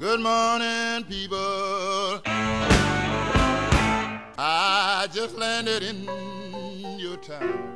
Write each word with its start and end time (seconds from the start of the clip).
Good 0.00 0.20
morning, 0.20 1.02
people. 1.08 2.22
I 4.38 5.08
just 5.12 5.34
landed 5.36 5.82
in 5.82 6.04
your 7.00 7.16
town. 7.16 7.74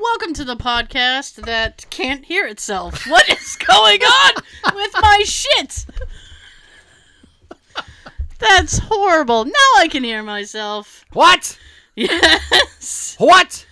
Welcome 0.00 0.34
to 0.34 0.44
the 0.44 0.56
podcast 0.56 1.44
that 1.44 1.86
can't 1.90 2.24
hear 2.24 2.48
itself. 2.48 3.06
What 3.06 3.28
is 3.28 3.54
going 3.56 4.02
on 4.02 4.32
with 4.74 4.92
my 5.00 5.22
shit? 5.24 5.86
That's 8.40 8.78
horrible. 8.78 9.44
Now 9.44 9.52
I 9.78 9.86
can 9.88 10.02
hear 10.02 10.24
myself. 10.24 11.04
What? 11.12 11.56
Yes. 11.94 13.14
What? 13.18 13.66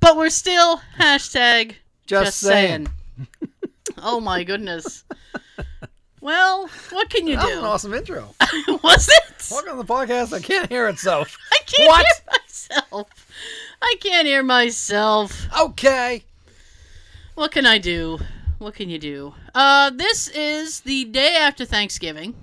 But 0.00 0.18
we're 0.18 0.28
still 0.28 0.82
hashtag 0.98 1.76
Just, 2.06 2.24
just 2.26 2.40
saying. 2.40 2.88
saying. 3.16 3.51
Oh 4.02 4.20
my 4.20 4.44
goodness. 4.44 5.04
Well, 6.20 6.68
what 6.90 7.10
can 7.10 7.26
you 7.26 7.36
That 7.36 7.46
was 7.46 7.56
an 7.58 7.64
awesome 7.64 7.94
intro. 7.94 8.34
Was 8.84 9.08
it? 9.08 9.48
Welcome 9.50 9.72
to 9.72 9.76
the 9.78 9.92
podcast 9.92 10.32
I 10.32 10.40
can't 10.40 10.68
hear 10.70 10.86
itself. 10.88 11.36
I 11.52 11.58
can't 11.66 11.88
What? 11.88 12.06
hear 12.06 12.24
myself. 12.32 13.08
I 13.82 13.94
can't 14.00 14.26
hear 14.28 14.42
myself. 14.44 15.48
Okay. 15.60 16.22
What 17.34 17.50
can 17.50 17.66
I 17.66 17.78
do? 17.78 18.18
What 18.58 18.74
can 18.74 18.88
you 18.88 18.98
do? 19.00 19.34
Uh, 19.54 19.90
this 19.90 20.28
is 20.28 20.80
the 20.80 21.04
day 21.06 21.34
after 21.36 21.64
Thanksgiving. 21.64 22.34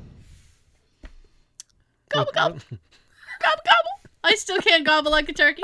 Gobble 2.10 2.32
gobble, 2.34 2.56
gobble 2.70 3.62
gobble. 3.64 4.10
I 4.26 4.36
still 4.36 4.58
can't 4.60 4.86
gobble 4.86 5.12
like 5.12 5.30
a 5.30 5.34
turkey. 5.34 5.62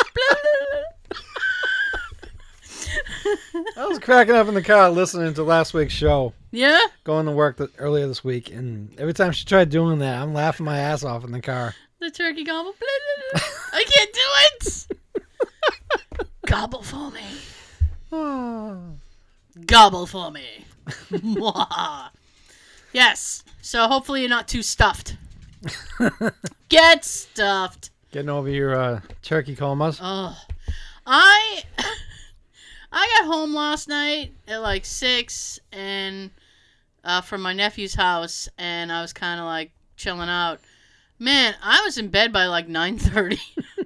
I 3.77 3.85
was 3.85 3.99
cracking 3.99 4.35
up 4.35 4.47
in 4.47 4.53
the 4.53 4.61
car 4.63 4.89
listening 4.89 5.33
to 5.35 5.43
last 5.43 5.73
week's 5.73 5.93
show, 5.93 6.33
yeah, 6.51 6.79
going 7.03 7.25
to 7.25 7.31
work 7.31 7.57
th- 7.57 7.69
earlier 7.77 8.07
this 8.07 8.23
week, 8.23 8.51
and 8.51 8.97
every 8.99 9.13
time 9.13 9.31
she 9.31 9.45
tried 9.45 9.69
doing 9.69 9.99
that, 9.99 10.21
I'm 10.21 10.33
laughing 10.33 10.65
my 10.65 10.77
ass 10.79 11.03
off 11.03 11.23
in 11.23 11.31
the 11.31 11.41
car. 11.41 11.73
the 11.99 12.09
turkey 12.11 12.43
gobble. 12.43 12.73
I 13.73 13.83
can't 13.87 14.13
do 14.13 14.19
it. 14.21 14.87
Gobble 16.45 16.83
for 16.83 17.09
me. 17.11 17.21
Oh. 18.11 18.79
Gobble 19.65 20.05
for 20.05 20.29
me. 20.31 20.65
Yes. 22.93 23.43
So 23.61 23.87
hopefully 23.87 24.21
you're 24.21 24.29
not 24.29 24.47
too 24.47 24.61
stuffed. 24.61 25.17
Get 26.69 27.03
stuffed. 27.03 27.89
Getting 28.11 28.29
over 28.29 28.49
your 28.49 28.75
uh, 28.75 29.01
turkey 29.23 29.55
comas. 29.55 29.99
Oh, 30.01 30.37
I 31.05 31.63
I 32.97 33.19
got 33.19 33.27
home 33.27 33.53
last 33.53 33.89
night 33.89 34.31
at 34.47 34.61
like 34.61 34.85
six, 34.85 35.59
and 35.73 36.31
uh, 37.03 37.19
from 37.19 37.41
my 37.41 37.51
nephew's 37.51 37.93
house, 37.93 38.47
and 38.57 38.89
I 38.89 39.01
was 39.01 39.11
kind 39.11 39.37
of 39.37 39.45
like 39.45 39.71
chilling 39.97 40.29
out. 40.29 40.61
Man, 41.19 41.55
I 41.61 41.81
was 41.81 41.97
in 41.97 42.07
bed 42.07 42.31
by 42.31 42.45
like 42.45 42.69
nine 42.69 42.97
thirty, 42.97 43.41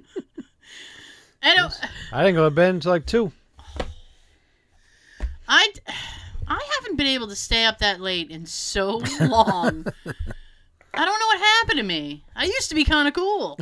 and 1.42 1.58
it, 1.58 1.80
I 2.12 2.22
didn't 2.22 2.36
go 2.36 2.44
to 2.44 2.54
bed 2.54 2.70
until 2.74 2.92
like 2.92 3.04
2. 3.04 3.32
I 5.48 5.72
I 6.46 6.70
haven't 6.78 6.96
been 6.96 7.08
able 7.08 7.26
to 7.28 7.36
stay 7.36 7.64
up 7.64 7.78
that 7.78 8.00
late 8.00 8.30
in 8.30 8.46
so 8.46 8.98
long. 9.20 9.86
I 10.94 11.04
don't 11.04 11.20
know 11.20 11.26
what 11.26 11.40
happened 11.40 11.78
to 11.78 11.84
me. 11.84 12.24
I 12.36 12.44
used 12.44 12.68
to 12.68 12.76
be 12.76 12.84
kind 12.84 13.08
of 13.08 13.14
cool. 13.14 13.58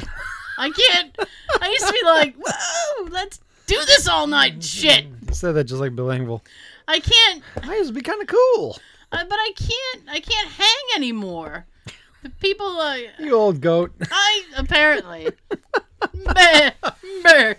I 0.58 0.70
can't. 0.70 1.16
I 1.60 1.69
used 1.69 1.86
to 1.86 1.92
be 1.92 2.04
like, 2.04 2.36
whoa, 2.36 3.08
let's 3.10 3.41
do 3.66 3.76
this 3.86 4.08
all 4.08 4.26
night. 4.26 4.62
Shit. 4.62 5.06
You 5.28 5.34
said 5.34 5.52
that 5.52 5.64
just 5.64 5.80
like 5.80 5.94
Bill 5.94 6.06
Engvall. 6.06 6.40
I 6.86 7.00
can't. 7.00 7.42
I 7.62 7.76
used 7.76 7.88
to 7.88 7.94
be 7.94 8.00
kind 8.00 8.20
of 8.22 8.28
cool. 8.28 8.78
Uh, 9.12 9.24
but 9.28 9.36
I 9.38 9.52
can't. 9.56 10.08
I 10.10 10.20
can't 10.20 10.48
hang 10.48 10.96
anymore. 10.96 11.66
The 12.22 12.30
people. 12.30 12.66
Uh, 12.66 12.96
You 13.18 13.34
old 13.34 13.60
goat. 13.60 13.92
I 14.10 14.44
apparently. 14.56 15.28
Meh, 16.14 16.70
meh. 17.22 17.54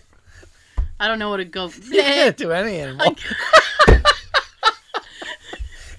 I 0.99 1.07
don't 1.07 1.19
know 1.19 1.29
what 1.29 1.39
a 1.39 1.45
goat. 1.45 1.77
You 1.91 2.01
can't 2.01 2.35
do 2.37 2.51
any 2.51 2.79
animal. 2.79 3.15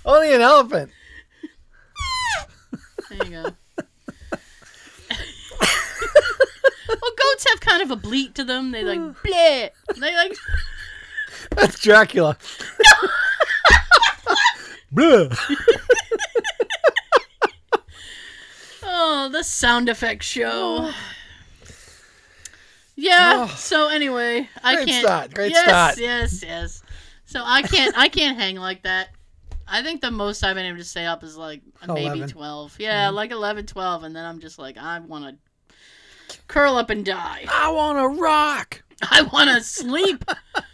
Only 0.04 0.34
an 0.34 0.40
elephant. 0.40 0.90
There 3.10 3.24
you 3.26 3.30
go. 3.30 3.42
well, 6.88 7.12
goats 7.16 7.46
have 7.50 7.60
kind 7.60 7.82
of 7.82 7.90
a 7.90 7.96
bleat 7.96 8.34
to 8.36 8.44
them. 8.44 8.70
They 8.72 8.82
like 8.82 8.98
bleh. 9.00 9.70
They 9.98 10.14
like 10.16 10.36
That's 11.50 11.80
Dracula. 11.80 12.36
Oh, 18.82 19.28
the 19.30 19.42
sound 19.42 19.88
effect 19.88 20.22
show. 20.22 20.90
Yeah. 22.96 23.46
Oh. 23.48 23.54
So 23.56 23.88
anyway, 23.88 24.46
I 24.62 24.74
Great 24.74 24.88
can't. 24.88 25.02
Great 25.02 25.06
start, 25.06 25.34
great 25.34 25.52
yes, 25.52 25.64
start. 25.64 25.98
Yes, 25.98 26.42
yes. 26.42 26.82
So 27.24 27.42
I 27.42 27.62
can't. 27.62 27.96
I 27.96 28.08
can't 28.10 28.36
hang 28.36 28.56
like 28.56 28.82
that. 28.82 29.08
I 29.66 29.82
think 29.82 30.02
the 30.02 30.10
most 30.10 30.44
I've 30.44 30.54
been 30.54 30.66
able 30.66 30.76
to 30.76 30.84
stay 30.84 31.06
up 31.06 31.24
is 31.24 31.34
like 31.34 31.62
maybe 31.88 32.26
12. 32.26 32.76
Yeah, 32.78 33.06
mm-hmm. 33.06 33.16
like 33.16 33.30
11, 33.30 33.64
12. 33.64 34.04
And 34.04 34.14
then 34.14 34.26
I'm 34.26 34.38
just 34.38 34.58
like, 34.58 34.76
I 34.76 34.98
want 34.98 35.38
to 35.38 36.36
curl 36.46 36.76
up 36.76 36.90
and 36.90 37.02
die. 37.02 37.46
I 37.50 37.70
want 37.70 37.98
to 37.98 38.20
rock. 38.20 38.82
I 39.10 39.22
want 39.22 39.48
to 39.48 39.62
sleep. 39.62 40.24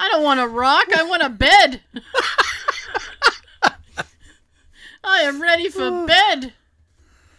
I 0.00 0.08
don't 0.08 0.22
want 0.22 0.40
to 0.40 0.48
rock. 0.48 0.86
I 0.96 1.02
want 1.02 1.22
a 1.22 1.28
bed. 1.28 1.82
I 5.04 5.22
am 5.22 5.42
ready 5.42 5.68
for 5.68 6.06
bed. 6.06 6.54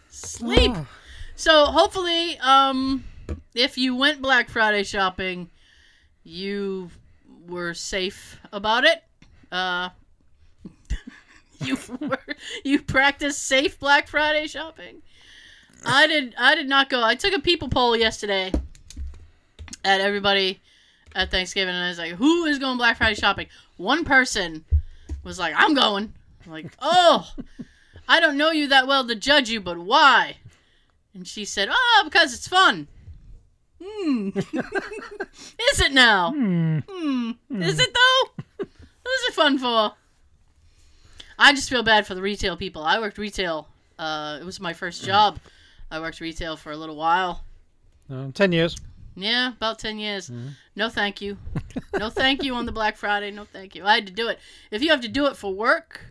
Sleep. 0.09 0.71
Oh. 0.75 0.87
So 1.33 1.65
hopefully, 1.65 2.37
um, 2.37 3.03
if 3.55 3.75
you 3.75 3.95
went 3.95 4.21
Black 4.21 4.47
Friday 4.47 4.83
shopping, 4.83 5.49
you 6.23 6.91
were 7.47 7.73
safe 7.73 8.39
about 8.53 8.83
it. 8.83 9.03
Uh, 9.51 9.89
you 11.61 11.79
were 11.99 12.19
you 12.63 12.79
practiced 12.83 13.41
safe 13.41 13.79
Black 13.79 14.07
Friday 14.07 14.45
shopping. 14.45 15.01
I 15.83 16.05
did. 16.05 16.35
I 16.37 16.53
did 16.53 16.69
not 16.69 16.91
go. 16.91 17.03
I 17.03 17.15
took 17.15 17.33
a 17.33 17.39
people 17.39 17.69
poll 17.69 17.97
yesterday 17.97 18.51
at 19.83 19.99
everybody 19.99 20.61
at 21.15 21.31
Thanksgiving, 21.31 21.75
and 21.75 21.83
I 21.83 21.89
was 21.89 21.97
like, 21.97 22.13
"Who 22.13 22.45
is 22.45 22.59
going 22.59 22.77
Black 22.77 22.97
Friday 22.97 23.15
shopping?" 23.15 23.47
One 23.77 24.05
person 24.05 24.65
was 25.23 25.39
like, 25.39 25.53
"I'm 25.57 25.73
going." 25.73 26.13
I'm 26.45 26.51
like, 26.51 26.71
"Oh, 26.81 27.31
I 28.07 28.19
don't 28.19 28.37
know 28.37 28.51
you 28.51 28.67
that 28.69 28.87
well 28.87 29.07
to 29.07 29.15
judge 29.15 29.49
you, 29.49 29.61
but 29.61 29.77
why?" 29.77 30.37
And 31.13 31.27
she 31.27 31.45
said, 31.45 31.69
"Oh, 31.71 32.01
because 32.05 32.33
it's 32.33 32.47
fun." 32.47 32.87
Hmm. 33.83 34.29
is 34.37 35.79
it 35.79 35.91
now? 35.91 36.31
Hmm. 36.31 36.79
Hmm. 36.87 37.61
Is 37.61 37.79
it 37.79 37.93
though? 37.93 38.43
Who's 38.59 39.27
it 39.27 39.33
fun 39.33 39.57
for? 39.57 39.93
I 41.39 41.53
just 41.53 41.69
feel 41.69 41.81
bad 41.81 42.05
for 42.05 42.13
the 42.13 42.21
retail 42.21 42.55
people. 42.55 42.83
I 42.83 42.99
worked 42.99 43.17
retail. 43.17 43.67
Uh, 43.97 44.37
it 44.39 44.45
was 44.45 44.59
my 44.59 44.73
first 44.73 45.03
job. 45.03 45.39
I 45.89 45.99
worked 45.99 46.19
retail 46.21 46.55
for 46.55 46.71
a 46.71 46.77
little 46.77 46.95
while. 46.95 47.43
Uh, 48.11 48.27
Ten 48.33 48.51
years. 48.51 48.77
Yeah, 49.15 49.49
about 49.49 49.79
10 49.79 49.99
years. 49.99 50.29
Mm-hmm. 50.29 50.49
No 50.75 50.89
thank 50.89 51.21
you. 51.21 51.37
No 51.97 52.09
thank 52.09 52.43
you 52.43 52.55
on 52.55 52.65
the 52.65 52.71
Black 52.71 52.97
Friday. 52.97 53.31
No 53.31 53.45
thank 53.45 53.75
you. 53.75 53.85
I 53.85 53.95
had 53.95 54.07
to 54.07 54.13
do 54.13 54.29
it. 54.29 54.39
If 54.71 54.81
you 54.81 54.89
have 54.91 55.01
to 55.01 55.07
do 55.07 55.27
it 55.27 55.35
for 55.35 55.53
work, 55.53 56.05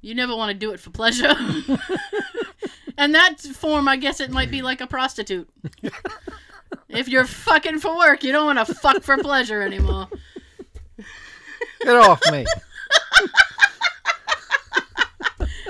you 0.00 0.14
never 0.14 0.34
want 0.34 0.50
to 0.50 0.58
do 0.58 0.72
it 0.72 0.80
for 0.80 0.90
pleasure. 0.90 1.34
and 2.98 3.14
that 3.14 3.40
form, 3.40 3.88
I 3.88 3.96
guess 3.96 4.20
it 4.20 4.30
might 4.30 4.50
be 4.50 4.62
like 4.62 4.80
a 4.80 4.86
prostitute. 4.86 5.48
If 6.88 7.08
you're 7.08 7.26
fucking 7.26 7.78
for 7.80 7.96
work, 7.96 8.24
you 8.24 8.32
don't 8.32 8.46
want 8.46 8.66
to 8.66 8.74
fuck 8.74 9.02
for 9.02 9.18
pleasure 9.18 9.62
anymore. 9.62 10.08
Get 11.82 11.96
off 11.96 12.20
me. 12.32 12.46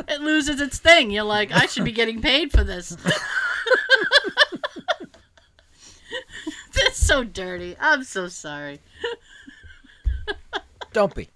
It 0.09 0.21
loses 0.21 0.61
its 0.61 0.79
thing. 0.79 1.11
You're 1.11 1.25
like, 1.25 1.53
I 1.53 1.67
should 1.67 1.85
be 1.85 1.93
getting 1.93 2.21
paid 2.21 2.53
for 2.53 2.63
this. 2.63 2.97
That's 6.83 6.99
so 6.99 7.25
dirty. 7.25 7.77
I'm 7.81 8.05
so 8.05 8.29
sorry. 8.29 8.81
Don't 10.93 11.15
be. 11.15 11.29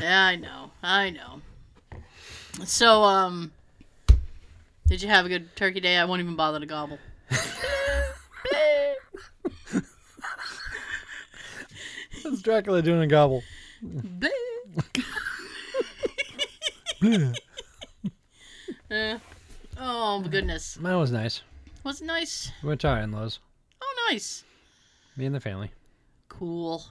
Yeah, 0.00 0.24
I 0.26 0.36
know. 0.36 0.70
I 0.82 1.10
know. 1.10 1.40
So, 2.64 3.02
um, 3.02 3.52
did 4.86 5.02
you 5.02 5.08
have 5.08 5.26
a 5.26 5.28
good 5.28 5.54
turkey 5.56 5.80
day? 5.80 5.96
I 5.96 6.04
won't 6.04 6.20
even 6.20 6.36
bother 6.36 6.60
to 6.60 6.66
gobble. 6.66 6.98
That's 12.24 12.42
Dracula 12.42 12.82
doing 12.82 13.02
a 13.02 13.06
gobble. 13.06 13.42
Uh, 18.90 19.18
oh 19.78 20.20
goodness, 20.30 20.78
Mine 20.78 20.98
was 20.98 21.10
nice. 21.10 21.42
was 21.82 22.00
it 22.00 22.04
nice? 22.04 22.50
We 22.62 22.68
went 22.68 22.80
to 22.82 22.88
our 22.88 23.00
in-laws. 23.00 23.40
Oh, 23.82 24.08
nice, 24.10 24.44
Me 25.16 25.26
and 25.26 25.34
the 25.34 25.40
family. 25.40 25.70
cool. 26.28 26.84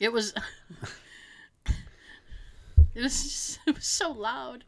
It 0.00 0.12
was. 0.12 0.32
It 2.92 3.02
was 3.02 3.22
just, 3.22 3.60
it 3.66 3.76
was 3.76 3.86
so 3.86 4.10
loud. 4.10 4.64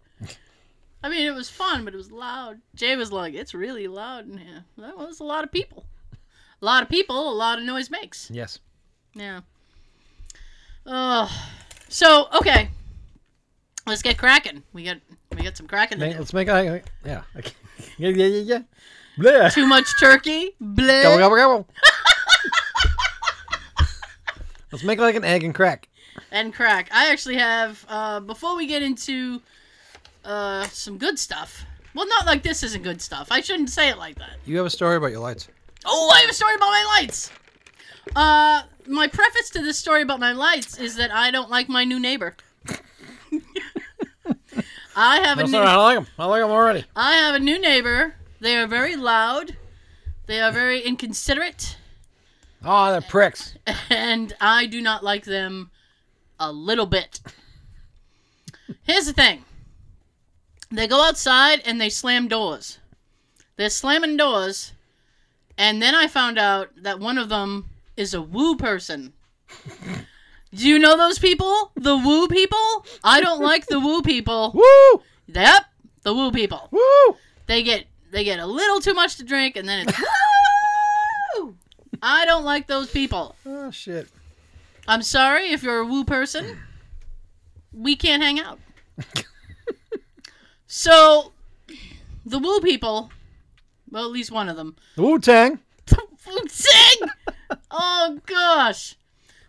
I 1.02 1.08
mean, 1.08 1.26
it 1.26 1.34
was 1.34 1.50
fun, 1.50 1.84
but 1.84 1.92
it 1.92 1.96
was 1.96 2.12
loud. 2.12 2.60
Jay 2.76 2.94
was 2.94 3.10
like, 3.10 3.34
"It's 3.34 3.52
really 3.52 3.88
loud 3.88 4.28
in 4.30 4.38
here." 4.38 4.64
That 4.78 4.96
was 4.96 5.18
a 5.18 5.24
lot 5.24 5.42
of 5.42 5.50
people. 5.50 5.86
A 6.60 6.64
lot 6.64 6.84
of 6.84 6.88
people, 6.88 7.28
a 7.32 7.34
lot 7.34 7.58
of 7.58 7.64
noise 7.64 7.90
makes. 7.90 8.30
Yes. 8.30 8.60
Yeah. 9.14 9.40
Oh, 10.86 11.28
so 11.88 12.28
okay. 12.36 12.68
Let's 13.88 14.02
get 14.02 14.16
cracking. 14.18 14.62
We 14.72 14.84
got 14.84 14.98
we 15.36 15.42
got 15.42 15.56
some 15.56 15.66
cracking 15.66 15.98
to 15.98 16.04
Make- 16.04 16.12
do. 16.12 16.18
let's 16.20 16.32
make 16.32 16.46
it. 16.46 16.84
Yeah. 17.04 17.22
Okay. 17.36 17.52
Yeah, 17.98 18.10
yeah, 18.10 18.26
yeah, 18.26 18.42
yeah. 18.42 18.62
Blah. 19.18 19.50
Too 19.50 19.66
much 19.66 19.86
turkey. 20.00 20.54
Bleh. 20.62 21.02
Gobble, 21.02 21.18
gobble, 21.18 21.36
gobble. 21.36 21.68
let's 24.72 24.84
make 24.84 24.98
it 24.98 25.02
like 25.02 25.14
an 25.14 25.24
egg 25.24 25.44
and 25.44 25.54
crack. 25.54 25.88
and 26.30 26.52
crack. 26.54 26.88
I 26.92 27.10
actually 27.10 27.36
have 27.36 27.84
uh, 27.88 28.20
before 28.20 28.56
we 28.56 28.66
get 28.66 28.82
into 28.82 29.40
uh, 30.24 30.64
some 30.64 30.98
good 30.98 31.18
stuff. 31.18 31.64
Well, 31.94 32.08
not 32.08 32.24
like 32.26 32.42
this 32.42 32.62
isn't 32.62 32.82
good 32.82 33.02
stuff. 33.02 33.28
I 33.30 33.42
shouldn't 33.42 33.68
say 33.70 33.90
it 33.90 33.98
like 33.98 34.16
that. 34.16 34.36
You 34.46 34.56
have 34.56 34.66
a 34.66 34.70
story 34.70 34.96
about 34.96 35.10
your 35.10 35.20
lights. 35.20 35.48
Oh, 35.84 36.10
I 36.14 36.20
have 36.20 36.30
a 36.30 36.34
story 36.34 36.54
about 36.54 36.70
my 36.70 36.96
lights. 36.98 37.30
Uh, 38.16 38.62
my 38.86 39.08
preface 39.08 39.50
to 39.50 39.62
this 39.62 39.78
story 39.78 40.00
about 40.02 40.18
my 40.20 40.32
lights 40.32 40.78
is 40.78 40.96
that 40.96 41.12
I 41.12 41.30
don't 41.30 41.50
like 41.50 41.68
my 41.68 41.84
new 41.84 42.00
neighbor. 42.00 42.34
I 44.96 45.20
have 45.20 45.38
a 45.38 45.44
new 45.44 45.50
sorry, 45.50 45.66
I 45.66 45.76
like 45.76 45.96
them. 45.98 46.06
I 46.18 46.26
like 46.26 46.42
them 46.42 46.50
already. 46.50 46.84
I 46.96 47.16
have 47.16 47.34
a 47.34 47.38
new 47.38 47.58
neighbor. 47.60 48.14
They 48.42 48.56
are 48.56 48.66
very 48.66 48.96
loud. 48.96 49.56
They 50.26 50.40
are 50.40 50.50
very 50.50 50.80
inconsiderate, 50.80 51.76
Oh, 52.64 52.90
they're 52.90 53.00
pricks. 53.00 53.54
and 53.88 54.34
I 54.40 54.66
do 54.66 54.80
not 54.80 55.04
like 55.04 55.24
them 55.24 55.70
a 56.40 56.50
little 56.50 56.86
bit. 56.86 57.20
Here's 58.82 59.06
the 59.06 59.12
thing. 59.12 59.44
They 60.72 60.88
go 60.88 61.04
outside 61.04 61.62
and 61.64 61.80
they 61.80 61.88
slam 61.88 62.26
doors. 62.26 62.78
They're 63.56 63.70
slamming 63.70 64.16
doors, 64.16 64.72
and 65.56 65.80
then 65.80 65.94
I 65.94 66.08
found 66.08 66.36
out 66.36 66.70
that 66.82 66.98
one 66.98 67.18
of 67.18 67.28
them 67.28 67.66
is 67.96 68.12
a 68.12 68.22
woo 68.22 68.56
person. 68.56 69.12
Do 70.52 70.68
you 70.68 70.80
know 70.80 70.96
those 70.96 71.18
people? 71.20 71.70
The 71.76 71.96
woo 71.96 72.26
people? 72.26 72.86
I 73.04 73.20
don't 73.20 73.40
like 73.40 73.66
the 73.66 73.78
woo 73.78 74.02
people. 74.02 74.50
Woo! 74.52 75.02
Yep, 75.28 75.64
the 76.02 76.12
woo 76.14 76.32
people. 76.32 76.68
Woo! 76.72 77.16
They 77.46 77.62
get 77.62 77.86
they 78.12 78.24
get 78.24 78.38
a 78.38 78.46
little 78.46 78.78
too 78.80 78.94
much 78.94 79.16
to 79.16 79.24
drink, 79.24 79.56
and 79.56 79.66
then 79.68 79.88
it's 79.88 79.98
woo. 81.38 81.56
I 82.02 82.24
don't 82.26 82.44
like 82.44 82.66
those 82.66 82.90
people. 82.90 83.34
Oh 83.44 83.70
shit. 83.70 84.08
I'm 84.86 85.02
sorry 85.02 85.50
if 85.52 85.62
you're 85.62 85.78
a 85.78 85.86
woo 85.86 86.04
person. 86.04 86.58
We 87.72 87.96
can't 87.96 88.22
hang 88.22 88.38
out. 88.38 88.58
so, 90.66 91.32
the 92.26 92.38
woo 92.38 92.60
people, 92.60 93.10
well, 93.90 94.04
at 94.04 94.10
least 94.10 94.30
one 94.30 94.48
of 94.48 94.56
them, 94.56 94.76
The 94.96 95.02
Wu 95.02 95.18
Tang. 95.18 95.58
sing. 96.48 97.08
oh 97.70 98.20
gosh. 98.26 98.96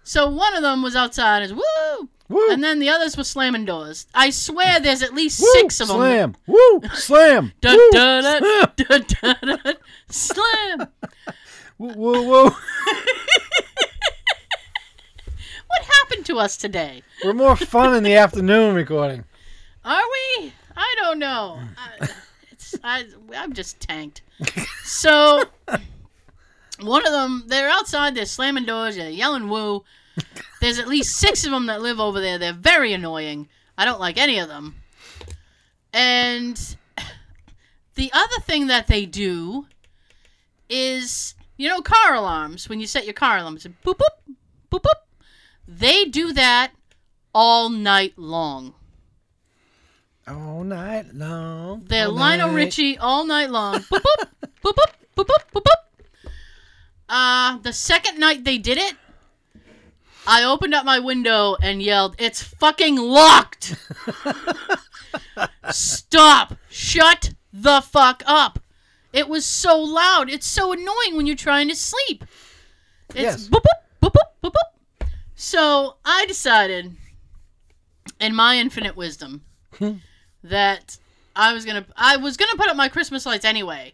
So 0.04 0.30
one 0.30 0.56
of 0.56 0.62
them 0.62 0.82
was 0.82 0.96
outside, 0.96 1.44
is 1.44 1.54
woo, 1.54 2.10
Woo! 2.30 2.52
and 2.52 2.64
then 2.64 2.80
the 2.80 2.90
others 2.90 3.18
were 3.18 3.24
slamming 3.24 3.66
doors. 3.66 4.08
I 4.14 4.30
swear, 4.30 4.80
there's 4.80 5.04
at 5.04 5.14
least 5.14 5.42
Woo! 5.42 5.48
six 5.54 5.80
of 5.80 5.90
them. 5.90 5.98
Slam. 5.98 6.36
Woo! 6.48 6.82
Slam. 6.94 7.52
Woo! 7.64 7.92
Slam. 7.92 9.78
slam. 10.10 10.88
Woo! 11.78 11.94
Woo! 11.96 12.28
Woo! 12.28 12.52
What 15.68 15.88
happened 16.02 16.26
to 16.28 16.38
us 16.38 16.56
today? 16.56 17.02
We're 17.24 17.34
more 17.34 17.56
fun 17.56 17.96
in 17.96 18.04
the 18.04 18.16
afternoon 18.24 18.76
recording. 18.76 19.24
Are 19.84 20.02
we? 20.38 20.54
I 20.78 20.96
don't 21.00 21.18
know. 21.18 21.60
I, 21.78 22.10
it's 22.52 22.76
I, 22.84 23.06
I'm 23.36 23.54
just 23.54 23.80
tanked. 23.80 24.22
So 24.84 25.44
one 26.80 27.06
of 27.06 27.12
them, 27.12 27.46
they're 27.48 27.70
outside. 27.70 28.14
They're 28.14 28.26
slamming 28.26 28.66
doors. 28.66 28.96
They're 28.96 29.10
yelling 29.10 29.50
"woo." 29.50 29.84
There's 30.62 30.80
at 30.80 30.88
least 30.88 31.18
six 31.18 31.46
of 31.46 31.52
them 31.52 31.66
that 31.66 31.82
live 31.82 32.00
over 32.00 32.22
there. 32.22 32.38
They're 32.38 32.54
very 32.54 32.94
annoying. 32.94 33.50
I 33.78 33.86
don't 33.86 34.00
like 34.00 34.18
any 34.18 34.40
of 34.40 34.48
them. 34.48 34.76
And 35.92 36.78
the 37.96 38.12
other 38.14 38.40
thing 38.42 38.68
that 38.68 38.88
they 38.88 39.06
do 39.06 39.68
is, 40.70 41.36
you 41.58 41.70
know, 41.70 41.82
car 41.82 42.16
alarms. 42.16 42.70
When 42.70 42.80
you 42.80 42.88
set 42.88 43.06
your 43.06 43.14
car 43.14 43.38
alarms, 43.38 43.66
boop 43.86 43.98
boop 43.98 44.36
boop 44.72 44.82
boop. 44.82 45.02
They 45.68 46.06
do 46.06 46.34
that 46.34 46.72
all 47.34 47.70
night 47.70 48.14
long. 48.18 48.74
All 50.28 50.64
night 50.64 51.14
long. 51.14 51.84
They're 51.86 52.08
Lionel 52.08 52.48
night. 52.48 52.56
Richie 52.56 52.98
all 52.98 53.26
night 53.26 53.50
long. 53.50 53.76
boop, 53.80 54.02
boop, 54.02 54.28
boop, 54.64 54.74
boop, 54.76 54.76
boop, 55.16 55.26
boop, 55.26 55.52
boop, 55.54 55.62
boop. 55.62 56.32
Uh, 57.10 57.58
the 57.60 57.74
second 57.74 58.20
night 58.20 58.44
they 58.44 58.58
did 58.58 58.78
it, 58.78 58.96
I 60.26 60.44
opened 60.44 60.74
up 60.74 60.86
my 60.86 61.00
window 61.00 61.56
and 61.62 61.82
yelled, 61.82 62.16
"It's 62.18 62.42
fucking 62.42 62.96
locked! 62.98 63.76
Stop! 65.72 66.56
Shut 66.70 67.34
the 67.52 67.82
fuck 67.82 68.24
up!" 68.26 68.60
It 69.12 69.28
was 69.30 69.46
so 69.46 69.80
loud. 69.80 70.30
It's 70.30 70.48
so 70.48 70.72
annoying 70.72 71.16
when 71.16 71.28
you're 71.28 71.36
trying 71.36 71.70
to 71.70 71.76
sleep. 71.76 72.24
It's 73.10 73.20
Yes. 73.20 73.48
boop, 73.48 73.62
boop, 73.62 74.10
boop, 74.10 74.14
boop, 74.14 74.52
boop, 74.52 74.52
boop. 74.52 75.08
So 75.36 75.98
I 76.04 76.26
decided, 76.26 76.96
in 78.20 78.34
my 78.34 78.58
infinite 78.58 78.96
wisdom, 78.96 79.44
that 80.44 80.98
I 81.36 81.54
was 81.54 81.66
gonna 81.66 81.86
I 81.96 82.18
was 82.18 82.38
gonna 82.38 82.56
put 82.56 82.70
up 82.70 82.76
my 82.76 82.88
Christmas 82.90 83.26
lights 83.26 83.46
anyway, 83.46 83.94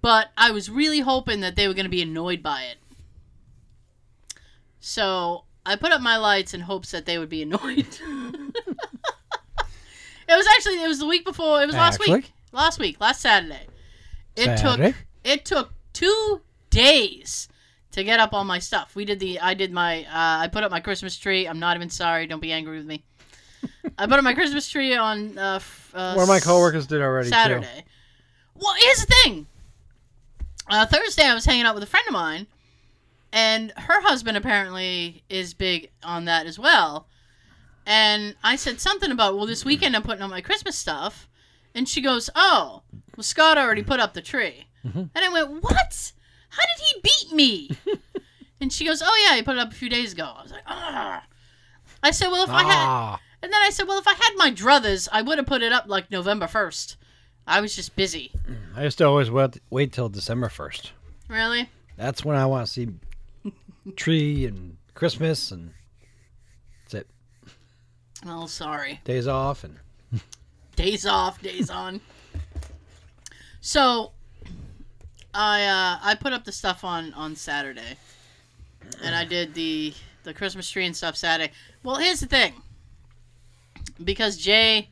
but 0.00 0.30
I 0.36 0.52
was 0.52 0.70
really 0.70 1.00
hoping 1.00 1.40
that 1.40 1.56
they 1.56 1.66
were 1.68 1.74
gonna 1.74 1.88
be 1.88 2.02
annoyed 2.02 2.42
by 2.42 2.62
it. 2.62 2.78
So 4.80 5.44
I 5.64 5.76
put 5.76 5.92
up 5.92 6.00
my 6.00 6.16
lights 6.16 6.54
in 6.54 6.60
hopes 6.60 6.90
that 6.90 7.06
they 7.06 7.18
would 7.18 7.28
be 7.28 7.42
annoyed. 7.46 7.86
it 10.28 10.36
was 10.36 10.46
actually 10.56 10.82
it 10.82 10.88
was 10.88 10.98
the 10.98 11.06
week 11.06 11.24
before. 11.24 11.62
It 11.62 11.66
was 11.66 11.74
last 11.76 12.00
Actually? 12.00 12.14
week. 12.16 12.32
Last 12.52 12.78
week, 12.78 13.00
last 13.00 13.20
Saturday. 13.20 13.66
It 14.36 14.58
Saturday? 14.58 14.88
took 14.92 14.96
it 15.24 15.44
took 15.44 15.72
two 15.92 16.40
days 16.70 17.48
to 17.92 18.04
get 18.04 18.20
up 18.20 18.32
all 18.32 18.44
my 18.44 18.58
stuff. 18.58 18.94
We 18.96 19.04
did 19.04 19.20
the 19.20 19.40
I 19.40 19.54
did 19.54 19.72
my 19.72 20.04
uh, 20.04 20.42
I 20.42 20.48
put 20.48 20.64
up 20.64 20.70
my 20.70 20.80
Christmas 20.80 21.16
tree. 21.16 21.46
I'm 21.46 21.58
not 21.58 21.76
even 21.76 21.90
sorry. 21.90 22.26
Don't 22.26 22.40
be 22.40 22.52
angry 22.52 22.78
with 22.78 22.86
me. 22.86 23.04
I 23.98 24.06
put 24.06 24.14
up 24.18 24.24
my 24.24 24.34
Christmas 24.34 24.68
tree 24.68 24.96
on 24.96 25.36
uh, 25.36 25.56
f- 25.56 25.90
uh, 25.94 26.14
One 26.14 26.22
of 26.22 26.28
my 26.28 26.40
coworkers 26.40 26.86
did 26.86 27.02
already 27.02 27.28
too. 27.28 27.34
Saturday. 27.34 27.84
Well, 28.54 28.74
here's 28.78 29.04
the 29.04 29.14
thing. 29.24 29.46
Uh, 30.68 30.86
Thursday, 30.86 31.24
I 31.24 31.34
was 31.34 31.44
hanging 31.44 31.66
out 31.66 31.74
with 31.74 31.82
a 31.82 31.86
friend 31.86 32.06
of 32.06 32.12
mine, 32.14 32.46
and 33.32 33.72
her 33.76 34.00
husband 34.02 34.36
apparently 34.36 35.24
is 35.28 35.54
big 35.54 35.90
on 36.02 36.24
that 36.26 36.46
as 36.46 36.58
well. 36.58 37.06
And 37.86 38.36
I 38.42 38.56
said 38.56 38.80
something 38.80 39.10
about, 39.10 39.36
well, 39.36 39.46
this 39.46 39.64
weekend 39.64 39.96
I'm 39.96 40.02
putting 40.02 40.22
on 40.22 40.30
my 40.30 40.40
Christmas 40.40 40.76
stuff, 40.76 41.28
and 41.74 41.88
she 41.88 42.00
goes, 42.00 42.28
"Oh, 42.34 42.82
well, 43.16 43.24
Scott 43.24 43.58
already 43.58 43.82
put 43.82 44.00
up 44.00 44.14
the 44.14 44.22
tree." 44.22 44.66
And 44.82 45.10
I 45.14 45.28
went, 45.28 45.62
"What? 45.62 46.12
How 46.50 46.62
did 46.62 46.84
he 46.86 47.00
beat 47.02 47.34
me?" 47.34 47.70
and 48.60 48.72
she 48.72 48.84
goes, 48.84 49.02
"Oh 49.04 49.26
yeah, 49.26 49.36
he 49.36 49.42
put 49.42 49.56
it 49.56 49.60
up 49.60 49.72
a 49.72 49.76
few 49.76 49.88
days 49.88 50.12
ago." 50.12 50.32
I 50.36 50.42
was 50.42 50.52
like, 50.52 50.64
"Ah." 50.66 51.24
I 52.02 52.10
said, 52.10 52.28
"Well, 52.28 52.44
if 52.44 52.50
I 52.50 52.62
had." 52.64 52.86
Ah. 52.86 53.20
And 53.42 53.52
then 53.52 53.60
I 53.62 53.70
said, 53.70 53.88
well, 53.88 53.98
if 53.98 54.06
I 54.06 54.12
had 54.12 54.32
my 54.36 54.50
druthers, 54.50 55.08
I 55.10 55.22
would 55.22 55.38
have 55.38 55.46
put 55.46 55.62
it 55.62 55.72
up 55.72 55.84
like 55.86 56.10
November 56.10 56.46
1st. 56.46 56.96
I 57.46 57.60
was 57.60 57.74
just 57.74 57.96
busy. 57.96 58.32
I 58.76 58.84
used 58.84 58.98
to 58.98 59.04
always 59.06 59.30
wait, 59.30 59.58
wait 59.70 59.92
till 59.92 60.08
December 60.08 60.48
1st. 60.48 60.90
Really? 61.28 61.70
That's 61.96 62.24
when 62.24 62.36
I 62.36 62.46
want 62.46 62.66
to 62.66 62.72
see 62.72 62.88
tree 63.96 64.46
and 64.46 64.76
Christmas 64.94 65.50
and 65.50 65.72
that's 66.84 66.94
it. 66.94 67.06
Oh, 68.26 68.46
sorry. 68.46 69.00
Days 69.04 69.26
off 69.26 69.64
and 69.64 69.78
Days 70.76 71.04
off, 71.06 71.40
days 71.42 71.68
on. 71.70 72.00
So, 73.60 74.12
I 75.34 75.64
uh, 75.64 75.98
I 76.02 76.14
put 76.14 76.32
up 76.32 76.44
the 76.44 76.52
stuff 76.52 76.84
on 76.84 77.12
on 77.14 77.36
Saturday, 77.36 77.96
and 79.02 79.14
I 79.14 79.24
did 79.24 79.52
the 79.54 79.92
the 80.24 80.32
Christmas 80.32 80.70
tree 80.70 80.86
and 80.86 80.96
stuff 80.96 81.16
Saturday. 81.16 81.52
Well, 81.82 81.96
here's 81.96 82.20
the 82.20 82.26
thing. 82.26 82.54
Because 84.02 84.36
Jay 84.38 84.88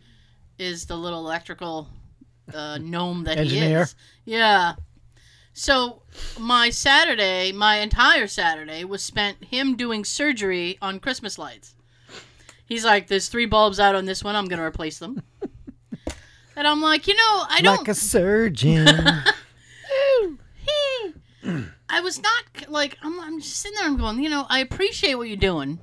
is 0.59 0.85
the 0.85 0.97
little 0.97 1.21
electrical 1.21 1.89
uh, 2.53 2.79
gnome 2.79 3.25
that 3.25 3.37
he 3.39 3.43
Engineer. 3.45 3.83
is. 3.83 3.95
Yeah. 4.27 4.75
So 5.59 6.03
my 6.39 6.71
Saturday, 6.71 7.51
my 7.51 7.79
entire 7.79 8.29
Saturday 8.29 8.85
was 8.85 9.03
spent 9.03 9.43
him 9.43 9.75
doing 9.75 10.05
surgery 10.05 10.79
on 10.81 11.01
Christmas 11.01 11.37
lights. 11.37 11.75
He's 12.65 12.85
like, 12.85 13.09
"There's 13.09 13.27
three 13.27 13.47
bulbs 13.47 13.81
out 13.81 13.97
on 13.97 14.05
this 14.05 14.23
one. 14.23 14.37
I'm 14.37 14.47
gonna 14.47 14.63
replace 14.65 15.01
them." 15.01 15.21
and 16.57 16.69
I'm 16.69 16.81
like, 16.81 17.09
you 17.09 17.15
know, 17.17 17.45
I 17.49 17.61
don't. 17.61 17.79
like 17.79 17.89
a 17.89 17.95
surgeon. 17.95 18.87
I 21.91 22.01
was 22.03 22.23
not 22.23 22.45
like 22.69 22.97
I'm, 23.03 23.19
I'm 23.19 23.41
just 23.41 23.57
sitting 23.57 23.77
there. 23.77 23.87
I'm 23.87 23.97
going, 23.97 24.23
you 24.23 24.31
know, 24.31 24.47
I 24.49 24.61
appreciate 24.61 25.17
what 25.17 25.27
you're 25.27 25.37
doing. 25.37 25.81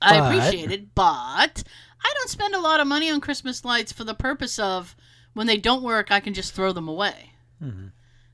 I 0.00 0.18
But- 0.18 0.34
appreciate 0.34 0.72
it, 0.72 0.94
but 0.96 1.62
I 2.04 2.12
don't 2.18 2.28
spend 2.30 2.54
a 2.56 2.60
lot 2.60 2.80
of 2.80 2.88
money 2.88 3.08
on 3.08 3.20
Christmas 3.20 3.64
lights 3.64 3.92
for 3.92 4.02
the 4.02 4.14
purpose 4.14 4.58
of 4.58 4.96
when 5.34 5.46
they 5.46 5.58
don't 5.58 5.82
work, 5.84 6.10
I 6.10 6.18
can 6.18 6.34
just 6.34 6.54
throw 6.54 6.72
them 6.72 6.88
away. 6.88 7.34
Mhm. 7.62 7.92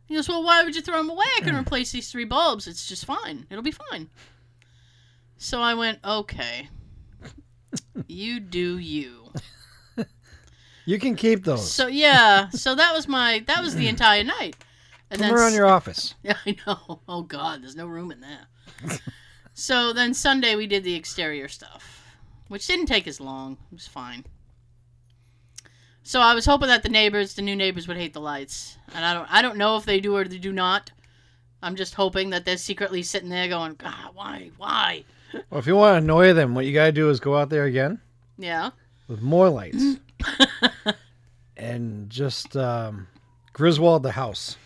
He 0.08 0.14
goes, 0.14 0.28
Well, 0.28 0.42
why 0.42 0.64
would 0.64 0.74
you 0.74 0.82
throw 0.82 0.96
them 0.96 1.10
away? 1.10 1.26
I 1.36 1.40
can 1.40 1.54
mm. 1.54 1.60
replace 1.60 1.92
these 1.92 2.10
three 2.10 2.24
bulbs. 2.24 2.66
It's 2.66 2.88
just 2.88 3.04
fine. 3.04 3.46
It'll 3.50 3.62
be 3.62 3.70
fine. 3.70 4.08
So 5.36 5.60
I 5.60 5.74
went, 5.74 5.98
Okay. 6.04 6.68
you 8.06 8.40
do 8.40 8.78
you. 8.78 9.30
You 10.88 10.98
can 10.98 11.16
keep 11.16 11.44
those. 11.44 11.70
So 11.70 11.86
yeah, 11.86 12.48
so 12.48 12.74
that 12.74 12.94
was 12.94 13.06
my 13.06 13.44
that 13.46 13.60
was 13.60 13.74
the 13.76 13.88
entire 13.94 14.24
night. 14.24 14.56
And 15.10 15.20
Put 15.20 15.26
them 15.28 15.36
around 15.36 15.52
your 15.52 15.66
office. 15.66 16.14
Yeah, 16.22 16.38
I 16.46 16.56
know. 16.66 17.00
Oh 17.06 17.20
God, 17.20 17.62
there's 17.62 17.76
no 17.76 17.86
room 17.86 18.10
in 18.10 18.20
there. 18.22 18.98
so 19.52 19.92
then 19.92 20.14
Sunday 20.14 20.56
we 20.56 20.66
did 20.66 20.84
the 20.84 20.94
exterior 20.94 21.46
stuff, 21.46 22.06
which 22.48 22.66
didn't 22.66 22.86
take 22.86 23.06
as 23.06 23.20
long. 23.20 23.58
It 23.70 23.74
was 23.74 23.86
fine. 23.86 24.24
So 26.08 26.22
I 26.22 26.32
was 26.34 26.46
hoping 26.46 26.68
that 26.68 26.82
the 26.82 26.88
neighbors, 26.88 27.34
the 27.34 27.42
new 27.42 27.54
neighbors, 27.54 27.86
would 27.86 27.98
hate 27.98 28.14
the 28.14 28.20
lights, 28.20 28.78
and 28.94 29.04
I 29.04 29.12
don't. 29.12 29.30
I 29.30 29.42
don't 29.42 29.58
know 29.58 29.76
if 29.76 29.84
they 29.84 30.00
do 30.00 30.16
or 30.16 30.24
they 30.24 30.38
do 30.38 30.54
not. 30.54 30.90
I'm 31.62 31.76
just 31.76 31.94
hoping 31.94 32.30
that 32.30 32.46
they're 32.46 32.56
secretly 32.56 33.02
sitting 33.02 33.28
there 33.28 33.46
going, 33.46 33.74
God, 33.74 34.14
why, 34.14 34.50
why? 34.56 35.04
Well, 35.50 35.58
if 35.60 35.66
you 35.66 35.76
want 35.76 35.92
to 35.92 35.98
annoy 35.98 36.32
them, 36.32 36.54
what 36.54 36.64
you 36.64 36.72
gotta 36.72 36.92
do 36.92 37.10
is 37.10 37.20
go 37.20 37.36
out 37.36 37.50
there 37.50 37.64
again 37.64 38.00
Yeah. 38.38 38.70
with 39.06 39.20
more 39.20 39.50
lights 39.50 39.96
and 41.58 42.08
just 42.08 42.56
um, 42.56 43.06
Griswold 43.52 44.02
the 44.02 44.12
house. 44.12 44.56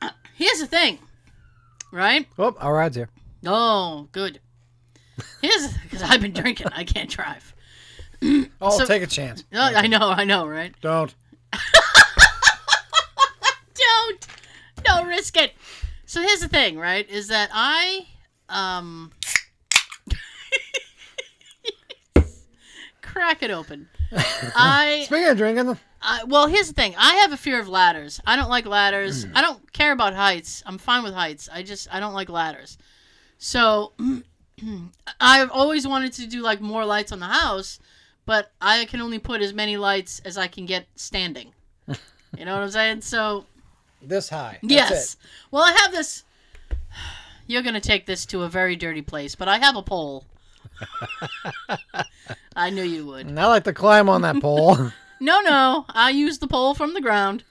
Here's 0.36 0.60
the 0.60 0.66
thing, 0.66 1.00
right? 1.92 2.26
Oh, 2.38 2.56
our 2.60 2.72
ride's 2.72 2.96
here. 2.96 3.10
Oh, 3.44 4.08
good. 4.12 4.40
Here's 5.42 5.76
because 5.82 6.02
I've 6.02 6.22
been 6.22 6.32
drinking. 6.32 6.68
I 6.74 6.84
can't 6.84 7.10
drive. 7.10 7.54
Oh, 8.60 8.76
So- 8.76 8.86
take 8.86 9.02
a 9.02 9.06
chance. 9.06 9.44
Oh, 9.52 9.60
I 9.60 9.86
know, 9.86 10.10
I 10.10 10.24
know, 10.24 10.46
right? 10.46 10.74
Don't. 10.82 11.14
don't 13.74 14.26
don't 14.84 15.06
risk 15.06 15.36
it 15.36 15.52
so 16.04 16.20
here's 16.20 16.40
the 16.40 16.48
thing 16.48 16.76
right 16.78 17.08
is 17.08 17.28
that 17.28 17.48
i 17.52 18.06
um 18.48 19.10
crack 23.02 23.42
it 23.42 23.50
open 23.50 23.88
i 24.56 25.02
Speaking 25.06 25.28
of 25.28 25.36
drinking, 25.36 25.78
I, 26.00 26.24
well, 26.24 26.46
here's 26.46 26.68
the 26.68 26.74
thing. 26.74 26.94
I 26.96 27.14
have 27.16 27.32
a 27.32 27.36
fear 27.36 27.58
of 27.60 27.68
ladders. 27.68 28.20
I 28.24 28.36
don't 28.36 28.48
like 28.48 28.66
ladders. 28.66 29.26
I 29.34 29.42
don't 29.42 29.70
care 29.72 29.90
about 29.90 30.14
heights. 30.14 30.62
I'm 30.64 30.78
fine 30.78 31.02
with 31.02 31.12
heights. 31.12 31.48
I 31.52 31.62
just 31.64 31.88
I 31.92 31.98
don't 32.00 32.14
like 32.14 32.28
ladders. 32.28 32.78
So 33.38 33.92
I've 35.20 35.50
always 35.50 35.86
wanted 35.88 36.12
to 36.14 36.26
do 36.26 36.40
like 36.40 36.60
more 36.60 36.84
lights 36.84 37.10
on 37.12 37.18
the 37.18 37.26
house, 37.26 37.80
but 38.28 38.52
I 38.60 38.84
can 38.84 39.00
only 39.00 39.18
put 39.18 39.40
as 39.40 39.54
many 39.54 39.78
lights 39.78 40.20
as 40.22 40.36
I 40.36 40.48
can 40.48 40.66
get 40.66 40.86
standing. 40.94 41.52
You 42.36 42.44
know 42.44 42.52
what 42.52 42.62
I'm 42.62 42.70
saying? 42.70 43.00
So 43.00 43.46
this 44.02 44.28
high. 44.28 44.58
That's 44.60 44.70
yes. 44.70 45.14
it. 45.14 45.20
Well, 45.50 45.62
I 45.62 45.72
have 45.72 45.92
this. 45.92 46.24
You're 47.46 47.62
gonna 47.62 47.80
take 47.80 48.04
this 48.04 48.26
to 48.26 48.42
a 48.42 48.50
very 48.50 48.76
dirty 48.76 49.00
place, 49.00 49.34
but 49.34 49.48
I 49.48 49.56
have 49.56 49.74
a 49.74 49.82
pole. 49.82 50.26
I 52.54 52.68
knew 52.68 52.82
you 52.82 53.06
would. 53.06 53.26
And 53.26 53.40
I 53.40 53.46
like 53.46 53.64
to 53.64 53.72
climb 53.72 54.10
on 54.10 54.20
that 54.22 54.40
pole. 54.40 54.76
No, 55.20 55.40
no. 55.40 55.84
I 55.88 56.10
use 56.10 56.38
the 56.38 56.46
pole 56.46 56.74
from 56.74 56.94
the 56.94 57.00
ground 57.00 57.42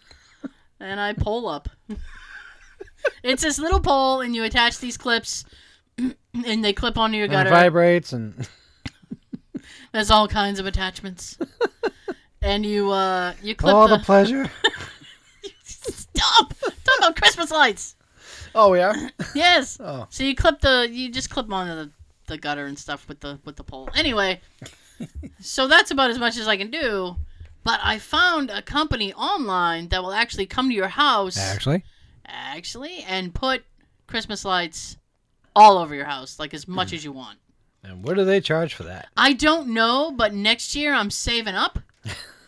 and 0.79 1.01
I 1.01 1.11
pole 1.11 1.49
up. 1.49 1.67
it's 3.23 3.41
this 3.43 3.59
little 3.59 3.81
pole, 3.81 4.21
and 4.21 4.33
you 4.33 4.43
attach 4.45 4.79
these 4.79 4.95
clips, 4.95 5.43
and 5.97 6.63
they 6.63 6.71
clip 6.71 6.97
onto 6.97 7.17
your 7.17 7.25
and 7.25 7.33
it 7.33 7.35
gutter. 7.35 7.49
vibrates 7.49 8.13
and 8.13 8.47
There's 9.97 10.11
all 10.11 10.27
kinds 10.27 10.59
of 10.59 10.67
attachments. 10.67 11.39
and 12.43 12.63
you 12.63 12.91
uh 12.91 13.33
you 13.41 13.55
clip 13.55 13.73
all 13.73 13.87
the, 13.87 13.97
the 13.97 14.03
pleasure. 14.03 14.47
stop 15.63 16.53
talk 16.59 16.97
about 16.99 17.15
Christmas 17.15 17.49
lights. 17.49 17.95
Oh 18.53 18.75
yeah. 18.75 19.09
Yes. 19.33 19.79
Oh. 19.79 20.05
So 20.11 20.23
you 20.23 20.35
clip 20.35 20.61
the 20.61 20.87
you 20.87 21.11
just 21.11 21.31
clip 21.31 21.51
onto 21.51 21.73
the, 21.73 21.89
the 22.27 22.37
gutter 22.37 22.67
and 22.67 22.77
stuff 22.77 23.07
with 23.07 23.21
the 23.21 23.39
with 23.43 23.55
the 23.55 23.63
pole. 23.63 23.89
Anyway, 23.95 24.39
so 25.39 25.67
that's 25.67 25.89
about 25.89 26.11
as 26.11 26.19
much 26.19 26.37
as 26.37 26.47
I 26.47 26.57
can 26.57 26.69
do. 26.69 27.15
But 27.63 27.79
I 27.81 27.97
found 27.97 28.51
a 28.51 28.61
company 28.61 29.15
online 29.15 29.87
that 29.87 30.03
will 30.03 30.13
actually 30.13 30.45
come 30.45 30.69
to 30.69 30.75
your 30.75 30.89
house 30.89 31.39
Actually, 31.39 31.83
actually 32.23 32.99
and 32.99 33.33
put 33.33 33.63
Christmas 34.05 34.45
lights 34.45 34.97
all 35.55 35.79
over 35.79 35.95
your 35.95 36.05
house, 36.05 36.37
like 36.37 36.53
as 36.53 36.67
much 36.67 36.93
as 36.93 37.03
you 37.03 37.11
want. 37.11 37.39
And 37.87 38.03
what 38.03 38.17
do 38.17 38.25
they 38.25 38.41
charge 38.41 38.73
for 38.73 38.83
that? 38.83 39.07
I 39.15 39.33
don't 39.33 39.69
know, 39.69 40.11
but 40.11 40.33
next 40.33 40.75
year 40.75 40.93
I'm 40.93 41.09
saving 41.09 41.55
up 41.55 41.79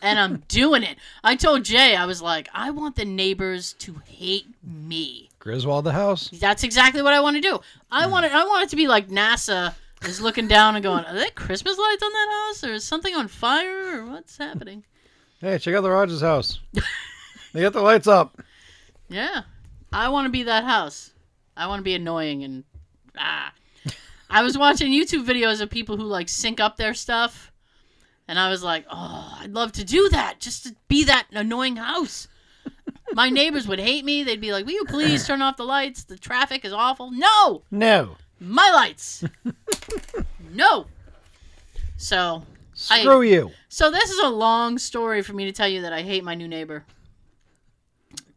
and 0.01 0.19
I'm 0.19 0.38
doing 0.48 0.84
it. 0.84 0.98
I 1.24 1.36
told 1.36 1.63
Jay, 1.63 1.96
I 1.96 2.05
was 2.05 2.22
like, 2.22 2.50
I 2.53 2.72
want 2.72 2.98
the 2.98 3.05
neighbors 3.05 3.74
to 3.79 4.01
hate 4.05 4.48
me. 4.63 5.29
Griswold 5.39 5.86
the 5.86 5.93
house. 5.93 6.29
That's 6.34 6.63
exactly 6.63 7.01
what 7.01 7.13
I 7.13 7.22
want 7.22 7.38
to 7.38 7.41
do. 7.41 7.60
I 7.89 8.08
want 8.08 8.25
it. 8.25 8.34
I 8.34 8.43
want 8.46 8.63
it 8.63 8.69
to 8.72 8.75
be 8.75 8.89
like 8.89 9.08
NASA 9.08 9.74
is 10.03 10.19
looking 10.19 10.50
down 10.50 10.75
and 10.75 10.84
going, 10.84 11.05
"Are 11.05 11.13
there 11.13 11.29
Christmas 11.29 11.77
lights 11.77 12.03
on 12.03 12.12
that 12.12 12.46
house, 12.46 12.63
or 12.65 12.74
is 12.74 12.84
something 12.84 13.15
on 13.15 13.29
fire, 13.29 14.01
or 14.01 14.05
what's 14.05 14.38
happening?" 14.38 14.84
Hey, 15.41 15.58
check 15.58 15.74
out 15.74 15.84
the 15.84 15.89
Rogers 15.89 16.19
house. 16.19 16.60
they 17.53 17.62
got 17.62 17.72
the 17.72 17.79
lights 17.79 18.08
up. 18.08 18.41
Yeah, 19.08 19.43
I 19.93 20.10
want 20.10 20.25
to 20.25 20.29
be 20.29 20.43
that 20.43 20.65
house. 20.65 21.13
I 21.55 21.67
want 21.67 21.79
to 21.79 21.84
be 21.86 21.96
annoying 21.96 22.43
and 22.43 22.65
ah. 23.17 23.53
I 24.29 24.43
was 24.43 24.57
watching 24.57 24.91
YouTube 24.91 25.25
videos 25.25 25.62
of 25.62 25.69
people 25.69 25.98
who 25.98 26.03
like 26.03 26.29
sync 26.29 26.59
up 26.59 26.77
their 26.77 26.93
stuff, 26.93 27.51
and 28.27 28.38
I 28.39 28.50
was 28.50 28.63
like, 28.63 28.86
"Oh, 28.91 29.38
I'd 29.39 29.53
love 29.53 29.71
to 29.74 29.83
do 29.83 30.09
that, 30.09 30.39
just 30.39 30.63
to 30.65 30.75
be 30.88 31.03
that 31.05 31.27
annoying 31.31 31.77
house." 31.77 32.27
My 33.13 33.29
neighbors 33.29 33.67
would 33.67 33.79
hate 33.79 34.05
me. 34.05 34.24
They'd 34.24 34.39
be 34.41 34.51
like, 34.51 34.65
"Will 34.65 34.74
you 34.74 34.86
please 34.86 35.25
turn 35.25 35.41
off 35.41 35.57
the 35.57 35.63
lights? 35.63 36.03
The 36.03 36.17
traffic 36.17 36.63
is 36.63 36.71
awful." 36.74 37.09
No, 37.12 37.63
No. 37.71 38.17
my 38.39 38.69
lights. 38.71 39.24
no. 40.51 40.86
So, 41.98 42.43
I- 42.89 43.01
Screw 43.01 43.24
you. 43.24 43.51
so 43.67 43.89
this 43.91 44.09
is 44.12 44.19
a 44.24 44.29
long 44.29 44.77
story 44.77 45.21
for 45.24 45.33
me 45.33 45.45
to 45.45 45.51
tell 45.51 45.67
you 45.67 45.81
that 45.81 45.91
I 45.91 46.01
hate 46.03 46.24
my 46.24 46.36
new 46.36 46.48
neighbor. 46.48 46.86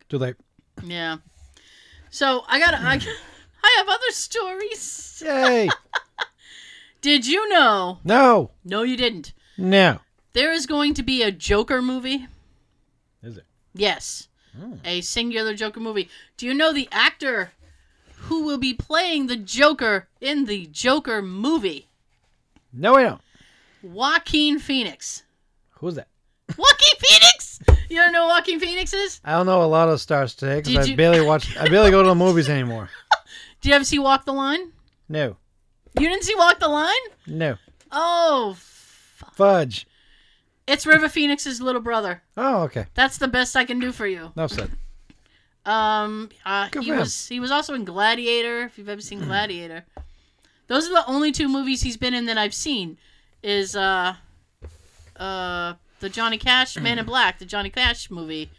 Do 0.08 0.18
they? 0.18 0.34
Yeah. 0.82 1.18
So 2.10 2.44
I 2.48 2.58
got 2.58 2.74
I, 2.74 2.98
I 3.62 3.74
have 3.78 3.88
other 3.88 4.10
stories. 4.10 5.22
Yay. 5.24 5.68
Did 7.00 7.26
you 7.26 7.48
know? 7.48 7.98
no. 8.04 8.50
No, 8.64 8.82
you 8.82 8.96
didn't. 8.96 9.32
No. 9.58 9.98
There 10.34 10.52
is 10.52 10.66
going 10.66 10.94
to 10.94 11.02
be 11.02 11.22
a 11.22 11.30
Joker 11.32 11.82
movie. 11.82 12.26
Is 13.22 13.36
it? 13.38 13.44
Yes. 13.74 14.28
Hmm. 14.58 14.74
A 14.84 15.00
singular 15.00 15.54
Joker 15.54 15.80
movie. 15.80 16.08
Do 16.36 16.46
you 16.46 16.54
know 16.54 16.72
the 16.72 16.88
actor 16.92 17.52
who 18.16 18.44
will 18.44 18.58
be 18.58 18.72
playing 18.74 19.26
the 19.26 19.36
Joker 19.36 20.08
in 20.20 20.44
the 20.46 20.66
Joker 20.66 21.20
movie? 21.22 21.88
No, 22.72 22.94
I 22.96 23.02
don't. 23.02 23.20
Joaquin 23.82 24.58
Phoenix. 24.58 25.24
Who's 25.78 25.96
that? 25.96 26.08
Joaquin 26.56 26.94
Phoenix? 26.98 27.60
You 27.90 27.96
don't 27.96 28.12
know 28.12 28.22
who 28.28 28.34
Joaquin 28.34 28.60
Phoenix 28.60 28.92
is? 28.94 29.20
I 29.24 29.32
don't 29.32 29.46
know 29.46 29.62
a 29.62 29.66
lot 29.66 29.88
of 29.88 30.00
stars 30.00 30.34
today 30.34 30.60
because 30.60 30.86
I 30.86 30.90
you- 30.90 30.96
barely 30.96 31.20
watch. 31.20 31.56
I 31.56 31.68
barely 31.68 31.90
go 31.90 32.02
to 32.02 32.08
the 32.08 32.14
movies 32.14 32.48
anymore. 32.48 32.88
Do 33.62 33.68
you 33.68 33.74
ever 33.74 33.84
see 33.84 33.98
Walk 33.98 34.24
the 34.24 34.32
Line? 34.32 34.72
No. 35.08 35.36
You 35.98 36.08
didn't 36.08 36.24
see 36.24 36.34
Walk 36.36 36.58
the 36.58 36.68
Line? 36.68 36.92
No. 37.26 37.56
Oh, 37.90 38.50
f- 38.56 39.22
Fudge. 39.34 39.86
it's 40.66 40.86
River 40.86 41.08
Phoenix's 41.08 41.60
little 41.60 41.80
brother. 41.80 42.22
Oh, 42.36 42.62
okay. 42.62 42.86
That's 42.94 43.18
the 43.18 43.28
best 43.28 43.56
I 43.56 43.64
can 43.64 43.78
do 43.78 43.92
for 43.92 44.06
you. 44.06 44.32
No 44.36 44.46
said. 44.46 44.70
Um, 45.64 46.30
uh, 46.44 46.68
Good 46.70 46.82
he 46.84 46.90
him. 46.90 46.98
was 46.98 47.28
he 47.28 47.38
was 47.38 47.50
also 47.52 47.74
in 47.74 47.84
Gladiator. 47.84 48.62
If 48.64 48.78
you've 48.78 48.88
ever 48.88 49.00
seen 49.00 49.20
Gladiator, 49.20 49.84
those 50.66 50.88
are 50.88 50.94
the 50.94 51.06
only 51.06 51.30
two 51.30 51.46
movies 51.48 51.82
he's 51.82 51.96
been 51.96 52.14
in 52.14 52.26
that 52.26 52.36
I've 52.38 52.54
seen. 52.54 52.98
Is 53.44 53.76
uh, 53.76 54.14
uh, 55.16 55.74
the 56.00 56.08
Johnny 56.08 56.38
Cash 56.38 56.76
Man 56.78 56.98
in 56.98 57.04
Black, 57.06 57.38
the 57.38 57.44
Johnny 57.44 57.70
Cash 57.70 58.10
movie, 58.10 58.50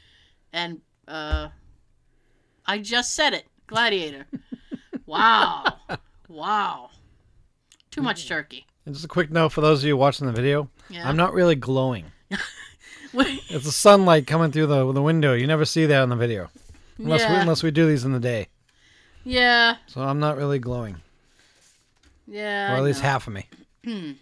and 0.53 0.79
uh, 1.07 1.49
I 2.65 2.77
just 2.77 3.13
said 3.15 3.33
it, 3.33 3.47
Gladiator. 3.67 4.25
Wow, 5.13 5.97
wow, 6.29 6.89
too 7.91 8.01
much 8.01 8.27
turkey. 8.27 8.65
And 8.85 8.93
just 8.93 9.05
a 9.05 9.07
quick 9.07 9.31
note 9.31 9.49
for 9.53 9.61
those 9.61 9.81
of 9.83 9.87
you 9.87 9.95
watching 9.95 10.27
the 10.27 10.33
video. 10.33 10.69
Yeah. 10.89 11.07
I'm 11.07 11.15
not 11.17 11.33
really 11.33 11.55
glowing. 11.55 12.05
It's 13.15 13.65
the 13.65 13.71
sunlight 13.71 14.25
coming 14.25 14.51
through 14.51 14.65
the 14.65 14.91
the 14.91 15.01
window. 15.01 15.33
You 15.33 15.45
never 15.45 15.65
see 15.65 15.85
that 15.85 16.01
on 16.01 16.09
the 16.09 16.15
video, 16.15 16.49
unless 16.97 17.21
we, 17.29 17.35
unless 17.35 17.61
we 17.61 17.69
do 17.69 17.85
these 17.85 18.05
in 18.05 18.11
the 18.11 18.19
day. 18.19 18.47
yeah, 19.23 19.75
So 19.85 20.01
I'm 20.01 20.19
not 20.19 20.35
really 20.35 20.57
glowing, 20.57 20.95
yeah. 22.27 22.73
or 22.73 22.77
at 22.77 22.83
least 22.83 23.01
half 23.01 23.27
of 23.27 23.33
me. 23.33 23.47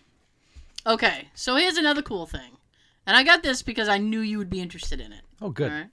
Okay, 0.85 1.27
so 1.35 1.55
here's 1.57 1.77
another 1.77 2.01
cool 2.01 2.25
thing, 2.25 2.57
and 3.05 3.15
I 3.15 3.23
got 3.23 3.43
this 3.43 3.61
because 3.61 3.87
I 3.87 3.99
knew 3.99 4.19
you 4.19 4.39
would 4.39 4.49
be 4.49 4.59
interested 4.61 4.99
in 4.99 5.13
it. 5.13 5.21
Oh, 5.39 5.51
good. 5.51 5.71
All 5.71 5.77
right. 5.77 5.87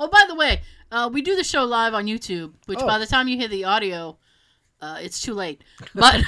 Oh, 0.00 0.08
by 0.08 0.24
the 0.26 0.34
way, 0.34 0.62
uh, 0.90 1.08
we 1.12 1.22
do 1.22 1.36
the 1.36 1.44
show 1.44 1.62
live 1.62 1.94
on 1.94 2.06
YouTube, 2.06 2.52
which 2.66 2.80
Oh. 2.82 2.86
by 2.86 2.98
the 2.98 3.06
time 3.06 3.28
you 3.28 3.36
hear 3.38 3.46
the 3.46 3.62
audio, 3.64 4.18
uh, 4.82 4.98
it's 5.00 5.20
too 5.20 5.32
late. 5.32 5.62
But 5.94 6.22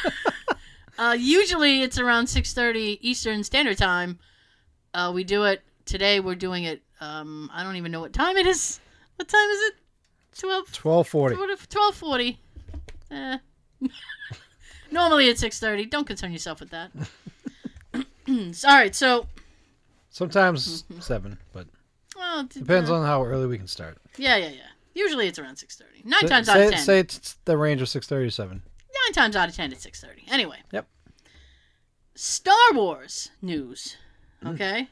uh, 0.98 1.16
usually 1.18 1.82
it's 1.82 1.98
around 1.98 2.28
six 2.28 2.54
thirty 2.54 2.98
Eastern 3.06 3.44
Standard 3.44 3.76
Time. 3.76 4.18
Uh, 4.94 5.10
we 5.12 5.24
do 5.24 5.44
it 5.44 5.60
today. 5.84 6.20
We're 6.20 6.36
doing 6.36 6.64
it. 6.64 6.80
Um, 7.00 7.50
I 7.52 7.64
don't 7.64 7.76
even 7.76 7.92
know 7.92 8.00
what 8.00 8.12
time 8.12 8.36
it 8.36 8.46
is. 8.46 8.80
What 9.16 9.28
time 9.28 9.50
is 9.50 9.60
it? 9.62 9.74
Twelve. 10.38 10.72
Twelve 10.72 11.08
forty. 11.08 11.36
Twelve 11.68 11.94
forty. 11.94 12.38
Eh. 13.10 13.38
Normally 14.90 15.28
it's 15.28 15.40
six 15.40 15.58
thirty. 15.58 15.84
Don't 15.84 16.06
concern 16.06 16.32
yourself 16.32 16.60
with 16.60 16.70
that. 16.70 16.90
All 18.28 18.52
right. 18.64 18.94
So, 18.94 19.26
Sometimes 20.10 20.84
seven, 21.00 21.38
but 21.52 21.66
well, 22.16 22.44
depends 22.44 22.88
on 22.88 23.04
how 23.04 23.24
early 23.24 23.48
we 23.48 23.58
can 23.58 23.66
start. 23.66 23.98
Yeah, 24.16 24.36
yeah, 24.36 24.50
yeah. 24.50 24.60
Usually 24.94 25.26
it's 25.26 25.38
around 25.38 25.56
six 25.56 25.76
thirty. 25.76 26.02
Nine 26.04 26.20
Say- 26.22 26.28
times 26.28 26.46
say, 26.46 26.52
out 26.52 26.60
of 26.66 26.70
ten. 26.70 26.84
Say 26.84 26.98
it's 27.00 27.36
the 27.44 27.56
range 27.58 27.82
of 27.82 27.88
six 27.88 28.06
thirty 28.06 28.26
to 28.28 28.30
seven. 28.30 28.62
Nine 29.06 29.12
times 29.12 29.34
out 29.36 29.48
of 29.48 29.54
ten, 29.56 29.72
it's 29.72 29.82
six 29.82 30.00
thirty. 30.00 30.24
Anyway. 30.30 30.58
Yep. 30.72 30.86
Star 32.14 32.54
Wars 32.72 33.30
news. 33.42 33.96
Mm. 34.42 34.54
Okay. 34.54 34.88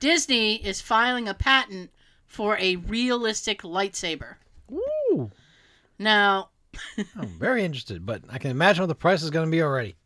Disney 0.00 0.56
is 0.56 0.82
filing 0.82 1.28
a 1.28 1.34
patent 1.34 1.90
for 2.26 2.58
a 2.58 2.76
realistic 2.76 3.62
lightsaber. 3.62 4.34
Ooh, 4.70 5.30
Now, 5.98 6.50
I'm 7.16 7.38
very 7.38 7.64
interested, 7.64 8.04
but 8.04 8.22
I 8.28 8.36
can 8.38 8.50
imagine 8.50 8.82
what 8.82 8.88
the 8.88 8.94
price 8.94 9.22
is 9.22 9.30
going 9.30 9.46
to 9.46 9.50
be 9.50 9.62
already. 9.62 9.96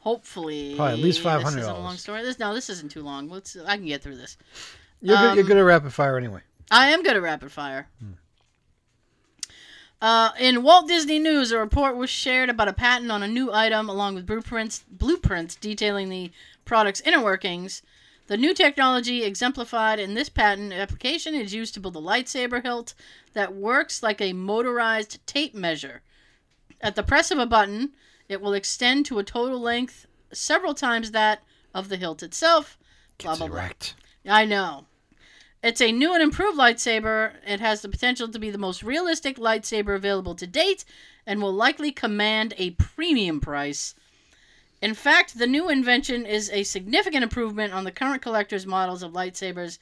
hopefully, 0.00 0.74
Probably 0.76 0.92
at 0.92 0.98
least 0.98 1.20
five 1.20 1.42
hundred. 1.42 1.58
This 1.60 1.64
isn't 1.64 1.76
a 1.76 1.80
long 1.80 1.96
story. 1.96 2.22
This 2.22 2.38
no, 2.38 2.52
this 2.54 2.68
isn't 2.68 2.90
too 2.90 3.02
long. 3.02 3.28
Let's. 3.30 3.56
I 3.66 3.76
can 3.78 3.86
get 3.86 4.02
through 4.02 4.16
this. 4.16 4.36
You're, 5.00 5.16
good, 5.16 5.22
you're 5.36 5.42
Um, 5.42 5.48
good 5.48 5.56
at 5.56 5.60
rapid 5.60 5.92
fire 5.94 6.18
anyway. 6.18 6.40
I 6.70 6.88
am 6.90 7.02
good 7.02 7.16
at 7.16 7.22
rapid 7.22 7.50
fire. 7.50 7.88
Uh, 10.02 10.32
in 10.36 10.64
Walt 10.64 10.88
Disney 10.88 11.20
News, 11.20 11.52
a 11.52 11.58
report 11.58 11.94
was 11.94 12.10
shared 12.10 12.50
about 12.50 12.66
a 12.66 12.72
patent 12.72 13.12
on 13.12 13.22
a 13.22 13.28
new 13.28 13.52
item 13.52 13.88
along 13.88 14.16
with 14.16 14.26
blueprints, 14.26 14.82
blueprints 14.90 15.54
detailing 15.54 16.08
the 16.08 16.32
product's 16.64 17.00
inner 17.02 17.22
workings. 17.22 17.82
The 18.26 18.36
new 18.36 18.52
technology 18.52 19.22
exemplified 19.22 20.00
in 20.00 20.14
this 20.14 20.28
patent 20.28 20.72
application 20.72 21.36
is 21.36 21.54
used 21.54 21.72
to 21.74 21.80
build 21.80 21.94
a 21.94 22.00
lightsaber 22.00 22.64
hilt 22.64 22.94
that 23.34 23.54
works 23.54 24.02
like 24.02 24.20
a 24.20 24.32
motorized 24.32 25.24
tape 25.24 25.54
measure. 25.54 26.02
At 26.80 26.96
the 26.96 27.04
press 27.04 27.30
of 27.30 27.38
a 27.38 27.46
button, 27.46 27.92
it 28.28 28.40
will 28.40 28.54
extend 28.54 29.06
to 29.06 29.20
a 29.20 29.24
total 29.24 29.60
length 29.60 30.08
several 30.32 30.74
times 30.74 31.12
that 31.12 31.44
of 31.72 31.88
the 31.88 31.96
hilt 31.96 32.24
itself. 32.24 32.76
Blah, 33.18 33.36
blah, 33.36 33.46
blah. 33.46 33.68
I 34.28 34.46
know. 34.46 34.86
It's 35.62 35.80
a 35.80 35.92
new 35.92 36.12
and 36.12 36.22
improved 36.22 36.58
lightsaber. 36.58 37.34
It 37.46 37.60
has 37.60 37.82
the 37.82 37.88
potential 37.88 38.28
to 38.28 38.38
be 38.38 38.50
the 38.50 38.58
most 38.58 38.82
realistic 38.82 39.36
lightsaber 39.36 39.94
available 39.94 40.34
to 40.34 40.46
date 40.46 40.84
and 41.24 41.40
will 41.40 41.52
likely 41.52 41.92
command 41.92 42.52
a 42.58 42.70
premium 42.70 43.40
price. 43.40 43.94
In 44.80 44.94
fact, 44.94 45.38
the 45.38 45.46
new 45.46 45.68
invention 45.68 46.26
is 46.26 46.50
a 46.50 46.64
significant 46.64 47.22
improvement 47.22 47.72
on 47.72 47.84
the 47.84 47.92
current 47.92 48.22
collector's 48.22 48.66
models 48.66 49.04
of 49.04 49.12
lightsabers 49.12 49.78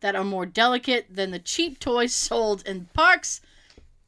that 0.00 0.16
are 0.16 0.24
more 0.24 0.46
delicate 0.46 1.06
than 1.08 1.30
the 1.30 1.38
cheap 1.38 1.78
toys 1.78 2.12
sold 2.28 2.66
in 2.66 2.88
parks. 2.92 3.40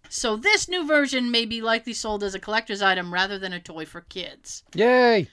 So, 0.08 0.36
this 0.36 0.68
new 0.68 0.84
version 0.86 1.30
may 1.30 1.46
be 1.46 1.62
likely 1.62 1.92
sold 1.92 2.24
as 2.24 2.34
a 2.34 2.40
collector's 2.40 2.82
item 2.82 3.14
rather 3.14 3.38
than 3.38 3.52
a 3.52 3.60
toy 3.60 3.86
for 3.86 4.02
kids. 4.02 4.64
Yay! 4.74 5.28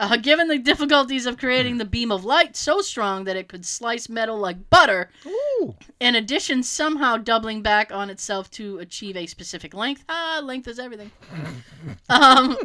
Uh, 0.00 0.16
given 0.16 0.48
the 0.48 0.58
difficulties 0.58 1.24
of 1.26 1.38
creating 1.38 1.78
the 1.78 1.84
beam 1.84 2.10
of 2.10 2.24
light 2.24 2.56
so 2.56 2.80
strong 2.80 3.24
that 3.24 3.36
it 3.36 3.48
could 3.48 3.64
slice 3.64 4.08
metal 4.08 4.36
like 4.38 4.68
butter, 4.70 5.10
Ooh. 5.26 5.76
in 6.00 6.14
addition, 6.16 6.62
somehow 6.62 7.16
doubling 7.16 7.62
back 7.62 7.92
on 7.92 8.10
itself 8.10 8.50
to 8.52 8.78
achieve 8.78 9.16
a 9.16 9.26
specific 9.26 9.72
length. 9.72 10.04
Ah, 10.08 10.40
length 10.42 10.66
is 10.68 10.78
everything. 10.78 11.10
um, 12.08 12.56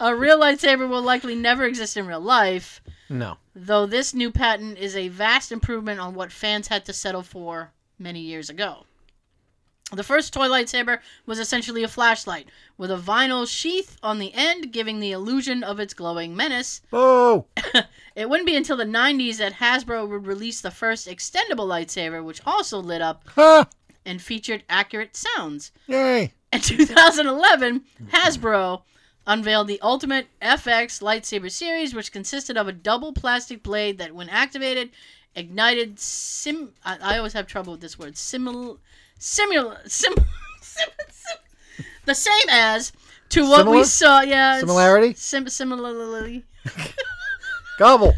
a 0.00 0.14
real 0.16 0.38
lightsaber 0.40 0.88
will 0.88 1.02
likely 1.02 1.34
never 1.34 1.64
exist 1.64 1.96
in 1.96 2.06
real 2.06 2.20
life, 2.20 2.80
No. 3.10 3.36
though 3.54 3.84
this 3.86 4.14
new 4.14 4.30
patent 4.30 4.78
is 4.78 4.96
a 4.96 5.08
vast 5.08 5.52
improvement 5.52 6.00
on 6.00 6.14
what 6.14 6.32
fans 6.32 6.68
had 6.68 6.84
to 6.86 6.92
settle 6.92 7.22
for 7.22 7.72
many 7.98 8.20
years 8.20 8.48
ago. 8.48 8.86
The 9.94 10.02
first 10.02 10.32
toy 10.32 10.48
lightsaber 10.48 11.00
was 11.26 11.38
essentially 11.38 11.82
a 11.82 11.88
flashlight, 11.88 12.48
with 12.78 12.90
a 12.90 12.96
vinyl 12.96 13.46
sheath 13.46 13.98
on 14.02 14.18
the 14.18 14.32
end 14.32 14.72
giving 14.72 15.00
the 15.00 15.12
illusion 15.12 15.62
of 15.62 15.78
its 15.78 15.92
glowing 15.94 16.34
menace. 16.34 16.80
Oh! 16.92 17.46
It 18.14 18.28
wouldn't 18.28 18.46
be 18.46 18.56
until 18.56 18.76
the 18.76 18.84
90s 18.84 19.38
that 19.38 19.54
Hasbro 19.54 20.08
would 20.08 20.26
release 20.26 20.60
the 20.60 20.70
first 20.70 21.08
extendable 21.08 21.66
lightsaber, 21.66 22.22
which 22.22 22.42
also 22.44 22.78
lit 22.78 23.00
up 23.00 23.24
and 24.04 24.20
featured 24.20 24.64
accurate 24.68 25.16
sounds. 25.16 25.72
Yay! 25.86 26.32
In 26.52 26.60
2011, 26.60 27.82
Hasbro 28.12 28.82
unveiled 29.26 29.68
the 29.68 29.80
Ultimate 29.80 30.26
FX 30.42 31.00
lightsaber 31.02 31.50
series, 31.50 31.94
which 31.94 32.12
consisted 32.12 32.56
of 32.56 32.68
a 32.68 32.72
double 32.72 33.12
plastic 33.12 33.62
blade 33.62 33.98
that, 33.98 34.14
when 34.14 34.28
activated, 34.28 34.90
ignited 35.34 35.98
sim. 35.98 36.72
I, 36.84 36.98
I 37.00 37.18
always 37.18 37.32
have 37.32 37.46
trouble 37.46 37.72
with 37.72 37.80
this 37.80 37.98
word. 37.98 38.16
Simul. 38.16 38.78
Simul. 39.22 39.76
Sim, 39.86 40.14
sim, 40.60 40.88
sim, 41.10 41.84
the 42.06 42.14
same 42.14 42.48
as 42.50 42.92
to 43.28 43.48
what 43.48 43.68
we 43.68 43.84
saw. 43.84 44.20
Yeah. 44.20 44.58
Similarity? 44.58 45.14
Sim, 45.14 45.48
similarly. 45.48 46.44
Gobble! 47.78 48.14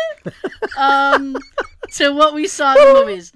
um, 0.78 1.36
to 1.92 2.12
what 2.12 2.32
we 2.32 2.48
saw 2.48 2.72
in 2.72 2.78
the 2.78 3.00
movies. 3.00 3.32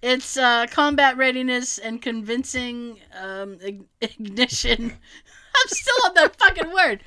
It's 0.00 0.36
uh, 0.36 0.66
combat 0.70 1.16
readiness 1.16 1.78
and 1.78 2.00
convincing 2.00 3.00
um, 3.20 3.58
ignition. 4.00 4.92
I'm 4.92 5.68
still 5.68 6.06
on 6.06 6.14
that 6.14 6.36
fucking 6.36 6.72
word. 6.72 7.02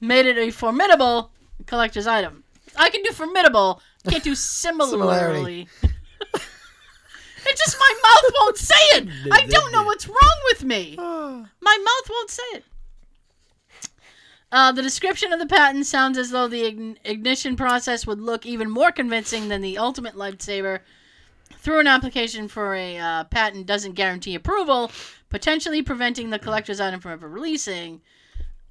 Made 0.00 0.26
it 0.26 0.38
a 0.38 0.50
formidable 0.50 1.30
collector's 1.66 2.08
item. 2.08 2.42
I 2.76 2.90
can 2.90 3.04
do 3.04 3.12
formidable. 3.12 3.80
Can't 4.08 4.24
do 4.24 4.34
similarly. 4.34 4.90
Similarity. 4.90 5.68
It's 7.46 7.64
just 7.64 7.76
my 7.78 7.94
mouth 8.02 8.32
won't 8.38 8.56
say 8.56 8.74
it. 8.92 9.08
I 9.32 9.46
don't 9.46 9.72
know 9.72 9.84
what's 9.84 10.08
wrong 10.08 10.40
with 10.50 10.64
me. 10.64 10.96
My 10.98 11.78
mouth 11.84 12.10
won't 12.10 12.30
say 12.30 12.42
it. 12.54 12.64
Uh, 14.52 14.72
the 14.72 14.82
description 14.82 15.32
of 15.32 15.38
the 15.38 15.46
patent 15.46 15.86
sounds 15.86 16.18
as 16.18 16.30
though 16.30 16.48
the 16.48 16.62
ign- 16.62 16.96
ignition 17.04 17.54
process 17.54 18.06
would 18.06 18.20
look 18.20 18.44
even 18.44 18.68
more 18.68 18.90
convincing 18.90 19.48
than 19.48 19.60
the 19.60 19.78
ultimate 19.78 20.16
lightsaber. 20.16 20.80
Through 21.58 21.80
an 21.80 21.86
application 21.86 22.48
for 22.48 22.74
a 22.74 22.98
uh, 22.98 23.24
patent 23.24 23.66
doesn't 23.66 23.92
guarantee 23.92 24.34
approval, 24.34 24.90
potentially 25.28 25.82
preventing 25.82 26.30
the 26.30 26.38
collector's 26.38 26.80
item 26.80 27.00
from 27.00 27.12
ever 27.12 27.28
releasing. 27.28 28.00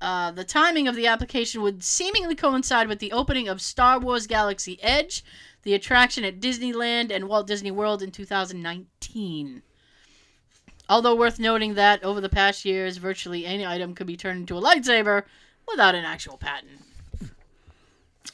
Uh, 0.02 0.32
the 0.32 0.44
timing 0.44 0.88
of 0.88 0.96
the 0.96 1.08
application 1.08 1.62
would 1.62 1.84
seemingly 1.84 2.36
coincide 2.36 2.88
with 2.88 3.00
the 3.00 3.12
opening 3.12 3.48
of 3.48 3.62
Star 3.62 4.00
Wars 4.00 4.28
Galaxy 4.28 4.80
Edge, 4.82 5.24
the 5.64 5.74
attraction 5.74 6.24
at 6.24 6.40
Disneyland 6.40 7.12
and 7.12 7.28
Walt 7.28 7.48
Disney 7.48 7.72
World 7.72 8.02
in 8.02 8.12
2019. 8.12 9.62
Although 10.88 11.16
worth 11.16 11.40
noting 11.40 11.76
that 11.76 12.04
over 12.04 12.20
the 12.20 12.30
past 12.30 12.66
years, 12.66 12.98
virtually 12.98 13.46
any 13.46 13.66
item 13.66 13.94
could 13.94 14.08
be 14.08 14.18
turned 14.18 14.40
into 14.40 14.58
a 14.58 14.62
lightsaber 14.62 15.24
without 15.68 15.96
an 15.96 16.04
actual 16.06 16.38
patent. 16.38 16.82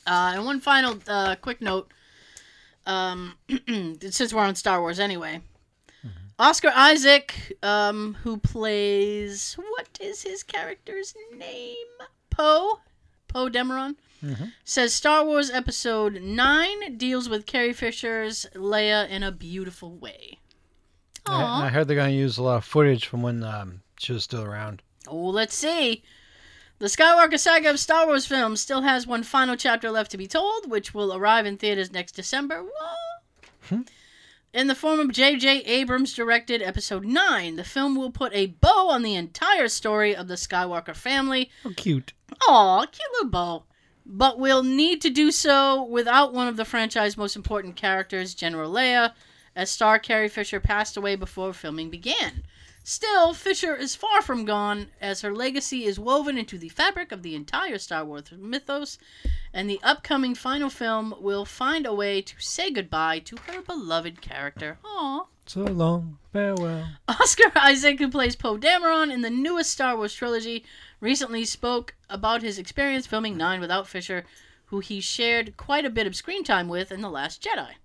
Uh, 0.08 0.34
and 0.36 0.46
one 0.46 0.60
final 0.60 0.98
uh, 1.08 1.36
quick 1.36 1.62
note, 1.62 1.92
um, 2.86 3.34
since 4.00 4.34
we're 4.34 4.42
on 4.42 4.56
Star 4.56 4.80
Wars 4.80 5.00
anyway. 5.00 5.42
Oscar 6.38 6.72
Isaac, 6.76 7.58
um, 7.64 8.18
who 8.24 8.38
plays 8.38 9.54
what 9.54 9.98
is 10.02 10.24
his 10.24 10.44
character's 10.44 11.14
name? 11.34 11.76
Poe, 12.30 12.80
Poe 13.36 13.50
Dameron, 13.50 13.98
says 14.64 14.94
Star 14.94 15.26
Wars 15.26 15.50
Episode 15.52 16.22
Nine 16.22 16.98
deals 16.98 17.28
with 17.28 17.46
Carrie 17.46 17.74
Fisher's 17.74 18.46
Leia 18.56 19.10
in 19.10 19.24
a 19.24 19.32
beautiful 19.34 19.94
way. 19.98 20.40
I, 21.26 21.66
I 21.66 21.68
heard 21.68 21.90
they're 21.90 21.98
going 21.98 22.12
to 22.12 22.18
use 22.18 22.38
a 22.38 22.44
lot 22.44 22.56
of 22.56 22.64
footage 22.64 23.08
from 23.08 23.22
when 23.22 23.44
um, 23.44 23.82
she 24.00 24.14
was 24.14 24.24
still 24.24 24.44
around. 24.44 24.82
Oh, 25.06 25.18
let's 25.18 25.54
see. 25.54 26.02
The 26.80 26.86
Skywalker 26.86 27.38
saga 27.38 27.72
of 27.72 27.78
Star 27.78 28.08
Wars 28.08 28.26
films 28.26 28.62
still 28.62 28.84
has 28.84 29.06
one 29.06 29.24
final 29.24 29.58
chapter 29.58 29.92
left 29.92 30.12
to 30.12 30.18
be 30.18 30.28
told, 30.28 30.72
which 30.72 30.94
will 30.94 31.14
arrive 31.14 31.46
in 31.46 31.58
theaters 31.58 31.92
next 31.92 32.14
December. 32.14 32.64
Whoa. 32.64 33.84
In 34.56 34.68
the 34.68 34.74
form 34.74 35.02
of 35.02 35.12
J.J. 35.12 35.64
Abrams 35.64 36.14
directed 36.14 36.62
Episode 36.62 37.04
9, 37.04 37.58
the 37.58 37.64
film 37.66 37.94
will 37.94 38.10
put 38.10 38.34
a 38.34 38.46
bow 38.46 38.88
on 38.88 39.02
the 39.02 39.14
entire 39.14 39.68
story 39.68 40.16
of 40.16 40.30
the 40.30 40.36
Skywalker 40.36 40.96
family. 40.96 41.52
Oh, 41.66 41.74
cute. 41.76 42.14
Aw, 42.48 42.86
cute 42.86 43.12
little 43.16 43.30
bow. 43.30 43.64
But 44.06 44.40
we'll 44.40 44.64
need 44.64 45.02
to 45.02 45.10
do 45.10 45.30
so 45.32 45.84
without 45.84 46.32
one 46.32 46.48
of 46.48 46.56
the 46.56 46.64
franchise's 46.64 47.18
most 47.18 47.36
important 47.36 47.76
characters, 47.76 48.34
General 48.34 48.72
Leia, 48.72 49.12
as 49.58 49.70
star 49.70 50.00
Carrie 50.00 50.30
Fisher 50.30 50.62
passed 50.62 50.96
away 50.96 51.18
before 51.18 51.52
filming 51.52 51.90
began. 51.90 52.44
Still, 52.88 53.34
Fisher 53.34 53.76
is 53.76 53.96
far 53.96 54.22
from 54.22 54.46
gone, 54.46 54.92
as 55.02 55.22
her 55.22 55.36
legacy 55.36 55.86
is 55.86 56.00
woven 56.00 56.38
into 56.38 56.60
the 56.60 56.70
fabric 56.70 57.12
of 57.12 57.24
the 57.24 57.34
entire 57.34 57.80
Star 57.80 58.06
Wars 58.06 58.32
mythos, 58.32 59.00
and 59.52 59.68
the 59.68 59.80
upcoming 59.82 60.36
final 60.36 60.70
film 60.70 61.16
will 61.20 61.46
find 61.46 61.88
a 61.88 61.94
way 61.96 62.22
to 62.22 62.36
say 62.38 62.70
goodbye 62.70 63.18
to 63.20 63.38
her 63.48 63.64
beloved 63.64 64.22
character. 64.22 64.78
Aww. 64.84 65.26
So 65.48 65.64
long. 65.64 66.20
Farewell. 66.32 66.90
Oscar 67.08 67.52
Isaac, 67.56 67.98
who 67.98 68.08
plays 68.08 68.36
Poe 68.36 68.58
Dameron 68.58 69.12
in 69.12 69.22
the 69.22 69.32
newest 69.32 69.72
Star 69.72 69.98
Wars 69.98 70.14
trilogy, 70.14 70.64
recently 71.00 71.44
spoke 71.44 71.96
about 72.08 72.44
his 72.44 72.60
experience 72.60 73.08
filming 73.08 73.36
Nine 73.36 73.60
without 73.60 73.88
Fisher, 73.88 74.26
who 74.66 74.76
who 74.76 74.80
he 74.80 75.00
shared 75.00 75.58
quite 75.58 75.86
a 75.86 75.90
bit 75.90 76.06
of 76.06 76.16
screen 76.16 76.44
time 76.44 76.68
with 76.68 76.92
in 76.92 77.02
The 77.02 77.10
Last 77.10 77.42
Jedi. 77.42 77.76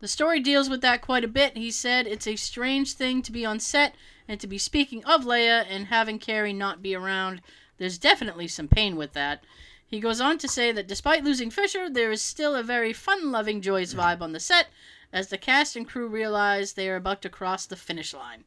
The 0.00 0.08
story 0.08 0.38
deals 0.38 0.70
with 0.70 0.80
that 0.82 1.02
quite 1.02 1.24
a 1.24 1.28
bit. 1.28 1.56
He 1.56 1.70
said 1.70 2.06
it's 2.06 2.26
a 2.26 2.36
strange 2.36 2.92
thing 2.92 3.20
to 3.22 3.32
be 3.32 3.44
on 3.44 3.58
set 3.58 3.96
and 4.28 4.38
to 4.40 4.46
be 4.46 4.58
speaking 4.58 5.04
of 5.04 5.24
Leia 5.24 5.66
and 5.68 5.86
having 5.86 6.18
Carrie 6.18 6.52
not 6.52 6.82
be 6.82 6.94
around. 6.94 7.42
There's 7.78 7.98
definitely 7.98 8.46
some 8.46 8.68
pain 8.68 8.94
with 8.96 9.12
that. 9.14 9.42
He 9.84 10.00
goes 10.00 10.20
on 10.20 10.38
to 10.38 10.48
say 10.48 10.70
that 10.70 10.86
despite 10.86 11.24
losing 11.24 11.50
Fisher, 11.50 11.88
there 11.88 12.12
is 12.12 12.22
still 12.22 12.54
a 12.54 12.62
very 12.62 12.92
fun 12.92 13.32
loving, 13.32 13.60
joyous 13.60 13.94
vibe 13.94 14.20
on 14.20 14.32
the 14.32 14.40
set 14.40 14.68
as 15.12 15.28
the 15.28 15.38
cast 15.38 15.74
and 15.74 15.88
crew 15.88 16.06
realize 16.06 16.74
they 16.74 16.88
are 16.88 16.96
about 16.96 17.22
to 17.22 17.28
cross 17.28 17.66
the 17.66 17.76
finish 17.76 18.12
line. 18.12 18.44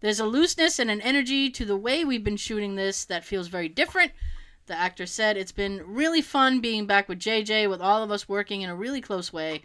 There's 0.00 0.20
a 0.20 0.26
looseness 0.26 0.78
and 0.78 0.90
an 0.90 1.00
energy 1.00 1.50
to 1.50 1.64
the 1.64 1.76
way 1.76 2.04
we've 2.04 2.22
been 2.22 2.36
shooting 2.36 2.76
this 2.76 3.04
that 3.06 3.24
feels 3.24 3.48
very 3.48 3.68
different. 3.68 4.12
The 4.66 4.78
actor 4.78 5.06
said 5.06 5.36
it's 5.36 5.50
been 5.50 5.82
really 5.84 6.20
fun 6.20 6.60
being 6.60 6.86
back 6.86 7.08
with 7.08 7.18
JJ, 7.18 7.68
with 7.68 7.80
all 7.80 8.02
of 8.02 8.10
us 8.10 8.28
working 8.28 8.60
in 8.60 8.70
a 8.70 8.76
really 8.76 9.00
close 9.00 9.32
way. 9.32 9.62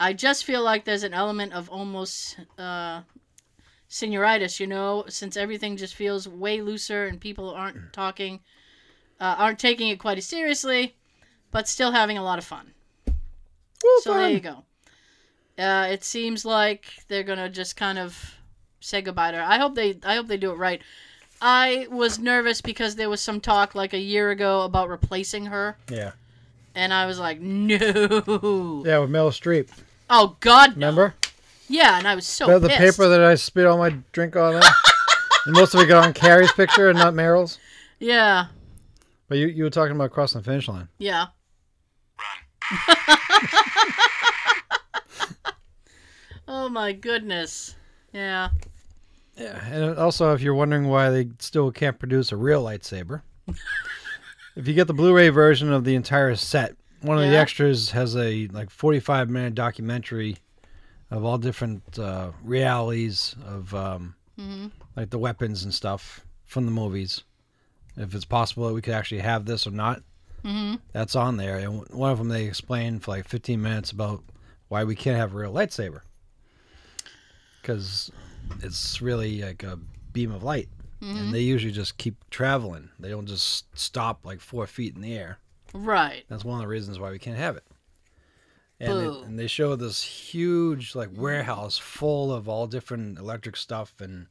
I 0.00 0.12
just 0.12 0.44
feel 0.44 0.62
like 0.62 0.84
there's 0.84 1.02
an 1.02 1.14
element 1.14 1.52
of 1.52 1.68
almost 1.70 2.36
uh, 2.58 3.02
senioritis, 3.90 4.60
you 4.60 4.66
know, 4.66 5.04
since 5.08 5.36
everything 5.36 5.76
just 5.76 5.94
feels 5.94 6.28
way 6.28 6.60
looser 6.60 7.06
and 7.06 7.20
people 7.20 7.50
aren't 7.50 7.92
talking, 7.92 8.40
uh, 9.20 9.34
aren't 9.38 9.58
taking 9.58 9.88
it 9.88 9.98
quite 9.98 10.18
as 10.18 10.26
seriously, 10.26 10.94
but 11.50 11.66
still 11.68 11.90
having 11.92 12.16
a 12.18 12.22
lot 12.22 12.38
of 12.38 12.44
fun. 12.44 12.72
So 14.02 14.12
fun. 14.12 14.16
there 14.18 14.30
you 14.30 14.40
go. 14.40 14.64
Uh, 15.58 15.88
it 15.90 16.04
seems 16.04 16.44
like 16.44 16.84
they're 17.08 17.24
gonna 17.24 17.48
just 17.48 17.76
kind 17.76 17.98
of 17.98 18.36
say 18.80 19.02
goodbye 19.02 19.32
to 19.32 19.38
her. 19.38 19.42
I 19.42 19.58
hope 19.58 19.74
they 19.74 19.98
I 20.04 20.14
hope 20.14 20.28
they 20.28 20.36
do 20.36 20.52
it 20.52 20.56
right. 20.58 20.80
I 21.42 21.86
was 21.90 22.18
nervous 22.18 22.60
because 22.60 22.94
there 22.94 23.10
was 23.10 23.20
some 23.20 23.40
talk 23.40 23.74
like 23.74 23.92
a 23.92 23.98
year 23.98 24.30
ago 24.30 24.62
about 24.62 24.88
replacing 24.88 25.46
her, 25.46 25.76
Yeah. 25.90 26.12
and 26.74 26.92
I 26.94 27.06
was 27.06 27.18
like, 27.18 27.40
no. 27.40 27.76
Yeah, 28.86 28.98
with 28.98 29.10
Meryl 29.10 29.32
Streep. 29.32 29.68
Oh 30.10 30.36
God, 30.40 30.76
no. 30.76 30.86
Remember? 30.88 31.14
Yeah, 31.68 31.98
and 31.98 32.06
I 32.08 32.14
was 32.14 32.26
so 32.26 32.46
the, 32.46 32.58
the 32.60 32.68
pissed. 32.68 32.98
paper 32.98 33.08
that 33.08 33.22
I 33.22 33.34
spit 33.34 33.66
all 33.66 33.76
my 33.78 33.90
drink 34.12 34.36
on 34.36 34.54
there? 34.54 34.62
and 35.46 35.54
most 35.54 35.74
of 35.74 35.80
it 35.80 35.86
got 35.86 36.04
on 36.06 36.14
Carrie's 36.14 36.52
picture 36.52 36.88
and 36.88 36.98
not 36.98 37.12
Meryl's. 37.14 37.58
Yeah, 38.00 38.46
But 39.28 39.38
you, 39.38 39.48
you 39.48 39.64
were 39.64 39.70
talking 39.70 39.94
about 39.94 40.10
crossing 40.12 40.40
the 40.40 40.44
finish 40.44 40.68
line. 40.68 40.88
yeah. 40.98 41.26
Run. 42.18 43.18
Oh 46.50 46.70
my 46.70 46.92
goodness. 46.92 47.76
Yeah. 48.12 48.48
Yeah, 49.36 49.62
and 49.66 49.98
also 49.98 50.32
if 50.32 50.40
you're 50.40 50.54
wondering 50.54 50.88
why 50.88 51.10
they 51.10 51.28
still 51.40 51.70
can't 51.70 51.98
produce 51.98 52.32
a 52.32 52.36
real 52.36 52.64
lightsaber, 52.64 53.20
if 54.56 54.66
you 54.66 54.72
get 54.72 54.86
the 54.86 54.94
Blu-ray 54.94 55.28
version 55.28 55.70
of 55.72 55.84
the 55.84 55.94
entire 55.94 56.34
set, 56.36 56.74
one 57.00 57.18
of 57.18 57.22
the 57.28 57.36
extras 57.36 57.90
has 57.92 58.16
a 58.16 58.48
like 58.48 58.70
45 58.70 59.30
minute 59.30 59.54
documentary 59.54 60.38
of 61.10 61.24
all 61.24 61.38
different 61.38 61.98
uh, 61.98 62.32
realities 62.42 63.34
of 63.46 63.74
um, 63.74 64.14
hmm 64.36 64.66
like 64.96 65.10
the 65.10 65.18
weapons 65.18 65.62
and 65.62 65.72
stuff 65.72 66.24
from 66.44 66.64
the 66.64 66.72
movies. 66.72 67.22
If 67.96 68.14
it's 68.14 68.24
possible 68.24 68.68
that 68.68 68.74
we 68.74 68.82
could 68.82 68.94
actually 68.94 69.20
have 69.20 69.44
this 69.44 69.66
or 69.66 69.70
not, 69.70 70.02
hmm 70.42 70.74
that's 70.92 71.16
on 71.16 71.36
there. 71.36 71.58
And 71.58 71.86
one 71.90 72.10
of 72.10 72.18
them 72.18 72.28
they 72.28 72.44
explain 72.44 72.98
for 73.00 73.12
like 73.12 73.28
15 73.28 73.60
minutes 73.60 73.90
about 73.90 74.22
why 74.68 74.84
we 74.84 74.94
can't 74.94 75.16
have 75.16 75.34
a 75.34 75.38
real 75.38 75.52
lightsaber 75.52 76.00
because 77.62 78.10
it's 78.62 79.02
really 79.02 79.42
like 79.42 79.62
a 79.62 79.78
beam 80.12 80.32
of 80.32 80.42
light, 80.42 80.68
hmm 81.00 81.16
and 81.16 81.34
they 81.34 81.40
usually 81.40 81.72
just 81.72 81.98
keep 81.98 82.16
traveling. 82.30 82.90
They 82.98 83.10
don't 83.10 83.26
just 83.26 83.66
stop 83.78 84.24
like 84.24 84.40
four 84.40 84.66
feet 84.66 84.94
in 84.96 85.02
the 85.02 85.16
air. 85.16 85.38
Right. 85.74 86.24
That's 86.28 86.44
one 86.44 86.56
of 86.56 86.62
the 86.62 86.68
reasons 86.68 86.98
why 86.98 87.10
we 87.10 87.18
can't 87.18 87.36
have 87.38 87.56
it. 87.56 87.64
And, 88.80 88.92
it- 89.06 89.24
and 89.24 89.38
they 89.38 89.46
show 89.48 89.74
this 89.76 90.02
huge 90.02 90.94
like 90.94 91.10
warehouse 91.14 91.78
full 91.78 92.32
of 92.32 92.48
all 92.48 92.66
different 92.66 93.18
electric 93.18 93.56
stuff 93.56 93.92
and 94.00 94.26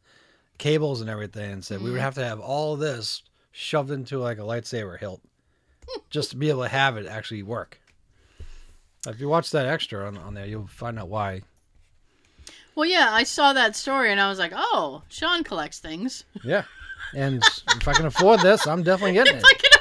cables 0.58 1.02
and 1.02 1.10
everything, 1.10 1.52
and 1.52 1.66
said 1.66 1.82
we 1.82 1.92
would 1.92 2.00
Mhm. 2.00 2.04
have 2.04 2.16
to 2.16 2.26
have 2.26 2.40
all 2.40 2.76
this 2.76 3.24
shoved 3.52 3.92
into 3.92 4.20
like 4.20 4.38
a 4.38 4.42
lightsaber 4.42 4.98
hilt 4.98 5.22
just 6.10 6.32
to 6.32 6.38
be 6.38 6.50
able 6.50 6.64
to 6.64 6.70
have 6.70 6.96
it 6.98 7.06
actually 7.06 7.44
work. 7.44 7.80
If 9.06 9.20
you 9.20 9.28
watch 9.30 9.52
that 9.52 9.66
extra 9.66 10.06
on, 10.08 10.18
on 10.18 10.34
there, 10.34 10.46
you'll 10.46 10.68
find 10.68 10.98
out 10.98 11.08
why. 11.10 11.42
Well, 12.76 12.86
yeah, 12.90 13.10
I 13.12 13.24
saw 13.24 13.54
that 13.54 13.76
story 13.76 14.12
and 14.12 14.20
I 14.22 14.30
was 14.30 14.38
like, 14.40 14.52
oh, 14.56 15.02
Sean 15.10 15.44
collects 15.44 15.80
things. 15.80 16.24
Yeah. 16.44 16.64
And 17.16 17.42
if 17.76 17.88
I 17.88 17.94
can 17.94 18.06
afford 18.06 18.42
this, 18.42 18.68
I'm 18.68 18.84
definitely 18.84 19.14
getting 19.14 19.38
if 19.38 19.44
it. 19.44 19.77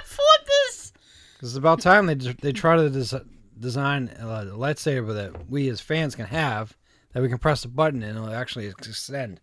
I 1.36 1.40
can 1.40 1.48
afford 1.48 1.50
this. 1.50 1.50
'Cause 1.50 1.50
it's 1.52 1.58
about 1.58 1.80
time 1.80 2.06
they 2.06 2.14
they 2.14 2.52
try 2.52 2.76
to 2.76 2.90
des- 2.90 3.24
design 3.58 4.08
a 4.18 4.24
lightsaber 4.46 5.14
that 5.14 5.48
we 5.50 5.68
as 5.68 5.80
fans 5.80 6.14
can 6.14 6.26
have 6.26 6.76
that 7.12 7.22
we 7.22 7.28
can 7.28 7.38
press 7.38 7.64
a 7.64 7.68
button 7.68 8.02
and 8.02 8.16
it'll 8.18 8.32
actually 8.32 8.66
extend. 8.66 9.40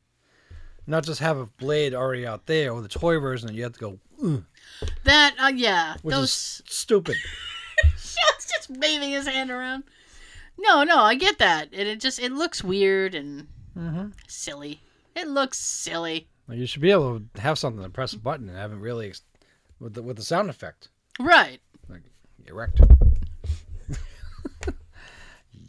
Not 0.86 1.06
just 1.06 1.20
have 1.22 1.38
a 1.38 1.46
blade 1.46 1.94
already 1.94 2.28
out 2.28 2.46
there 2.46 2.72
or 2.74 2.82
the 2.82 2.88
toy 2.90 3.18
version 3.20 3.48
that 3.48 3.54
you 3.56 3.64
have 3.64 3.74
to 3.74 3.80
go, 3.80 4.00
"Ugh," 4.24 4.44
That, 5.06 5.36
uh, 5.40 5.52
yeah, 5.56 5.96
which 6.02 6.14
those. 6.14 6.30
is 6.30 6.62
stupid. 6.66 7.16
Sean's 7.98 8.46
just 8.56 8.70
waving 8.70 9.12
his 9.12 9.26
hand 9.28 9.50
around. 9.50 9.84
No, 10.58 10.84
no, 10.84 11.00
I 11.00 11.16
get 11.16 11.40
that. 11.40 11.70
And 11.74 11.88
it 11.88 12.00
just, 12.00 12.20
it 12.20 12.32
looks 12.32 12.64
weird 12.64 13.16
and 13.16 13.48
Mm-hmm. 13.78 14.10
silly. 14.28 14.82
It 15.16 15.28
looks 15.28 15.58
silly. 15.60 16.28
Well, 16.48 16.58
you 16.58 16.66
should 16.68 16.82
be 16.82 16.92
able 16.92 17.22
to 17.34 17.42
have 17.42 17.58
something 17.58 17.82
to 17.82 17.90
press 17.90 18.14
a 18.14 18.20
button 18.20 18.50
and 18.50 18.58
have 18.58 18.72
it 18.72 18.76
really 18.78 19.08
ex- 19.08 19.22
with 19.80 19.94
the 19.96 20.04
with 20.04 20.18
the 20.18 20.24
sound 20.24 20.50
effect 20.50 20.90
Right. 21.20 21.60
Erect. 22.48 22.82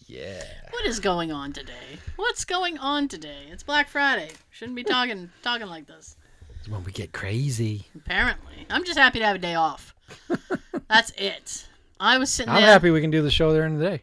yeah. 0.06 0.42
What 0.70 0.86
is 0.86 1.00
going 1.00 1.32
on 1.32 1.52
today? 1.52 1.98
What's 2.16 2.44
going 2.44 2.78
on 2.78 3.08
today? 3.08 3.46
It's 3.50 3.62
Black 3.62 3.88
Friday. 3.88 4.30
Shouldn't 4.50 4.76
be 4.76 4.84
talking 4.84 5.30
talking 5.42 5.66
like 5.66 5.86
this. 5.86 6.16
It's 6.58 6.68
when 6.68 6.84
we 6.84 6.92
get 6.92 7.12
crazy. 7.12 7.86
Apparently, 7.94 8.66
I'm 8.70 8.84
just 8.84 8.98
happy 8.98 9.18
to 9.18 9.26
have 9.26 9.36
a 9.36 9.40
day 9.40 9.54
off. 9.54 9.94
That's 10.88 11.10
it. 11.16 11.66
I 12.00 12.18
was 12.18 12.30
sitting 12.30 12.52
I'm 12.52 12.62
there. 12.62 12.70
happy 12.70 12.90
we 12.90 13.00
can 13.00 13.10
do 13.10 13.22
the 13.22 13.30
show 13.30 13.52
during 13.52 13.78
the 13.78 13.84
day. 13.84 14.02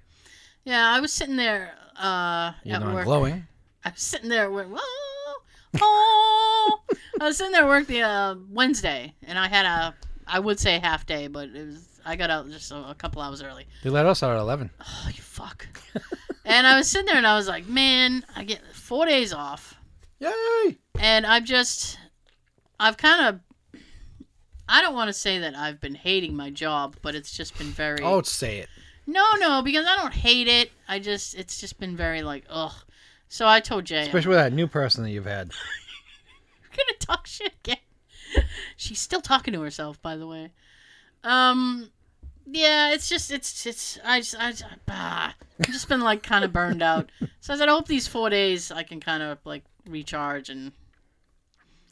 Yeah, 0.64 0.88
I 0.88 1.00
was 1.00 1.12
sitting 1.12 1.36
there 1.36 1.74
uh, 1.98 2.52
You're 2.64 2.76
at 2.76 2.82
not 2.82 2.94
work. 2.94 3.06
glowing. 3.06 3.48
I 3.84 3.90
was 3.90 4.02
sitting 4.02 4.30
there 4.30 4.44
at 4.46 4.52
work. 4.52 4.68
Whoa, 4.70 5.34
oh. 5.82 6.80
I 7.20 7.26
was 7.26 7.38
sitting 7.38 7.52
there 7.52 7.64
at 7.64 7.68
work 7.68 7.88
the 7.88 8.02
uh, 8.02 8.36
Wednesday, 8.50 9.14
and 9.24 9.38
I 9.38 9.48
had 9.48 9.66
a, 9.66 9.96
I 10.28 10.40
would 10.40 10.60
say 10.60 10.80
half 10.80 11.06
day, 11.06 11.28
but 11.28 11.50
it 11.50 11.66
was 11.66 11.91
I 12.06 12.16
got 12.16 12.30
out 12.30 12.50
just 12.50 12.72
a, 12.72 12.90
a 12.90 12.96
couple 12.96 13.22
hours 13.22 13.42
early. 13.42 13.68
They 13.84 13.90
let 13.90 14.06
us 14.06 14.24
out 14.24 14.32
at 14.36 14.40
11. 14.40 14.70
Oh, 14.82 15.08
you 15.08 15.22
fuck. 15.22 15.68
and 16.46 16.68
I 16.68 16.78
was 16.78 16.88
sitting 16.88 17.08
there, 17.08 17.18
and 17.18 17.28
I 17.28 17.36
was 17.36 17.48
like, 17.48 17.68
man, 17.68 18.26
I 18.36 18.44
get 18.44 18.62
four 18.74 19.06
days 19.06 19.34
off, 19.34 19.76
Yay! 20.20 20.78
and 21.00 21.26
I've 21.26 21.44
just, 21.44 21.98
I've 22.80 22.98
kind 22.98 23.28
of, 23.28 23.82
I 24.68 24.82
don't 24.82 24.94
want 24.94 25.10
to 25.10 25.14
say 25.14 25.40
that 25.40 25.56
I've 25.56 25.82
been 25.82 25.96
hating 25.96 26.36
my 26.36 26.50
job, 26.50 26.96
but 27.02 27.16
it's 27.16 27.36
just 27.36 27.58
been 27.58 27.68
very. 27.68 28.04
Oh, 28.04 28.22
say 28.22 28.60
it. 28.60 28.70
No, 29.08 29.26
no, 29.40 29.62
because 29.62 29.86
I 29.88 29.98
don't 29.98 30.14
hate 30.14 30.48
it. 30.48 30.72
I 30.88 31.00
just, 31.00 31.36
it's 31.36 31.60
just 31.60 31.80
been 31.80 31.98
very 31.98 32.22
like, 32.22 32.46
ugh. 32.50 32.74
So 33.28 33.48
I 33.48 33.60
told 33.60 33.86
Jay, 33.86 34.02
Especially 34.02 34.30
with 34.30 34.38
that 34.38 34.54
new 34.54 34.68
person 34.68 35.04
that 35.04 35.12
you've 35.12 35.26
had. 35.26 35.52
gonna 36.72 36.98
talk 37.00 37.28
shit 37.28 37.54
again. 37.64 37.78
She's 38.78 39.00
still 39.00 39.22
talking 39.22 39.54
to 39.54 39.62
herself, 39.62 40.02
by 40.02 40.16
the 40.16 40.28
way. 40.28 40.52
Um, 41.24 41.90
yeah, 42.46 42.92
it's 42.92 43.08
just, 43.08 43.32
it's, 43.32 43.66
it's, 43.66 44.00
I 44.04 44.20
just, 44.20 44.40
I 44.40 44.52
just, 44.52 44.66
ah, 44.90 45.36
I've 45.60 45.68
just 45.68 45.88
been 45.88 46.02
like 46.02 46.24
kind 46.24 46.44
of 46.44 46.52
burned 46.52 46.82
out. 46.82 47.10
So 47.40 47.54
I 47.54 47.58
said, 47.58 47.70
I 47.70 47.72
hope 47.72 47.88
these 47.88 48.08
four 48.08 48.30
days 48.30 48.72
I 48.72 48.84
can 48.84 49.00
kind 49.00 49.24
of 49.24 49.38
like 49.46 49.64
recharge 49.88 50.50
and, 50.50 50.72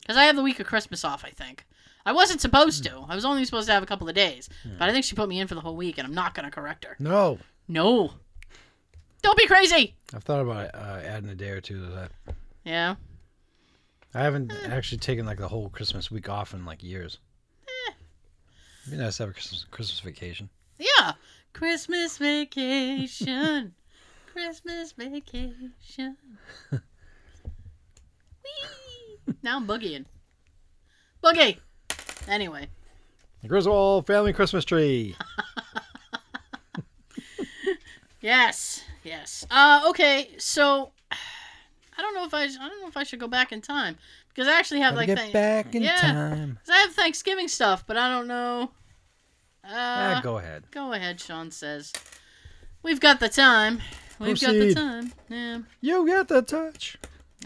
because 0.01 0.17
I 0.17 0.23
have 0.23 0.35
the 0.35 0.43
week 0.43 0.59
of 0.59 0.65
Christmas 0.65 1.05
off, 1.05 1.23
I 1.23 1.29
think. 1.29 1.65
I 2.05 2.13
wasn't 2.13 2.41
supposed 2.41 2.83
to. 2.85 3.05
I 3.07 3.13
was 3.13 3.25
only 3.25 3.45
supposed 3.45 3.67
to 3.67 3.73
have 3.73 3.83
a 3.83 3.85
couple 3.85 4.09
of 4.09 4.15
days, 4.15 4.49
but 4.79 4.89
I 4.89 4.91
think 4.91 5.05
she 5.05 5.15
put 5.15 5.29
me 5.29 5.39
in 5.39 5.47
for 5.47 5.53
the 5.53 5.61
whole 5.61 5.75
week, 5.75 5.97
and 5.97 6.07
I'm 6.07 6.15
not 6.15 6.33
gonna 6.33 6.49
correct 6.49 6.85
her. 6.85 6.95
No. 6.97 7.37
No, 7.67 8.13
don't 9.21 9.37
be 9.37 9.45
crazy. 9.47 9.95
I've 10.13 10.23
thought 10.23 10.41
about 10.41 10.73
uh, 10.73 11.01
adding 11.05 11.29
a 11.29 11.35
day 11.35 11.49
or 11.49 11.61
two 11.61 11.79
to 11.85 11.91
that. 11.91 12.11
Yeah. 12.63 12.95
I 14.13 14.21
haven't 14.21 14.51
actually 14.65 14.97
taken 14.97 15.25
like 15.25 15.37
the 15.37 15.47
whole 15.47 15.69
Christmas 15.69 16.09
week 16.09 16.29
off 16.29 16.53
in 16.53 16.65
like 16.65 16.81
years. 16.81 17.19
It'd 18.89 18.97
be 18.97 19.03
nice 19.05 19.17
to 19.17 19.23
have 19.23 19.29
a 19.29 19.33
Christmas, 19.33 19.65
Christmas 19.69 19.99
vacation. 19.99 20.49
Yeah. 20.79 21.11
Christmas 21.53 22.17
vacation. 22.17 23.75
Christmas 24.33 24.93
vacation. 24.93 26.17
Whee! 26.71 26.79
Now 29.43 29.57
I'm 29.57 29.67
boogieing. 29.67 30.05
Boogie! 31.23 31.57
Anyway. 32.27 32.67
The 33.43 33.47
Griswold 33.47 34.07
family 34.07 34.33
Christmas 34.33 34.65
tree. 34.65 35.15
Yes. 38.21 38.83
Yes. 39.05 39.45
Uh 39.49 39.85
okay, 39.91 40.31
so 40.37 40.91
I 41.09 42.01
don't 42.01 42.13
know 42.13 42.25
if 42.25 42.33
I 42.33 42.43
I 42.43 42.47
don't 42.67 42.81
know 42.81 42.87
if 42.89 42.97
I 42.97 43.03
should 43.03 43.19
go 43.21 43.29
back 43.29 43.53
in 43.53 43.61
time 43.61 43.95
because 44.27 44.45
I 44.45 44.59
actually 44.59 44.81
have 44.81 44.95
Gotta 44.95 44.97
like 44.97 45.07
get 45.07 45.17
thank- 45.19 45.31
back 45.33 45.73
in 45.73 45.83
yeah. 45.83 45.95
time. 46.01 46.59
'cause 46.59 46.69
I 46.69 46.79
have 46.79 46.91
Thanksgiving 46.93 47.47
stuff, 47.47 47.85
but 47.87 47.95
I 47.95 48.09
don't 48.09 48.27
know 48.27 48.71
Uh, 49.63 50.21
go 50.21 50.37
ahead. 50.37 50.63
Go 50.71 50.93
ahead, 50.93 51.19
Sean 51.19 51.51
says. 51.51 51.93
We've 52.83 52.99
got 52.99 53.19
the 53.19 53.29
time. 53.29 53.79
We've 54.19 54.39
got 54.39 54.53
the 54.53 54.73
time. 54.73 55.13
Yeah, 55.29 55.59
You 55.81 56.07
got 56.07 56.27
the 56.27 56.41
touch. 56.41 56.97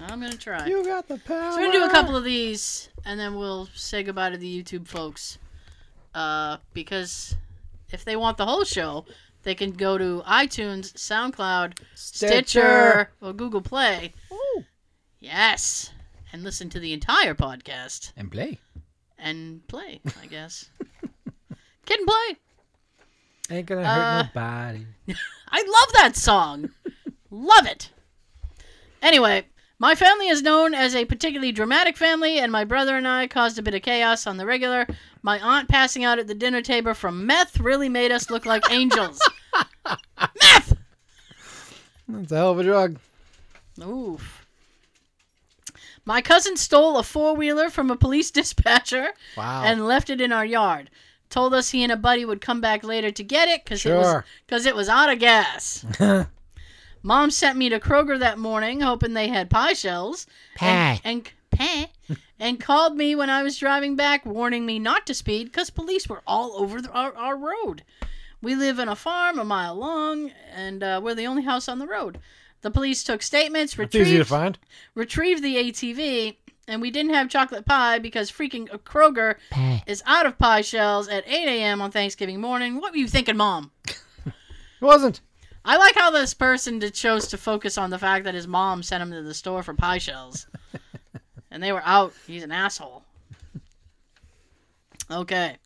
I'm 0.02 0.19
gonna 0.21 0.36
try. 0.38 0.65
You 0.65 0.84
got 0.84 1.08
the 1.08 1.17
power. 1.19 1.52
So 1.52 1.58
we're 1.58 1.67
gonna 1.67 1.80
do 1.80 1.86
a 1.86 1.89
couple 1.91 2.15
of 2.15 2.23
these, 2.23 2.89
and 3.06 3.19
then 3.19 3.36
we'll 3.36 3.67
say 3.76 4.02
goodbye 4.04 4.32
to 4.32 4.38
the 4.38 4.63
YouTube 4.63 4.88
folks. 4.88 5.38
Uh, 6.15 6.58
because 6.73 7.36
if 7.91 8.04
they 8.06 8.15
want 8.15 8.38
the 8.38 8.45
whole 8.45 8.63
show, 8.63 9.06
they 9.43 9.54
can 9.54 9.71
go 9.71 9.97
to 9.99 10.23
iTunes, 10.28 10.93
SoundCloud, 10.93 11.78
Stitcher, 11.95 13.12
or 13.21 13.34
Google 13.34 13.62
Play. 13.62 14.13
Ooh. 14.32 14.63
Yes, 15.19 15.91
and 16.32 16.43
listen 16.43 16.69
to 16.71 16.80
the 16.80 16.93
entire 16.93 17.36
podcast 17.36 18.13
And 18.17 18.32
play. 18.32 18.60
and 19.19 19.67
play. 19.67 20.02
I 20.21 20.26
guess. 20.26 20.69
Kid 21.86 22.00
and 22.00 22.08
play. 22.08 22.38
Ain't 23.58 23.65
gonna 23.67 23.82
Uh, 23.82 24.24
hurt 24.24 24.30
nobody. 24.36 24.86
I 25.50 25.62
love 25.62 25.93
that 25.93 26.15
song. 26.15 26.69
love 27.30 27.65
it. 27.67 27.89
Anyway, 29.02 29.46
my 29.80 29.96
family 29.96 30.30
is 30.30 30.41
known 30.41 30.74
as 30.74 30.96
a 30.96 31.04
particularly 31.06 31.52
dramatic 31.52 31.98
family, 31.98 32.39
and 32.39 32.52
my 32.52 32.63
brother 32.63 32.96
and 32.96 33.08
I 33.08 33.28
caused 33.28 33.60
a 33.60 33.62
bit 33.62 33.74
of 33.74 33.82
chaos 33.82 34.26
on 34.26 34.38
the 34.38 34.46
regular. 34.46 34.88
My 35.22 35.39
aunt 35.39 35.67
passing 35.69 36.04
out 36.06 36.19
at 36.19 36.28
the 36.28 36.34
dinner 36.34 36.62
table 36.62 36.93
from 36.93 37.26
meth 37.26 37.60
really 37.60 37.89
made 37.89 38.12
us 38.12 38.30
look 38.30 38.46
like 38.46 38.63
angels. 38.72 39.19
meth! 40.41 40.78
That's 42.08 42.32
a 42.32 42.36
hell 42.36 42.52
of 42.52 42.60
a 42.60 42.63
drug. 42.63 42.98
Oof. 43.84 44.46
My 46.06 46.22
cousin 46.22 46.58
stole 46.58 46.98
a 46.98 47.04
four 47.04 47.36
wheeler 47.36 47.69
from 47.69 47.89
a 47.91 47.96
police 47.96 48.30
dispatcher 48.39 49.10
Wow. 49.38 49.63
and 49.65 49.86
left 49.86 50.10
it 50.10 50.22
in 50.22 50.32
our 50.32 50.46
yard. 50.46 50.89
Told 51.34 51.56
us 51.56 51.72
he 51.72 51.82
and 51.82 51.91
a 51.91 51.98
buddy 51.98 52.26
would 52.26 52.41
come 52.41 52.62
back 52.62 52.84
later 52.84 53.10
to 53.10 53.24
get 53.24 53.48
it 53.50 53.63
because 53.63 53.84
it 53.84 53.91
was 53.91 54.06
Sure. 54.06 54.26
because 54.46 54.67
it 54.67 54.76
was 54.76 54.88
out 54.88 55.12
of 55.12 55.17
gas. 55.17 55.84
Mom 57.02 57.32
sent 57.32 57.58
me 57.58 57.69
to 57.69 57.80
Kroger 57.80 58.19
that 58.19 58.38
morning, 58.38 58.82
hoping 58.82 59.13
they 59.15 59.30
had 59.30 59.50
pie 59.50 59.74
shells. 59.74 60.28
Pie. 60.56 61.02
And, 61.04 61.28
and 61.52 61.60
pie. 61.60 62.17
and 62.39 62.60
called 62.60 62.96
me 62.96 63.15
when 63.15 63.32
I 63.32 63.41
was 63.41 63.58
driving 63.58 63.96
back, 63.96 64.28
warning 64.28 64.63
me 64.63 64.78
not 64.78 65.08
to 65.08 65.15
speed 65.15 65.46
because 65.46 65.72
police 65.72 66.08
were 66.08 66.22
all 66.28 66.54
over 66.54 66.80
the, 66.84 66.91
our, 66.91 67.15
our 67.15 67.36
road. 67.36 67.84
We 68.39 68.54
live 68.56 68.78
in 68.78 68.88
a 68.88 68.96
farm 68.96 69.39
a 69.39 69.43
mile 69.43 69.74
long, 69.76 70.30
and 70.56 70.84
uh, 70.84 71.02
we're 71.04 71.15
the 71.15 71.26
only 71.26 71.41
house 71.43 71.67
on 71.67 71.80
the 71.80 71.88
road. 71.88 72.19
The 72.62 72.69
police 72.69 73.04
took 73.04 73.24
statements, 73.24 73.74
It's 73.78 73.96
easy 73.96 74.04
to 74.04 74.10
retrieved, 74.19 74.30
find. 74.30 74.60
retrieved 74.93 75.43
the 75.43 75.56
ATV, 75.56 76.36
and 76.67 76.82
we 76.82 76.91
didn't 76.91 77.13
have 77.13 77.30
chocolate 77.30 77.65
pie 77.65 77.99
because 77.99 78.32
freaking 78.32 78.67
Kroger 78.84 79.36
is 79.88 80.04
out 80.06 80.26
of 80.26 80.38
pie 80.38 80.62
shells 80.62 81.08
at 81.08 81.28
8 81.28 81.32
a.m. 81.32 81.82
on 81.82 81.91
Thanksgiving 81.91 82.39
morning. 82.39 82.80
What 82.80 82.91
were 82.91 82.97
you 82.97 83.08
thinking, 83.08 83.38
Mom? 83.38 83.71
It 84.26 84.34
wasn't. 84.82 85.21
I 85.65 85.78
like 85.78 85.95
how 85.95 86.12
this 86.12 86.34
person 86.34 86.80
did 86.80 86.93
chose 86.93 87.28
to 87.30 87.38
focus 87.38 87.78
on 87.78 87.89
the 87.89 87.97
fact 87.97 88.26
that 88.26 88.34
his 88.34 88.47
mom 88.47 88.84
sent 88.84 89.02
him 89.02 89.12
to 89.12 89.21
the 89.21 89.34
store 89.34 89.63
for 89.63 89.73
pie 89.73 89.97
shells. 89.97 90.47
and 91.52 91.63
they 91.63 91.71
were 91.71 91.84
out. 91.86 92.13
He's 92.28 92.43
an 92.43 92.52
asshole. 92.52 93.04
Okay. 95.10 95.58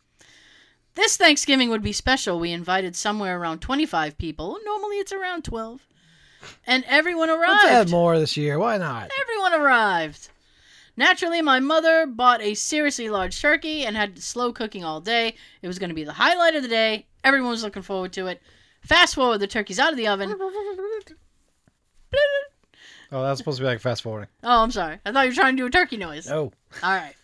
This 0.93 1.17
Thanksgiving 1.17 1.69
would 1.69 1.81
be 1.81 1.93
special. 1.93 2.39
We 2.39 2.51
invited 2.51 2.95
somewhere 2.95 3.39
around 3.39 3.60
25 3.60 4.17
people. 4.17 4.57
Normally 4.65 4.97
it's 4.97 5.12
around 5.12 5.43
12. 5.43 5.81
And 6.65 6.83
everyone 6.88 7.29
arrived. 7.29 7.63
Let's 7.63 7.65
add 7.65 7.89
more 7.89 8.19
this 8.19 8.38
year. 8.38 8.60
Why 8.60 8.77
not? 8.77 9.10
Everyone 9.21 9.53
arrived. 9.53 10.29
Naturally, 10.97 11.43
my 11.43 11.60
mother 11.60 12.07
bought 12.07 12.41
a 12.41 12.55
seriously 12.55 13.10
large 13.10 13.39
turkey 13.39 13.86
and 13.86 13.95
had 13.95 14.17
slow 14.19 14.51
cooking 14.51 14.83
all 14.83 14.99
day. 14.99 15.36
It 15.62 15.67
was 15.67 15.77
going 15.77 15.89
to 15.89 15.95
be 15.95 16.03
the 16.03 16.13
highlight 16.13 16.55
of 16.55 16.63
the 16.63 16.67
day. 16.67 17.05
Everyone 17.23 17.51
was 17.51 17.63
looking 17.63 17.83
forward 17.83 18.13
to 18.13 18.25
it. 18.27 18.41
Fast 18.81 19.13
forward, 19.15 19.38
the 19.38 19.47
turkey's 19.47 19.79
out 19.79 19.91
of 19.91 19.97
the 19.97 20.07
oven. 20.07 20.36
Oh, 23.10 23.23
that's 23.23 23.38
supposed 23.38 23.57
to 23.60 23.63
be 23.63 23.67
like 23.67 23.79
fast 23.79 24.01
forwarding. 24.01 24.27
Oh, 24.43 24.63
I'm 24.63 24.71
sorry. 24.71 24.99
I 25.05 25.13
thought 25.13 25.21
you 25.21 25.29
were 25.31 25.36
trying 25.36 25.55
to 25.55 25.62
do 25.62 25.65
a 25.65 25.69
turkey 25.69 25.95
noise. 25.95 26.29
Oh. 26.29 26.51
All 26.83 26.93
right. 26.93 27.15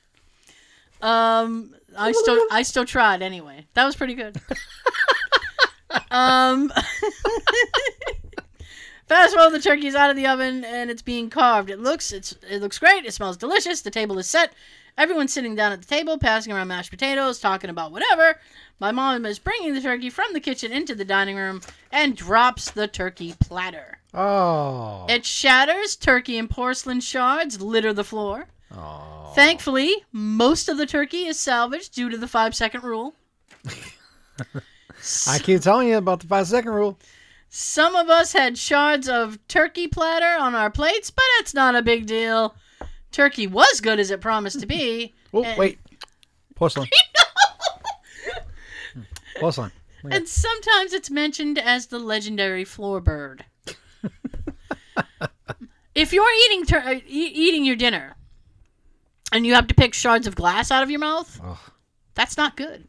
Um, 1.02 1.76
I 1.98 2.14
still, 2.14 2.40
I 2.52 2.64
still 2.64 2.86
tried 2.86 3.22
anyway. 3.22 3.66
That 3.74 3.84
was 3.84 3.94
pretty 3.94 4.14
good. 4.14 4.40
um, 6.12 6.72
fast 9.14 9.36
forward, 9.36 9.52
the 9.52 9.60
turkey's 9.60 9.96
out 9.96 10.10
of 10.10 10.16
the 10.16 10.28
oven 10.28 10.66
and 10.66 10.90
it's 10.90 11.02
being 11.02 11.30
carved. 11.30 11.70
It 11.70 11.80
looks, 11.80 12.12
it's, 12.12 12.36
it 12.50 12.62
looks 12.62 12.80
great. 12.80 13.06
It 13.06 13.14
smells 13.14 13.38
delicious. 13.38 13.82
The 13.82 13.92
table 13.92 14.18
is 14.18 14.30
set. 14.30 14.54
Everyone's 14.98 15.34
sitting 15.34 15.56
down 15.56 15.72
at 15.72 15.82
the 15.82 15.88
table, 15.88 16.18
passing 16.18 16.54
around 16.54 16.68
mashed 16.68 16.92
potatoes, 16.92 17.40
talking 17.40 17.70
about 17.70 17.92
whatever. 17.92 18.40
My 18.80 18.92
mom 18.92 19.26
is 19.26 19.40
bringing 19.40 19.74
the 19.74 19.82
turkey 19.82 20.10
from 20.10 20.34
the 20.34 20.40
kitchen 20.40 20.72
into 20.72 20.94
the 20.94 21.06
dining 21.06 21.36
room 21.36 21.62
and 21.92 22.16
drops 22.16 22.72
the 22.72 22.88
turkey 22.88 23.34
platter. 23.40 24.00
Oh. 24.14 25.06
It 25.10 25.26
shatters. 25.26 25.96
Turkey 25.96 26.38
and 26.38 26.50
porcelain 26.50 27.00
shards 27.00 27.62
litter 27.62 27.94
the 27.94 28.04
floor. 28.04 28.48
oh. 28.76 29.32
Thankfully, 29.36 29.94
most 30.12 30.70
of 30.70 30.78
the 30.78 30.86
turkey 30.86 31.26
is 31.26 31.40
salvaged 31.40 31.96
due 31.96 32.10
to 32.10 32.18
the 32.18 32.28
five 32.28 32.56
second 32.56 32.84
rule. 32.84 33.16
I 35.28 35.40
keep 35.40 35.62
telling 35.62 35.88
you 35.88 35.98
about 35.98 36.20
the 36.20 36.28
five 36.28 36.48
second 36.48 36.72
rule. 36.72 37.00
Some 37.56 37.96
of 37.96 38.10
us 38.10 38.34
had 38.34 38.58
shards 38.58 39.08
of 39.08 39.38
turkey 39.48 39.88
platter 39.88 40.42
on 40.42 40.56
our 40.56 40.72
plates, 40.72 41.12
but 41.12 41.24
it's 41.38 41.54
not 41.54 41.76
a 41.76 41.84
big 41.84 42.08
deal. 42.08 42.56
Turkey 43.12 43.46
was 43.46 43.80
good 43.80 44.00
as 44.00 44.10
it 44.10 44.22
promised 44.22 44.60
to 44.62 44.66
be. 44.66 45.14
Oh, 45.32 45.44
And- 45.44 45.60
wait. 45.60 45.78
Porcelain. 46.56 46.88
Porcelain. 49.40 49.72
And 50.04 50.28
sometimes 50.28 50.94
it's 50.94 51.12
mentioned 51.12 51.60
as 51.60 51.86
the 51.86 52.00
legendary 52.00 52.66
floor 52.66 53.00
bird. 53.00 53.46
if 55.94 56.12
you're 56.12 56.34
eating 56.46 56.66
tur- 56.66 56.80
uh, 56.84 56.94
e- 56.96 57.32
eating 57.36 57.66
your 57.66 57.76
dinner 57.76 58.16
and 59.32 59.46
you 59.46 59.54
have 59.54 59.68
to 59.68 59.76
pick 59.76 59.94
shards 59.94 60.26
of 60.26 60.34
glass 60.34 60.72
out 60.72 60.82
of 60.82 60.90
your 60.90 61.00
mouth, 61.02 61.40
Ugh. 61.44 61.58
that's 62.16 62.36
not 62.36 62.58
good. 62.58 62.88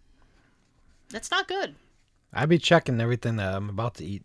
That's 1.10 1.30
not 1.30 1.48
good. 1.48 1.74
I'd 2.32 2.48
be 2.48 2.58
checking 2.58 2.98
everything 3.02 3.36
that 3.36 3.54
I'm 3.54 3.68
about 3.68 3.96
to 3.96 4.06
eat. 4.06 4.24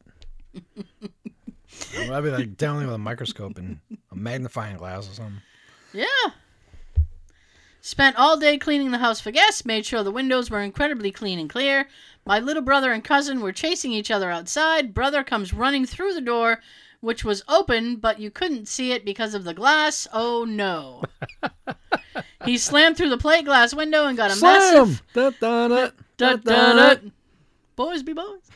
I'd 1.98 2.24
be 2.24 2.30
like 2.30 2.58
down 2.58 2.78
there 2.78 2.88
with 2.88 2.96
a 2.96 3.00
microscope 3.00 3.58
and 3.58 3.80
a 4.12 4.16
magnifying 4.16 4.78
glass 4.78 5.10
or 5.10 5.14
something. 5.14 5.42
Yeah. 5.94 6.06
Spent 7.82 8.18
all 8.18 8.38
day 8.38 8.58
cleaning 8.58 8.92
the 8.92 8.98
house 8.98 9.22
for 9.22 9.32
guests, 9.32 9.66
made 9.66 9.86
sure 9.86 10.04
the 10.04 10.12
windows 10.12 10.50
were 10.50 10.62
incredibly 10.62 11.12
clean 11.12 11.40
and 11.40 11.50
clear. 11.50 11.88
My 12.26 12.40
little 12.40 12.62
brother 12.62 12.92
and 12.92 13.04
cousin 13.04 13.40
were 13.40 13.54
chasing 13.54 13.94
each 13.94 14.12
other 14.12 14.30
outside. 14.30 14.94
Brother 14.94 15.24
comes 15.24 15.54
running 15.54 15.86
through 15.86 16.14
the 16.14 16.22
door, 16.22 16.60
which 17.00 17.24
was 17.24 17.44
open, 17.48 17.96
but 17.96 18.20
you 18.20 18.30
couldn't 18.30 18.68
see 18.68 18.92
it 18.92 19.06
because 19.06 19.34
of 19.34 19.46
the 19.46 19.54
glass. 19.54 20.08
Oh 20.12 20.44
no. 20.44 21.04
he 22.46 22.58
slammed 22.58 22.98
through 22.98 23.10
the 23.10 23.18
plate 23.18 23.46
glass 23.46 23.74
window 23.74 24.06
and 24.06 24.18
got 24.18 24.32
a 24.32 24.36
Slam! 24.36 24.60
massive 24.60 25.04
Da, 25.14 25.30
da, 25.40 25.68
da, 25.68 25.90
Da, 26.18 26.36
da, 26.36 26.74
da. 26.96 26.96
Boys 27.78 28.04
be 28.04 28.12
boys. 28.14 28.49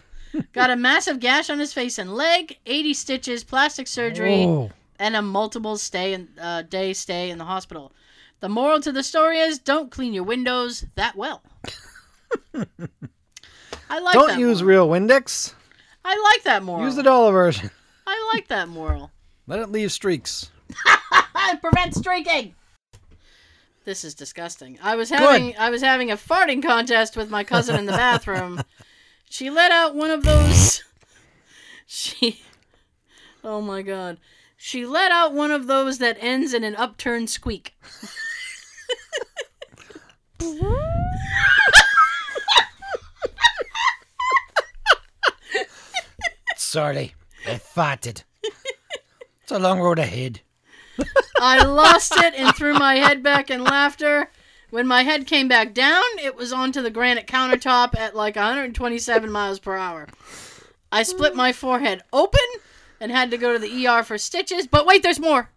Got 0.53 0.69
a 0.69 0.75
massive 0.75 1.19
gash 1.19 1.49
on 1.49 1.59
his 1.59 1.73
face 1.73 1.97
and 1.97 2.13
leg, 2.13 2.57
80 2.65 2.93
stitches, 2.93 3.43
plastic 3.43 3.87
surgery 3.87 4.69
and 4.99 5.15
a 5.15 5.21
multiple 5.21 5.77
stay 5.77 6.13
in, 6.13 6.29
uh, 6.39 6.61
day 6.61 6.93
stay 6.93 7.29
in 7.29 7.37
the 7.37 7.45
hospital. 7.45 7.91
The 8.39 8.49
moral 8.49 8.79
to 8.81 8.91
the 8.91 9.03
story 9.03 9.39
is 9.39 9.59
don't 9.59 9.91
clean 9.91 10.13
your 10.13 10.23
windows 10.23 10.85
that 10.95 11.15
well. 11.15 11.43
I 13.89 13.99
like 13.99 14.13
don't 14.13 14.29
that 14.29 14.39
use 14.39 14.61
moral. 14.61 14.89
real 14.89 14.89
Windex. 14.89 15.53
I 16.05 16.31
like 16.33 16.43
that 16.43 16.63
moral. 16.63 16.85
Use 16.85 16.95
the 16.95 17.03
dollar 17.03 17.31
version. 17.31 17.69
I 18.07 18.31
like 18.33 18.47
that 18.47 18.67
moral. 18.67 19.11
Let 19.47 19.59
it 19.59 19.71
leave 19.71 19.91
streaks. 19.91 20.51
Prevent 21.61 21.95
streaking. 21.95 22.55
This 23.85 24.03
is 24.05 24.15
disgusting. 24.15 24.79
I 24.81 24.95
was 24.95 25.09
having 25.09 25.55
I 25.57 25.69
was 25.69 25.81
having 25.81 26.11
a 26.11 26.17
farting 26.17 26.63
contest 26.63 27.17
with 27.17 27.29
my 27.29 27.43
cousin 27.43 27.75
in 27.75 27.85
the 27.85 27.91
bathroom. 27.91 28.61
She 29.33 29.49
let 29.49 29.71
out 29.71 29.95
one 29.95 30.11
of 30.11 30.21
those 30.21 30.83
She 31.87 32.43
Oh 33.43 33.61
my 33.61 33.81
god. 33.81 34.19
She 34.55 34.85
let 34.85 35.11
out 35.11 35.33
one 35.33 35.49
of 35.49 35.65
those 35.65 35.97
that 35.97 36.17
ends 36.19 36.53
in 36.53 36.63
an 36.63 36.75
upturned 36.75 37.31
squeak. 37.31 37.75
Sorry, 46.55 47.15
I 47.47 47.55
farted. 47.55 48.23
It's 48.43 49.51
a 49.51 49.57
long 49.57 49.79
road 49.79 49.97
ahead. 49.97 50.41
I 51.39 51.63
lost 51.63 52.13
it 52.17 52.35
and 52.35 52.55
threw 52.55 52.75
my 52.75 52.97
head 52.97 53.23
back 53.23 53.49
in 53.49 53.63
laughter. 53.63 54.29
When 54.73 54.87
my 54.87 55.03
head 55.03 55.27
came 55.27 55.47
back 55.47 55.75
down, 55.75 56.01
it 56.19 56.35
was 56.35 56.51
onto 56.51 56.81
the 56.81 56.89
granite 56.89 57.27
countertop 57.27 57.95
at 57.95 58.15
like 58.15 58.35
127 58.35 59.31
miles 59.31 59.59
per 59.59 59.77
hour. 59.77 60.07
I 60.91 61.03
split 61.03 61.35
my 61.35 61.53
forehead 61.53 62.01
open 62.11 62.39
and 62.99 63.11
had 63.11 63.29
to 63.29 63.37
go 63.37 63.53
to 63.53 63.59
the 63.59 63.85
ER 63.85 64.01
for 64.01 64.17
stitches. 64.17 64.65
But 64.65 64.87
wait, 64.87 65.03
there's 65.03 65.19
more. 65.19 65.51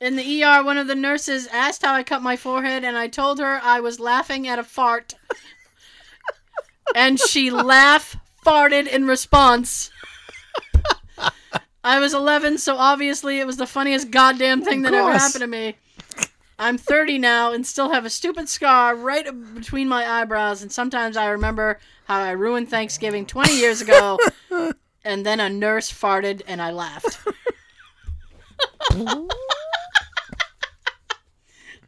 In 0.00 0.16
the 0.16 0.42
ER, 0.42 0.64
one 0.64 0.78
of 0.78 0.88
the 0.88 0.96
nurses 0.96 1.46
asked 1.46 1.82
how 1.82 1.94
I 1.94 2.02
cut 2.02 2.22
my 2.22 2.34
forehead, 2.34 2.82
and 2.82 2.98
I 2.98 3.06
told 3.06 3.38
her 3.38 3.60
I 3.62 3.78
was 3.78 4.00
laughing 4.00 4.48
at 4.48 4.58
a 4.58 4.64
fart. 4.64 5.14
and 6.96 7.20
she 7.20 7.52
laugh 7.52 8.16
farted 8.44 8.88
in 8.88 9.06
response. 9.06 9.92
I 11.84 12.00
was 12.00 12.14
11, 12.14 12.58
so 12.58 12.76
obviously 12.76 13.38
it 13.38 13.46
was 13.46 13.58
the 13.58 13.66
funniest 13.68 14.10
goddamn 14.10 14.64
thing 14.64 14.82
that 14.82 14.92
ever 14.92 15.12
happened 15.12 15.42
to 15.42 15.46
me. 15.46 15.76
I'm 16.60 16.76
30 16.76 17.16
now 17.16 17.52
and 17.52 17.66
still 17.66 17.90
have 17.90 18.04
a 18.04 18.10
stupid 18.10 18.46
scar 18.50 18.94
right 18.94 19.26
between 19.54 19.88
my 19.88 20.06
eyebrows, 20.06 20.60
and 20.60 20.70
sometimes 20.70 21.16
I 21.16 21.30
remember 21.30 21.80
how 22.04 22.20
I 22.20 22.32
ruined 22.32 22.68
Thanksgiving 22.68 23.24
20 23.24 23.56
years 23.56 23.80
ago, 23.80 24.18
and 25.04 25.24
then 25.24 25.40
a 25.40 25.48
nurse 25.48 25.90
farted 25.90 26.42
and 26.46 26.60
I 26.60 26.70
laughed. 26.70 27.18
oh 28.90 29.28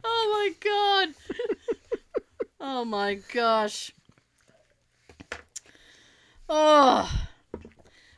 my 0.03 0.53
god. 0.59 1.09
Oh 2.59 2.83
my 2.83 3.19
gosh. 3.31 3.93
Oh. 6.49 7.27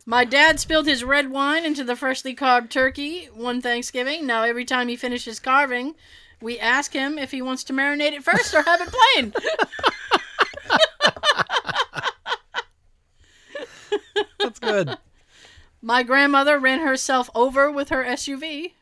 My 0.05 0.23
dad 0.23 0.61
spilled 0.61 0.85
his 0.85 1.03
red 1.03 1.31
wine 1.31 1.65
into 1.65 1.83
the 1.83 1.97
freshly 1.97 2.33
carved 2.33 2.71
turkey 2.71 3.25
one 3.33 3.61
Thanksgiving. 3.61 4.25
Now, 4.25 4.43
every 4.43 4.63
time 4.63 4.87
he 4.87 4.95
finishes 4.95 5.41
carving, 5.41 5.95
we 6.45 6.59
ask 6.59 6.93
him 6.93 7.17
if 7.17 7.31
he 7.31 7.41
wants 7.41 7.63
to 7.63 7.73
marinate 7.73 8.11
it 8.11 8.23
first 8.23 8.53
or 8.53 8.61
have 8.61 8.79
it 8.79 8.93
plain. 8.93 9.33
That's 14.39 14.59
good. 14.59 14.95
My 15.81 16.03
grandmother 16.03 16.59
ran 16.59 16.81
herself 16.81 17.31
over 17.33 17.71
with 17.71 17.89
her 17.89 18.03
SUV. 18.03 18.73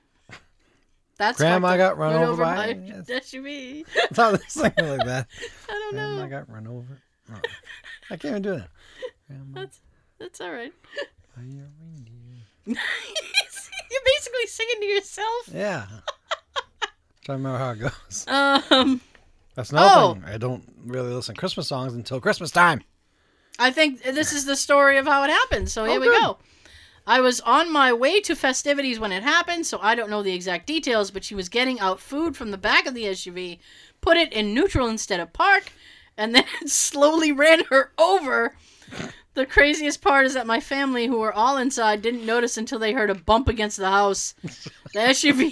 That's 1.17 1.37
Grandma 1.37 1.77
got 1.77 1.97
run 1.97 2.15
over 2.21 2.43
by-. 2.43 2.73
SUV. 2.73 3.85
I 3.95 4.07
thought 4.13 4.33
it 4.33 4.41
was 4.43 4.51
something 4.51 4.89
like 4.97 5.05
that. 5.07 5.27
I 5.69 5.71
don't 5.71 5.95
know. 5.95 6.17
Grandma 6.17 6.27
got 6.27 6.49
run 6.49 6.67
over. 6.67 7.01
Oh, 7.31 7.39
I 8.11 8.17
can't 8.17 8.25
even 8.25 8.41
do 8.41 8.55
that. 8.57 8.67
Grandma, 9.27 9.61
That's 9.61 9.79
that's 10.19 10.41
all 10.41 10.51
right. 10.51 10.73
are 11.37 11.43
you? 11.43 11.63
You're 12.65 12.75
basically 14.05 14.47
singing 14.47 14.81
to 14.81 14.85
yourself. 14.85 15.49
Yeah. 15.53 15.85
To 17.25 17.31
remember 17.33 17.57
how 17.57 17.71
it 17.71 17.79
goes. 17.79 18.25
Um, 18.27 19.01
That's 19.55 19.71
another 19.71 19.89
Oh. 20.01 20.13
thing. 20.15 20.23
I 20.25 20.37
don't 20.37 20.63
really 20.85 21.13
listen 21.13 21.35
to 21.35 21.39
Christmas 21.39 21.67
songs 21.67 21.93
until 21.93 22.19
Christmas 22.19 22.51
time. 22.51 22.83
I 23.59 23.71
think 23.71 24.01
this 24.01 24.33
is 24.33 24.45
the 24.45 24.55
story 24.55 24.97
of 24.97 25.05
how 25.05 25.23
it 25.23 25.29
happened. 25.29 25.69
So 25.69 25.85
here 25.85 25.99
we 25.99 26.07
Oh, 26.07 26.11
good. 26.11 26.21
go. 26.21 26.37
I 27.05 27.19
was 27.21 27.39
on 27.41 27.71
my 27.71 27.91
way 27.93 28.19
to 28.21 28.35
festivities 28.35 28.97
when 28.99 29.11
it 29.11 29.23
happened, 29.23 29.65
so 29.67 29.77
I 29.81 29.93
don't 29.93 30.09
know 30.09 30.23
the 30.23 30.33
exact 30.33 30.65
details, 30.67 31.11
but 31.11 31.23
she 31.23 31.35
was 31.35 31.49
getting 31.49 31.79
out 31.79 31.99
food 31.99 32.35
from 32.35 32.51
the 32.51 32.57
back 32.57 32.85
of 32.87 32.93
the 32.93 33.05
SUV, 33.05 33.59
put 34.01 34.17
it 34.17 34.31
in 34.33 34.53
neutral 34.53 34.87
instead 34.87 35.19
of 35.19 35.33
park, 35.33 35.71
and 36.17 36.33
then 36.33 36.45
slowly 36.65 37.31
ran 37.31 37.65
her 37.69 37.91
over. 37.97 38.55
The 39.33 39.45
craziest 39.45 40.01
part 40.01 40.25
is 40.25 40.33
that 40.33 40.47
my 40.47 40.59
family, 40.59 41.07
who 41.07 41.19
were 41.19 41.33
all 41.33 41.57
inside, 41.57 42.01
didn't 42.01 42.25
notice 42.25 42.57
until 42.57 42.79
they 42.79 42.93
heard 42.93 43.09
a 43.09 43.15
bump 43.15 43.47
against 43.49 43.77
the 43.77 43.89
house. 43.89 44.33
The 44.93 44.99
SUV. 44.99 45.51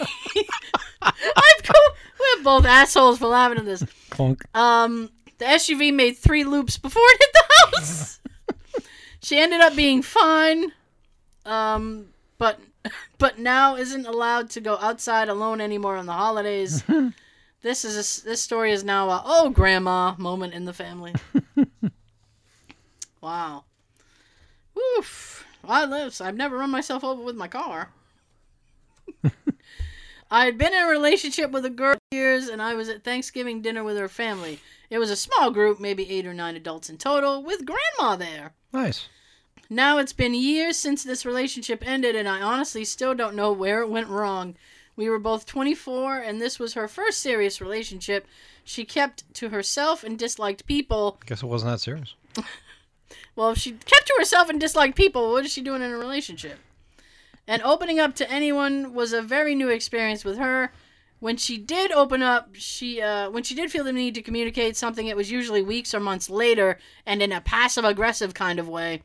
I've 1.01 1.63
go- 1.63 1.95
We're 2.19 2.43
both 2.43 2.65
assholes 2.65 3.19
for 3.19 3.27
laughing 3.27 3.57
at 3.57 3.65
this. 3.65 3.83
Clunk. 4.09 4.43
Um, 4.55 5.09
the 5.37 5.45
SUV 5.45 5.93
made 5.93 6.17
three 6.17 6.43
loops 6.43 6.77
before 6.77 7.03
it 7.05 7.19
hit 7.19 7.33
the 7.33 7.77
house. 7.77 8.19
she 9.21 9.39
ended 9.39 9.61
up 9.61 9.75
being 9.75 10.01
fine, 10.01 10.71
um, 11.45 12.07
but 12.37 12.59
but 13.17 13.39
now 13.39 13.75
isn't 13.75 14.05
allowed 14.05 14.49
to 14.51 14.61
go 14.61 14.77
outside 14.77 15.29
alone 15.29 15.61
anymore 15.61 15.95
on 15.97 16.05
the 16.05 16.13
holidays. 16.13 16.83
this 17.61 17.85
is 17.85 17.95
a 17.95 18.25
this 18.25 18.41
story 18.41 18.71
is 18.71 18.83
now 18.83 19.09
a 19.09 19.21
oh 19.25 19.49
grandma 19.49 20.15
moment 20.17 20.53
in 20.53 20.65
the 20.65 20.73
family. 20.73 21.13
wow. 23.21 23.63
Woof. 24.75 25.45
I 25.63 25.85
live. 25.85 26.19
I've 26.21 26.35
never 26.35 26.57
run 26.57 26.71
myself 26.71 27.03
over 27.03 27.21
with 27.21 27.35
my 27.35 27.47
car. 27.47 27.89
I 30.33 30.45
had 30.45 30.57
been 30.57 30.73
in 30.73 30.83
a 30.83 30.87
relationship 30.87 31.51
with 31.51 31.65
a 31.65 31.69
girl 31.69 31.95
for 31.95 32.15
years, 32.15 32.47
and 32.47 32.61
I 32.61 32.73
was 32.73 32.87
at 32.87 33.03
Thanksgiving 33.03 33.61
dinner 33.61 33.83
with 33.83 33.97
her 33.97 34.07
family. 34.07 34.61
It 34.89 34.97
was 34.97 35.11
a 35.11 35.15
small 35.17 35.51
group, 35.51 35.77
maybe 35.77 36.09
eight 36.09 36.25
or 36.25 36.33
nine 36.33 36.55
adults 36.55 36.89
in 36.89 36.97
total, 36.97 37.43
with 37.43 37.65
grandma 37.65 38.15
there. 38.15 38.53
Nice. 38.71 39.09
Now 39.69 39.97
it's 39.97 40.13
been 40.13 40.33
years 40.33 40.77
since 40.77 41.03
this 41.03 41.25
relationship 41.25 41.85
ended, 41.85 42.15
and 42.15 42.29
I 42.29 42.41
honestly 42.41 42.85
still 42.85 43.13
don't 43.13 43.35
know 43.35 43.51
where 43.51 43.81
it 43.81 43.89
went 43.89 44.07
wrong. 44.07 44.55
We 44.95 45.09
were 45.09 45.19
both 45.19 45.45
24, 45.45 46.19
and 46.19 46.39
this 46.39 46.59
was 46.59 46.75
her 46.75 46.87
first 46.87 47.19
serious 47.19 47.59
relationship. 47.59 48.25
She 48.63 48.85
kept 48.85 49.33
to 49.35 49.49
herself 49.49 50.01
and 50.01 50.17
disliked 50.17 50.65
people. 50.65 51.19
Guess 51.25 51.43
it 51.43 51.47
wasn't 51.47 51.73
that 51.73 51.81
serious. 51.81 52.15
Well, 53.35 53.51
if 53.51 53.57
she 53.57 53.71
kept 53.71 54.07
to 54.07 54.15
herself 54.17 54.49
and 54.49 54.59
disliked 54.59 54.95
people, 54.95 55.31
what 55.31 55.45
is 55.45 55.51
she 55.51 55.61
doing 55.61 55.81
in 55.81 55.91
a 55.91 55.97
relationship? 55.97 56.59
And 57.47 57.61
opening 57.63 57.99
up 57.99 58.15
to 58.15 58.31
anyone 58.31 58.93
was 58.93 59.13
a 59.13 59.21
very 59.21 59.55
new 59.55 59.69
experience 59.69 60.23
with 60.23 60.37
her. 60.37 60.71
When 61.19 61.37
she 61.37 61.57
did 61.57 61.91
open 61.91 62.23
up, 62.23 62.49
she 62.53 63.01
uh, 63.01 63.29
when 63.29 63.43
she 63.43 63.53
did 63.55 63.71
feel 63.71 63.83
the 63.83 63.93
need 63.93 64.15
to 64.15 64.21
communicate 64.21 64.75
something, 64.75 65.07
it 65.07 65.17
was 65.17 65.31
usually 65.31 65.61
weeks 65.61 65.93
or 65.93 65.99
months 65.99 66.29
later, 66.29 66.79
and 67.05 67.21
in 67.21 67.31
a 67.31 67.41
passive 67.41 67.85
aggressive 67.85 68.33
kind 68.33 68.57
of 68.59 68.67
way. 68.67 69.03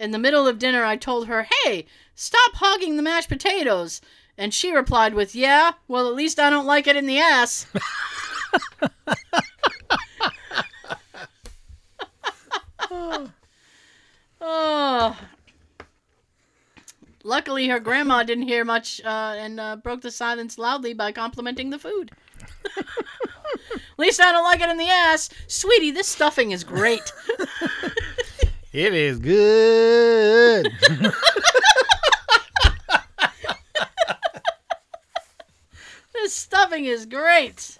In 0.00 0.10
the 0.10 0.18
middle 0.18 0.48
of 0.48 0.58
dinner, 0.58 0.84
I 0.84 0.96
told 0.96 1.28
her, 1.28 1.46
"Hey, 1.62 1.86
stop 2.16 2.54
hogging 2.54 2.96
the 2.96 3.02
mashed 3.02 3.28
potatoes," 3.28 4.00
and 4.36 4.52
she 4.52 4.72
replied 4.72 5.14
with, 5.14 5.36
"Yeah, 5.36 5.72
well, 5.86 6.08
at 6.08 6.14
least 6.14 6.40
I 6.40 6.50
don't 6.50 6.66
like 6.66 6.88
it 6.88 6.96
in 6.96 7.06
the 7.06 7.20
ass." 7.20 7.66
Oh. 14.44 15.16
Luckily, 17.24 17.68
her 17.68 17.78
grandma 17.80 18.22
didn't 18.22 18.48
hear 18.48 18.64
much 18.64 19.00
uh, 19.04 19.34
and 19.36 19.60
uh, 19.60 19.76
broke 19.76 20.00
the 20.00 20.10
silence 20.10 20.58
loudly 20.58 20.92
by 20.94 21.12
complimenting 21.12 21.70
the 21.70 21.78
food. 21.78 22.10
At 22.78 23.98
least 23.98 24.20
I 24.20 24.32
don't 24.32 24.44
like 24.44 24.60
it 24.60 24.70
in 24.70 24.78
the 24.78 24.88
ass. 24.88 25.30
Sweetie, 25.46 25.90
this 25.92 26.08
stuffing 26.08 26.50
is 26.50 26.64
great. 26.64 27.12
It 28.72 28.94
is 28.94 29.18
good. 29.18 30.66
this 36.14 36.34
stuffing 36.34 36.86
is 36.86 37.04
great. 37.04 37.76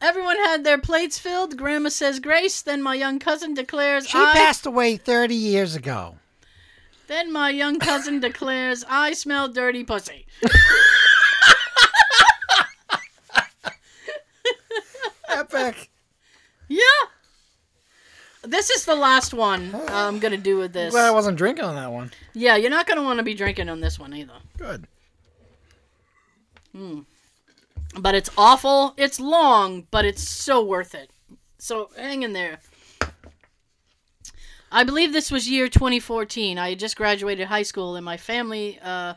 Everyone 0.00 0.36
had 0.36 0.62
their 0.62 0.78
plates 0.78 1.18
filled. 1.18 1.56
Grandma 1.56 1.88
says 1.88 2.20
grace. 2.20 2.62
Then 2.62 2.80
my 2.80 2.94
young 2.94 3.18
cousin 3.18 3.54
declares 3.54 4.06
she 4.06 4.18
I. 4.18 4.34
passed 4.34 4.66
away 4.66 4.96
30 4.96 5.34
years 5.34 5.74
ago. 5.74 6.14
Then 7.12 7.30
my 7.30 7.50
young 7.50 7.78
cousin 7.78 8.20
declares 8.20 8.86
I 8.88 9.12
smell 9.12 9.46
dirty 9.46 9.84
pussy. 9.84 10.24
Epic. 15.28 15.90
Yeah. 16.68 16.80
This 18.40 18.70
is 18.70 18.86
the 18.86 18.94
last 18.94 19.34
one 19.34 19.78
I'm 19.88 20.20
gonna 20.20 20.38
do 20.38 20.56
with 20.56 20.72
this. 20.72 20.92
Glad 20.94 21.08
I 21.08 21.10
wasn't 21.10 21.36
drinking 21.36 21.66
on 21.66 21.74
that 21.74 21.92
one. 21.92 22.12
Yeah, 22.32 22.56
you're 22.56 22.70
not 22.70 22.86
gonna 22.86 23.02
want 23.02 23.18
to 23.18 23.22
be 23.22 23.34
drinking 23.34 23.68
on 23.68 23.82
this 23.82 23.98
one 23.98 24.14
either. 24.14 24.32
Good. 24.56 24.86
Hmm. 26.74 27.00
But 27.94 28.14
it's 28.14 28.30
awful. 28.38 28.94
It's 28.96 29.20
long, 29.20 29.86
but 29.90 30.06
it's 30.06 30.26
so 30.26 30.64
worth 30.64 30.94
it. 30.94 31.10
So 31.58 31.90
hang 31.94 32.22
in 32.22 32.32
there. 32.32 32.60
I 34.72 34.84
believe 34.84 35.12
this 35.12 35.30
was 35.30 35.48
year 35.48 35.68
2014. 35.68 36.58
I 36.58 36.70
had 36.70 36.78
just 36.78 36.96
graduated 36.96 37.46
high 37.48 37.62
school, 37.62 37.94
and 37.94 38.04
my 38.04 38.16
family 38.16 38.78
uh, 38.82 39.14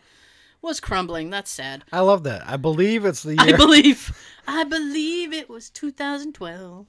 was 0.61 0.79
crumbling. 0.79 1.29
That's 1.29 1.49
sad. 1.49 1.83
I 1.93 2.01
love 2.01 2.23
that. 2.23 2.43
I 2.47 2.57
believe 2.57 3.05
it's 3.05 3.23
the 3.23 3.35
I 3.39 3.45
year. 3.47 3.57
believe. 3.57 4.15
I 4.47 4.63
believe 4.65 5.31
it 5.33 5.49
was 5.49 5.69
2012. 5.69 6.85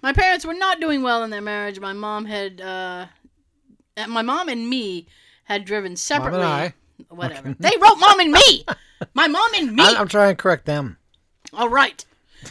My 0.00 0.12
parents 0.12 0.44
were 0.46 0.54
not 0.54 0.80
doing 0.80 1.02
well 1.02 1.24
in 1.24 1.30
their 1.30 1.40
marriage. 1.40 1.80
My 1.80 1.92
mom 1.92 2.24
had, 2.26 2.60
uh, 2.60 3.06
my 4.06 4.22
mom 4.22 4.48
and 4.48 4.68
me 4.70 5.08
had 5.44 5.64
driven 5.64 5.96
separately. 5.96 6.38
Mom 6.40 6.50
and 6.62 6.72
I. 7.10 7.14
Whatever. 7.14 7.56
They 7.58 7.72
wrote 7.80 7.96
mom 7.98 8.20
and 8.20 8.30
me. 8.32 8.64
My 9.14 9.26
mom 9.26 9.50
and 9.56 9.72
me. 9.76 9.82
I- 9.82 9.96
I'm 9.98 10.08
trying 10.08 10.36
to 10.36 10.40
correct 10.40 10.66
them. 10.66 10.98
All 11.52 11.68
right. 11.68 12.04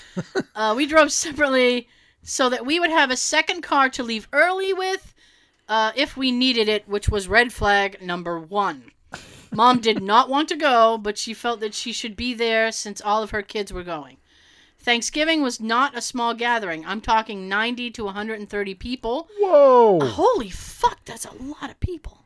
uh, 0.55 0.73
we 0.75 0.85
drove 0.85 1.11
separately 1.13 1.87
so 2.29 2.49
that 2.49 2.65
we 2.65 2.77
would 2.77 2.89
have 2.89 3.09
a 3.09 3.15
second 3.15 3.61
car 3.61 3.87
to 3.87 4.03
leave 4.03 4.27
early 4.33 4.73
with 4.73 5.15
uh, 5.69 5.93
if 5.95 6.17
we 6.17 6.29
needed 6.29 6.67
it, 6.67 6.85
which 6.87 7.07
was 7.07 7.29
red 7.29 7.53
flag 7.53 8.01
number 8.01 8.37
one. 8.37 8.91
Mom 9.49 9.79
did 9.79 10.03
not 10.03 10.27
want 10.27 10.49
to 10.49 10.57
go, 10.57 10.97
but 10.97 11.17
she 11.17 11.33
felt 11.33 11.61
that 11.61 11.73
she 11.73 11.93
should 11.93 12.17
be 12.17 12.33
there 12.33 12.69
since 12.69 12.99
all 12.99 13.23
of 13.23 13.31
her 13.31 13.41
kids 13.41 13.71
were 13.71 13.83
going. 13.83 14.17
Thanksgiving 14.77 15.41
was 15.41 15.61
not 15.61 15.97
a 15.97 16.01
small 16.01 16.33
gathering. 16.33 16.85
I'm 16.85 16.99
talking 16.99 17.47
90 17.47 17.91
to 17.91 18.03
130 18.03 18.75
people. 18.75 19.29
Whoa. 19.39 19.99
Holy 20.01 20.49
fuck, 20.49 20.99
that's 21.05 21.25
a 21.25 21.33
lot 21.33 21.69
of 21.69 21.79
people. 21.79 22.25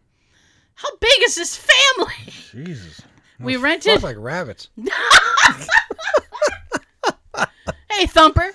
How 0.73 0.89
big 0.99 1.19
is 1.23 1.35
this 1.35 1.55
family? 1.55 2.33
Jesus. 2.51 3.01
We 3.39 3.53
Those 3.55 3.63
rented- 3.63 4.03
like 4.03 4.17
rabbits. 4.19 4.69
Hey, 7.89 8.05
Thumper. 8.07 8.51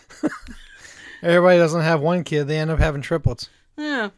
Everybody 1.22 1.58
doesn't 1.58 1.82
have 1.82 2.00
one 2.00 2.24
kid; 2.24 2.44
they 2.44 2.58
end 2.58 2.70
up 2.70 2.78
having 2.78 3.02
triplets. 3.02 3.48
Yeah. 3.76 4.10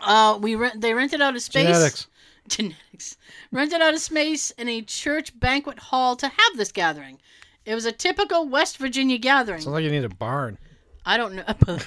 Uh, 0.00 0.38
we 0.40 0.54
rent. 0.54 0.80
They 0.80 0.94
rented 0.94 1.20
out 1.20 1.36
a 1.36 1.40
space. 1.40 1.66
Genetics. 1.66 2.06
Genetics. 2.48 3.16
Rented 3.50 3.80
out 3.80 3.94
a 3.94 3.98
space 3.98 4.50
in 4.52 4.68
a 4.68 4.82
church 4.82 5.38
banquet 5.38 5.78
hall 5.78 6.16
to 6.16 6.26
have 6.26 6.56
this 6.56 6.72
gathering. 6.72 7.18
It 7.64 7.74
was 7.74 7.84
a 7.84 7.92
typical 7.92 8.48
West 8.48 8.78
Virginia 8.78 9.18
gathering. 9.18 9.60
Sounds 9.60 9.74
like 9.74 9.84
you 9.84 9.90
need 9.90 10.04
a 10.04 10.08
barn. 10.08 10.58
I 11.06 11.16
don't 11.16 11.34
know. 11.34 11.44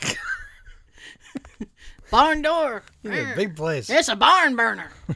barn 2.12 2.42
door. 2.42 2.84
A 3.06 3.34
big 3.36 3.56
place. 3.56 3.90
It's 3.90 4.08
a 4.08 4.16
barn 4.16 4.56
burner. 4.56 4.90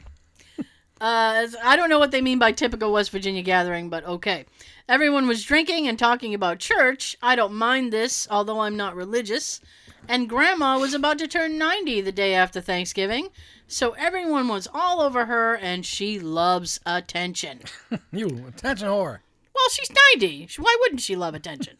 uh, 1.00 1.46
I 1.64 1.76
don't 1.76 1.88
know 1.88 1.98
what 1.98 2.10
they 2.10 2.20
mean 2.20 2.38
by 2.38 2.52
typical 2.52 2.92
West 2.92 3.10
Virginia 3.10 3.42
gathering, 3.42 3.88
but 3.88 4.04
okay. 4.04 4.44
Everyone 4.90 5.28
was 5.28 5.44
drinking 5.44 5.86
and 5.86 5.96
talking 5.96 6.34
about 6.34 6.58
church. 6.58 7.16
I 7.22 7.36
don't 7.36 7.54
mind 7.54 7.92
this, 7.92 8.26
although 8.28 8.58
I'm 8.58 8.76
not 8.76 8.96
religious. 8.96 9.60
And 10.08 10.28
Grandma 10.28 10.80
was 10.80 10.94
about 10.94 11.16
to 11.20 11.28
turn 11.28 11.58
90 11.58 12.00
the 12.00 12.10
day 12.10 12.34
after 12.34 12.60
Thanksgiving, 12.60 13.28
so 13.68 13.92
everyone 13.92 14.48
was 14.48 14.66
all 14.74 15.00
over 15.00 15.26
her, 15.26 15.54
and 15.54 15.86
she 15.86 16.18
loves 16.18 16.80
attention. 16.84 17.60
You 18.12 18.46
attention 18.48 18.88
whore. 18.88 19.20
Well, 19.54 19.68
she's 19.70 19.92
90. 20.12 20.48
Why 20.58 20.76
wouldn't 20.80 21.02
she 21.02 21.14
love 21.14 21.36
attention? 21.36 21.76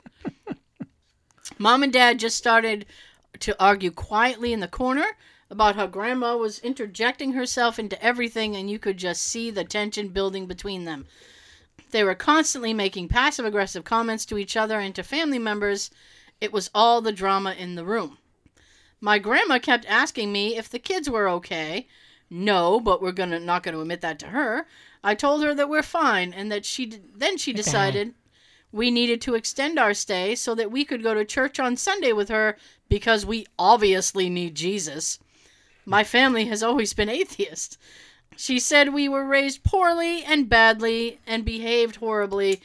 Mom 1.59 1.83
and 1.83 1.93
Dad 1.93 2.21
just 2.21 2.37
started 2.37 2.87
to 3.41 3.61
argue 3.61 3.91
quietly 3.91 4.53
in 4.53 4.61
the 4.61 4.69
corner 4.69 5.17
about 5.51 5.75
how 5.75 5.89
Grandma 5.89 6.37
was 6.37 6.61
interjecting 6.61 7.33
herself 7.33 7.77
into 7.77 8.01
everything, 8.01 8.55
and 8.55 8.71
you 8.71 8.79
could 8.79 8.99
just 8.99 9.23
see 9.23 9.51
the 9.51 9.65
tension 9.65 10.11
building 10.11 10.47
between 10.47 10.85
them. 10.85 11.07
They 11.91 12.05
were 12.05 12.15
constantly 12.15 12.73
making 12.73 13.09
passive 13.09 13.45
aggressive 13.45 13.85
comments 13.85 14.25
to 14.27 14.39
each 14.39 14.57
other 14.57 14.79
and 14.81 14.95
to 14.95 15.03
family 15.03 15.39
members. 15.39 15.91
It 16.41 16.53
was 16.53 16.71
all 16.75 17.01
the 17.01 17.13
drama 17.13 17.53
in 17.53 17.75
the 17.75 17.85
room. 17.85 18.19
My 19.01 19.19
grandma 19.19 19.59
kept 19.59 19.87
asking 19.87 20.31
me 20.33 20.57
if 20.57 20.69
the 20.69 20.79
kids 20.79 21.09
were 21.09 21.29
okay. 21.29 21.89
No, 22.29 22.79
but 22.79 23.03
we're 23.03 23.13
gonna 23.13 23.41
not 23.41 23.63
gonna 23.63 23.81
admit 23.81 24.03
that 24.03 24.19
to 24.21 24.27
her. 24.27 24.67
I 25.03 25.15
told 25.15 25.43
her 25.43 25.55
that 25.55 25.69
we're 25.69 25.83
fine, 25.83 26.33
and 26.33 26.53
that 26.53 26.65
she 26.65 26.87
then 26.87 27.37
she 27.37 27.53
decided 27.53 28.15
we 28.73 28.91
needed 28.91 29.21
to 29.23 29.35
extend 29.35 29.79
our 29.79 29.95
stay 29.95 30.35
so 30.35 30.55
that 30.55 30.71
we 30.71 30.85
could 30.85 31.03
go 31.03 31.15
to 31.15 31.25
church 31.25 31.59
on 31.59 31.77
Sunday 31.77 32.13
with 32.13 32.29
her 32.29 32.57
because 32.89 33.27
we 33.27 33.47
obviously 33.59 34.31
need 34.31 34.55
Jesus. 34.55 35.19
My 35.85 36.05
family 36.05 36.45
has 36.47 36.63
always 36.63 36.93
been 36.93 37.09
atheist. 37.09 37.79
She 38.37 38.59
said 38.59 38.93
we 38.93 39.09
were 39.09 39.25
raised 39.25 39.65
poorly 39.65 40.23
and 40.25 40.49
badly 40.49 41.21
and 41.27 41.45
behaved 41.45 41.97
horribly 41.97 42.61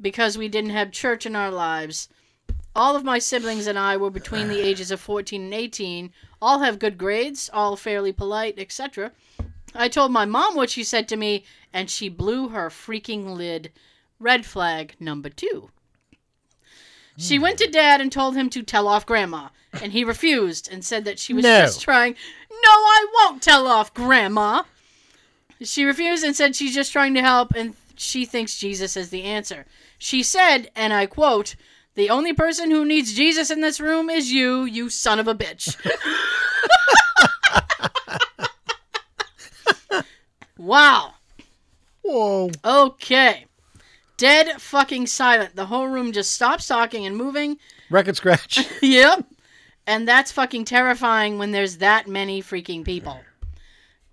because 0.00 0.38
we 0.38 0.48
didn't 0.48 0.70
have 0.70 0.92
church 0.92 1.26
in 1.26 1.34
our 1.34 1.50
lives. 1.50 2.08
All 2.74 2.94
of 2.94 3.04
my 3.04 3.18
siblings 3.18 3.66
and 3.66 3.78
I 3.78 3.96
were 3.96 4.10
between 4.10 4.48
the 4.48 4.60
ages 4.60 4.90
of 4.90 5.00
14 5.00 5.42
and 5.42 5.54
18. 5.54 6.12
All 6.42 6.58
have 6.58 6.78
good 6.78 6.98
grades, 6.98 7.48
all 7.52 7.74
fairly 7.76 8.12
polite, 8.12 8.58
etc. 8.58 9.12
I 9.74 9.88
told 9.88 10.12
my 10.12 10.26
mom 10.26 10.54
what 10.54 10.70
she 10.70 10.84
said 10.84 11.08
to 11.08 11.16
me, 11.16 11.44
and 11.72 11.88
she 11.88 12.08
blew 12.08 12.48
her 12.48 12.68
freaking 12.68 13.34
lid. 13.34 13.72
Red 14.18 14.44
flag 14.44 14.94
number 15.00 15.28
two. 15.28 15.70
She 17.18 17.36
hmm. 17.36 17.42
went 17.42 17.58
to 17.58 17.66
dad 17.66 18.00
and 18.00 18.12
told 18.12 18.36
him 18.36 18.50
to 18.50 18.62
tell 18.62 18.88
off 18.88 19.06
grandma, 19.06 19.48
and 19.72 19.92
he 19.92 20.04
refused 20.04 20.70
and 20.70 20.84
said 20.84 21.04
that 21.06 21.18
she 21.18 21.32
was 21.32 21.44
No. 21.44 21.62
just 21.62 21.80
trying. 21.80 22.14
No, 22.50 22.70
I 22.70 23.06
won't 23.14 23.42
tell 23.42 23.66
off 23.66 23.94
grandma. 23.94 24.64
She 25.62 25.84
refused 25.84 26.24
and 26.24 26.36
said 26.36 26.54
she's 26.54 26.74
just 26.74 26.92
trying 26.92 27.14
to 27.14 27.22
help 27.22 27.54
and 27.54 27.74
she 27.96 28.24
thinks 28.24 28.58
Jesus 28.58 28.96
is 28.96 29.10
the 29.10 29.22
answer. 29.22 29.66
She 29.98 30.22
said, 30.22 30.70
and 30.76 30.92
I 30.92 31.06
quote, 31.06 31.56
The 31.94 32.10
only 32.10 32.32
person 32.32 32.70
who 32.70 32.84
needs 32.84 33.14
Jesus 33.14 33.50
in 33.50 33.60
this 33.60 33.80
room 33.80 34.10
is 34.10 34.30
you, 34.30 34.64
you 34.64 34.90
son 34.90 35.18
of 35.18 35.28
a 35.28 35.34
bitch. 35.34 35.76
wow. 40.58 41.14
Whoa. 42.02 42.50
Okay. 42.64 43.46
Dead 44.16 44.60
fucking 44.60 45.06
silent. 45.06 45.56
The 45.56 45.66
whole 45.66 45.88
room 45.88 46.12
just 46.12 46.32
stops 46.32 46.66
talking 46.66 47.06
and 47.06 47.16
moving. 47.16 47.58
Record 47.90 48.16
scratch. 48.16 48.66
yep. 48.82 49.24
And 49.86 50.06
that's 50.06 50.32
fucking 50.32 50.64
terrifying 50.64 51.38
when 51.38 51.52
there's 51.52 51.78
that 51.78 52.08
many 52.08 52.42
freaking 52.42 52.84
people. 52.84 53.20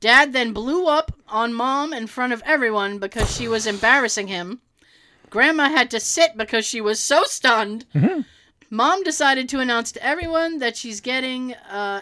Dad 0.04 0.34
then 0.34 0.52
blew 0.52 0.88
up 0.88 1.14
on 1.30 1.54
mom 1.54 1.94
in 1.94 2.08
front 2.08 2.34
of 2.34 2.44
everyone 2.46 3.00
because 3.00 3.34
she 3.34 3.48
was 3.48 3.66
embarrassing 3.66 4.28
him. 4.28 4.60
Grandma 5.30 5.70
had 5.70 5.90
to 5.92 6.00
sit 6.02 6.36
because 6.36 6.66
she 6.66 6.82
was 6.82 7.00
so 7.00 7.24
stunned. 7.24 7.86
Mom 8.70 9.04
decided 9.04 9.48
to 9.48 9.62
announce 9.62 9.94
to 9.94 10.06
everyone 10.06 10.60
that 10.60 10.76
she's 10.76 11.00
getting 11.00 11.54
uh, 11.54 12.02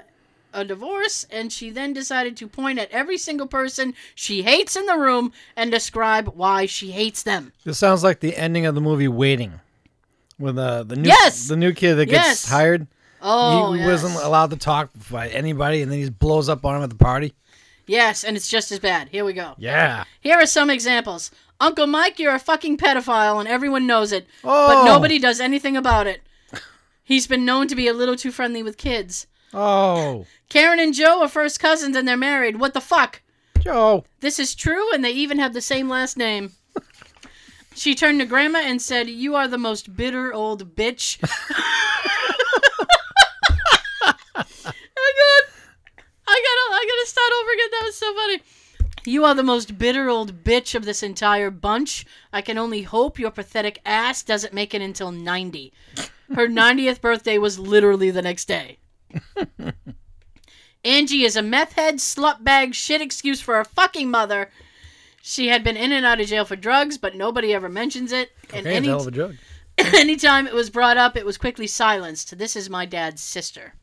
a 0.52 0.66
divorce, 0.66 1.28
and 1.30 1.54
she 1.54 1.70
then 1.70 1.94
decided 1.94 2.36
to 2.38 2.48
point 2.48 2.80
at 2.80 2.90
every 2.90 3.20
single 3.20 3.46
person 3.46 3.94
she 4.16 4.42
hates 4.42 4.76
in 4.76 4.88
the 4.88 4.98
room 4.98 5.32
and 5.56 5.70
describe 5.70 6.30
why 6.30 6.66
she 6.66 6.90
hates 6.90 7.22
them. 7.22 7.54
This 7.64 7.78
sounds 7.78 8.04
like 8.04 8.20
the 8.20 8.36
ending 8.36 8.66
of 8.66 8.74
the 8.74 8.82
movie 8.82 9.08
Waiting, 9.10 9.60
with 10.40 10.58
uh, 10.58 10.82
the 10.82 10.96
new 10.96 11.08
Yes! 11.08 11.48
the 11.48 11.56
new 11.56 11.72
kid 11.72 11.94
that 11.96 12.08
gets 12.08 12.28
Yes! 12.28 12.50
hired. 12.50 12.88
Oh, 13.22 13.74
he 13.74 13.80
yes. 13.82 13.88
wasn't 13.88 14.16
allowed 14.26 14.50
to 14.50 14.58
talk 14.58 14.90
by 15.12 15.28
anybody, 15.28 15.84
and 15.84 15.92
then 15.92 16.00
he 16.00 16.10
blows 16.10 16.50
up 16.50 16.66
on 16.66 16.78
him 16.78 16.82
at 16.82 16.90
the 16.90 16.96
party. 16.96 17.36
Yes, 17.92 18.24
and 18.24 18.38
it's 18.38 18.48
just 18.48 18.72
as 18.72 18.80
bad. 18.80 19.10
Here 19.10 19.26
we 19.26 19.34
go. 19.34 19.54
Yeah. 19.58 20.06
Here 20.22 20.38
are 20.38 20.46
some 20.46 20.70
examples. 20.70 21.30
Uncle 21.60 21.88
Mike, 21.88 22.20
you're 22.20 22.34
a 22.34 22.40
fucking 22.40 22.78
pedophile 22.78 23.38
and 23.42 23.50
everyone 23.50 23.86
knows 23.86 24.14
it, 24.14 24.28
Oh. 24.46 24.68
but 24.68 24.86
nobody 24.86 25.20
does 25.20 25.42
anything 25.42 25.76
about 25.76 26.08
it. 26.08 26.22
He's 27.04 27.28
been 27.28 27.44
known 27.44 27.68
to 27.68 27.76
be 27.76 27.90
a 27.90 27.94
little 27.94 28.16
too 28.16 28.32
friendly 28.32 28.64
with 28.64 28.78
kids. 28.78 29.28
Oh, 29.54 30.26
Karen 30.48 30.80
and 30.80 30.94
Joe 30.94 31.22
are 31.22 31.28
first 31.28 31.60
cousins 31.60 31.98
and 31.98 32.08
they're 32.08 32.16
married. 32.16 32.62
What 32.62 32.74
the 32.74 32.80
fuck? 32.80 33.22
Joe. 33.60 34.06
This 34.22 34.40
is 34.40 34.56
true 34.56 34.94
and 34.94 35.04
they 35.04 35.12
even 35.12 35.38
have 35.40 35.54
the 35.54 35.60
same 35.60 35.90
last 35.90 36.16
name. 36.16 36.54
She 37.76 37.94
turned 37.94 38.22
to 38.22 38.26
Grandma 38.26 38.60
and 38.60 38.82
said, 38.82 39.10
You 39.10 39.36
are 39.36 39.50
the 39.50 39.58
most 39.58 39.98
bitter 39.98 40.34
old 40.34 40.76
bitch. 40.78 41.18
I 46.28 46.42
got, 46.44 46.71
I 46.82 46.86
gotta, 46.86 47.08
start 47.08 47.32
over 47.42 47.52
again. 47.52 47.68
That 47.72 47.86
was 47.86 47.96
so 47.96 48.14
funny. 48.16 48.42
You 49.06 49.26
are 49.26 49.36
the 49.36 49.44
most 49.44 49.78
bitter 49.78 50.10
old 50.10 50.44
bitch 50.44 50.76
of 50.76 50.86
this 50.86 51.04
entire 51.04 51.52
bunch. 51.52 52.06
I 52.34 52.42
can 52.42 52.58
only 52.58 52.84
hope 52.84 53.20
your 53.20 53.32
pathetic 53.32 53.80
ass 53.86 54.24
doesn't 54.24 54.54
make 54.54 54.74
it 54.74 54.82
until 54.82 55.12
90. 55.12 55.74
Her 56.36 56.48
90th 56.50 57.02
birthday 57.02 57.38
was 57.38 57.60
literally 57.60 58.12
the 58.12 58.22
next 58.22 58.48
day. 58.48 58.78
Angie 60.84 61.24
is 61.24 61.36
a 61.36 61.44
meth 61.44 61.74
head, 61.74 61.96
slut 61.96 62.44
bag, 62.44 62.74
shit 62.74 63.02
excuse 63.02 63.42
for 63.42 63.56
her 63.56 63.66
fucking 63.66 64.10
mother. 64.10 64.50
She 65.22 65.50
had 65.50 65.64
been 65.64 65.78
in 65.78 65.92
and 65.92 66.06
out 66.06 66.20
of 66.20 66.28
jail 66.28 66.46
for 66.46 66.56
drugs, 66.56 66.98
but 66.98 67.16
nobody 67.16 67.54
ever 67.54 67.70
mentions 67.70 68.12
it. 68.12 68.32
And 68.52 68.66
Okay, 68.66 68.76
any, 68.76 68.88
hell 68.88 69.02
of 69.02 69.08
a 69.08 69.12
drug. 69.12 69.36
anytime 69.78 70.48
it 70.48 70.54
was 70.54 70.72
brought 70.72 70.98
up, 70.98 71.16
it 71.16 71.26
was 71.26 71.38
quickly 71.38 71.68
silenced. 71.68 72.38
This 72.38 72.56
is 72.56 72.70
my 72.70 72.86
dad's 72.86 73.22
sister. 73.22 73.76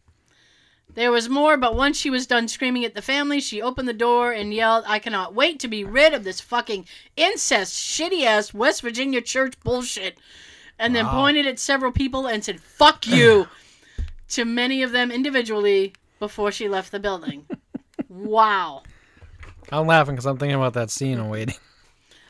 There 0.98 1.12
was 1.12 1.28
more, 1.28 1.56
but 1.56 1.76
once 1.76 1.96
she 1.96 2.10
was 2.10 2.26
done 2.26 2.48
screaming 2.48 2.84
at 2.84 2.96
the 2.96 3.02
family, 3.02 3.38
she 3.38 3.62
opened 3.62 3.86
the 3.86 3.92
door 3.92 4.32
and 4.32 4.52
yelled, 4.52 4.82
I 4.88 4.98
cannot 4.98 5.32
wait 5.32 5.60
to 5.60 5.68
be 5.68 5.84
rid 5.84 6.12
of 6.12 6.24
this 6.24 6.40
fucking 6.40 6.86
incest, 7.16 7.72
shitty 7.72 8.24
ass 8.24 8.52
West 8.52 8.82
Virginia 8.82 9.20
church 9.20 9.54
bullshit. 9.62 10.18
And 10.76 10.96
then 10.96 11.06
Wow. 11.06 11.12
pointed 11.12 11.46
at 11.46 11.60
several 11.60 11.92
people 11.92 12.26
and 12.26 12.44
said, 12.44 12.58
fuck 12.58 13.06
you, 13.06 13.46
to 14.30 14.44
many 14.44 14.82
of 14.82 14.90
them 14.90 15.12
individually 15.12 15.92
before 16.18 16.50
she 16.50 16.68
left 16.68 16.90
the 16.90 16.98
building. 16.98 17.46
wow. 18.08 18.82
I'm 19.70 19.86
laughing 19.86 20.16
because 20.16 20.26
I'm 20.26 20.36
thinking 20.36 20.56
about 20.56 20.74
that 20.74 20.90
scene 20.90 21.20
in 21.20 21.28
Waiting. 21.28 21.54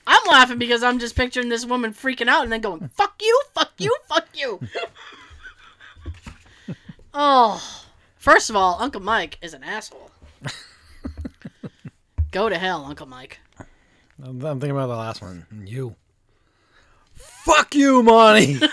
I'm 0.06 0.28
laughing 0.28 0.58
because 0.58 0.82
I'm 0.82 0.98
just 0.98 1.16
picturing 1.16 1.48
this 1.48 1.64
woman 1.64 1.94
freaking 1.94 2.28
out 2.28 2.42
and 2.42 2.52
then 2.52 2.60
going, 2.60 2.90
fuck 2.92 3.14
you, 3.22 3.40
fuck 3.54 3.72
you, 3.78 3.96
fuck 4.10 4.28
you. 4.34 4.60
oh, 7.14 7.86
first 8.28 8.50
of 8.50 8.56
all, 8.56 8.76
Uncle 8.78 9.00
Mike 9.00 9.38
is 9.40 9.54
an 9.54 9.62
asshole. 9.62 10.10
Go 12.30 12.48
to 12.48 12.58
hell, 12.58 12.84
Uncle 12.84 13.06
Mike. 13.06 13.38
I'm, 14.22 14.44
I'm 14.44 14.60
thinking 14.60 14.72
about 14.72 14.88
the 14.88 14.96
last 14.96 15.22
one. 15.22 15.46
You. 15.64 15.96
Fuck 17.14 17.74
you, 17.74 18.02
Monty. 18.02 18.60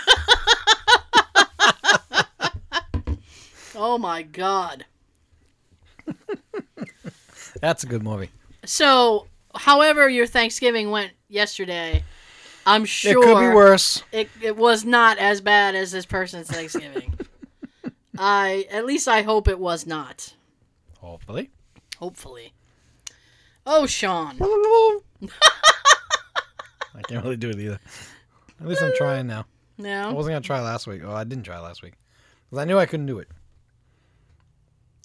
Oh 3.78 3.98
my 3.98 4.22
god. 4.22 4.86
That's 7.60 7.84
a 7.84 7.86
good 7.86 8.02
movie. 8.02 8.30
So, 8.64 9.26
however 9.54 10.08
your 10.08 10.26
Thanksgiving 10.26 10.90
went 10.90 11.12
yesterday, 11.28 12.02
I'm 12.64 12.86
sure 12.86 13.22
It 13.22 13.26
could 13.26 13.38
be 13.50 13.54
worse. 13.54 14.02
It, 14.12 14.30
it 14.40 14.56
was 14.56 14.86
not 14.86 15.18
as 15.18 15.42
bad 15.42 15.74
as 15.74 15.92
this 15.92 16.06
person's 16.06 16.48
Thanksgiving. 16.48 17.18
I 18.18 18.66
at 18.70 18.86
least 18.86 19.08
I 19.08 19.22
hope 19.22 19.48
it 19.48 19.58
was 19.58 19.86
not. 19.86 20.34
Hopefully. 21.00 21.50
Hopefully. 21.98 22.52
Oh, 23.66 23.86
Sean. 23.86 24.38
I 26.94 27.02
can't 27.08 27.24
really 27.24 27.36
do 27.36 27.50
it 27.50 27.58
either. 27.58 27.80
At 28.60 28.68
least 28.68 28.82
I'm 28.82 28.92
trying 28.96 29.26
now. 29.26 29.46
No. 29.78 30.08
I 30.08 30.12
wasn't 30.12 30.32
gonna 30.34 30.40
try 30.40 30.60
last 30.60 30.86
week. 30.86 31.02
Oh, 31.04 31.12
I 31.12 31.24
didn't 31.24 31.44
try 31.44 31.58
last 31.58 31.82
week 31.82 31.94
because 32.48 32.62
I 32.62 32.64
knew 32.64 32.78
I 32.78 32.86
couldn't 32.86 33.06
do 33.06 33.18
it. 33.18 33.28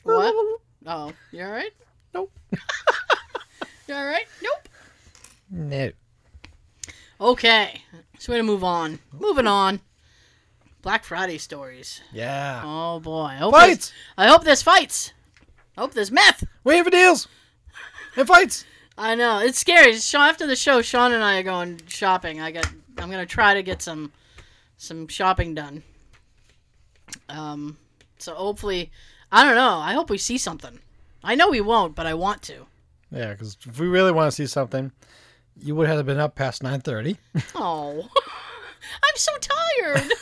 What? 0.03 0.33
Oh, 0.85 1.13
you 1.31 1.43
all 1.43 1.51
right? 1.51 1.71
Nope. 2.13 2.31
You 3.87 3.97
all 3.97 4.05
right? 4.05 4.25
Nope. 4.41 4.69
No. 5.49 5.91
Okay, 7.19 7.81
so 8.19 8.31
we're 8.31 8.37
gonna 8.37 8.47
move 8.47 8.63
on. 8.63 8.99
Moving 9.11 9.47
on. 9.47 9.81
Black 10.81 11.03
Friday 11.03 11.37
stories. 11.37 12.01
Yeah. 12.11 12.61
Oh 12.63 12.99
boy. 12.99 13.25
I 13.25 13.35
hope 13.35 13.53
Fights. 13.53 13.93
I 14.17 14.27
hope 14.27 14.43
there's 14.43 14.61
fights. 14.63 15.13
I 15.77 15.81
hope 15.81 15.93
there's 15.93 16.11
meth. 16.11 16.43
Waiting 16.63 16.83
for 16.83 16.89
deals. 16.89 17.27
And 18.15 18.27
fights. 18.27 18.65
I 18.97 19.15
know 19.15 19.39
it's 19.39 19.59
scary. 19.59 19.97
Sean, 19.97 20.29
after 20.29 20.45
the 20.45 20.55
show, 20.55 20.81
Sean 20.81 21.13
and 21.13 21.23
I 21.23 21.39
are 21.39 21.43
going 21.43 21.79
shopping. 21.87 22.41
I 22.41 22.51
got. 22.51 22.67
I'm 22.97 23.09
gonna 23.09 23.25
try 23.25 23.53
to 23.53 23.63
get 23.63 23.81
some 23.81 24.11
some 24.77 25.07
shopping 25.07 25.55
done. 25.55 25.83
Um. 27.29 27.77
So 28.17 28.33
hopefully, 28.33 28.91
I 29.31 29.43
don't 29.43 29.55
know. 29.55 29.77
I 29.77 29.93
hope 29.93 30.09
we 30.09 30.17
see 30.17 30.37
something. 30.37 30.79
I 31.23 31.35
know 31.35 31.49
we 31.49 31.61
won't, 31.61 31.95
but 31.95 32.05
I 32.05 32.13
want 32.13 32.41
to. 32.43 32.65
Yeah, 33.11 33.31
because 33.31 33.57
if 33.65 33.79
we 33.79 33.87
really 33.87 34.11
want 34.11 34.31
to 34.31 34.35
see 34.35 34.47
something, 34.47 34.91
you 35.61 35.75
would 35.75 35.87
have 35.87 36.05
been 36.05 36.19
up 36.19 36.35
past 36.35 36.63
nine 36.63 36.81
thirty. 36.81 37.17
Oh, 37.55 38.09
I'm 39.03 39.15
so 39.15 39.31
tired. 39.39 40.11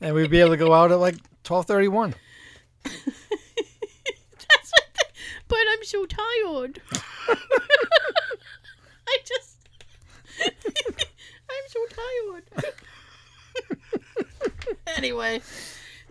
and 0.00 0.14
we'd 0.14 0.30
be 0.30 0.40
able 0.40 0.50
to 0.50 0.56
go 0.56 0.72
out 0.72 0.92
at 0.92 0.98
like 0.98 1.16
twelve 1.44 1.66
thirty 1.66 1.88
one. 1.88 2.14
But 5.48 5.58
I'm 5.70 5.84
so 5.84 6.06
tired. 6.06 6.80
I 9.08 9.18
just. 9.24 9.68
I'm 10.44 11.66
so 11.68 11.80
tired. 11.94 12.74
anyway. 14.96 15.40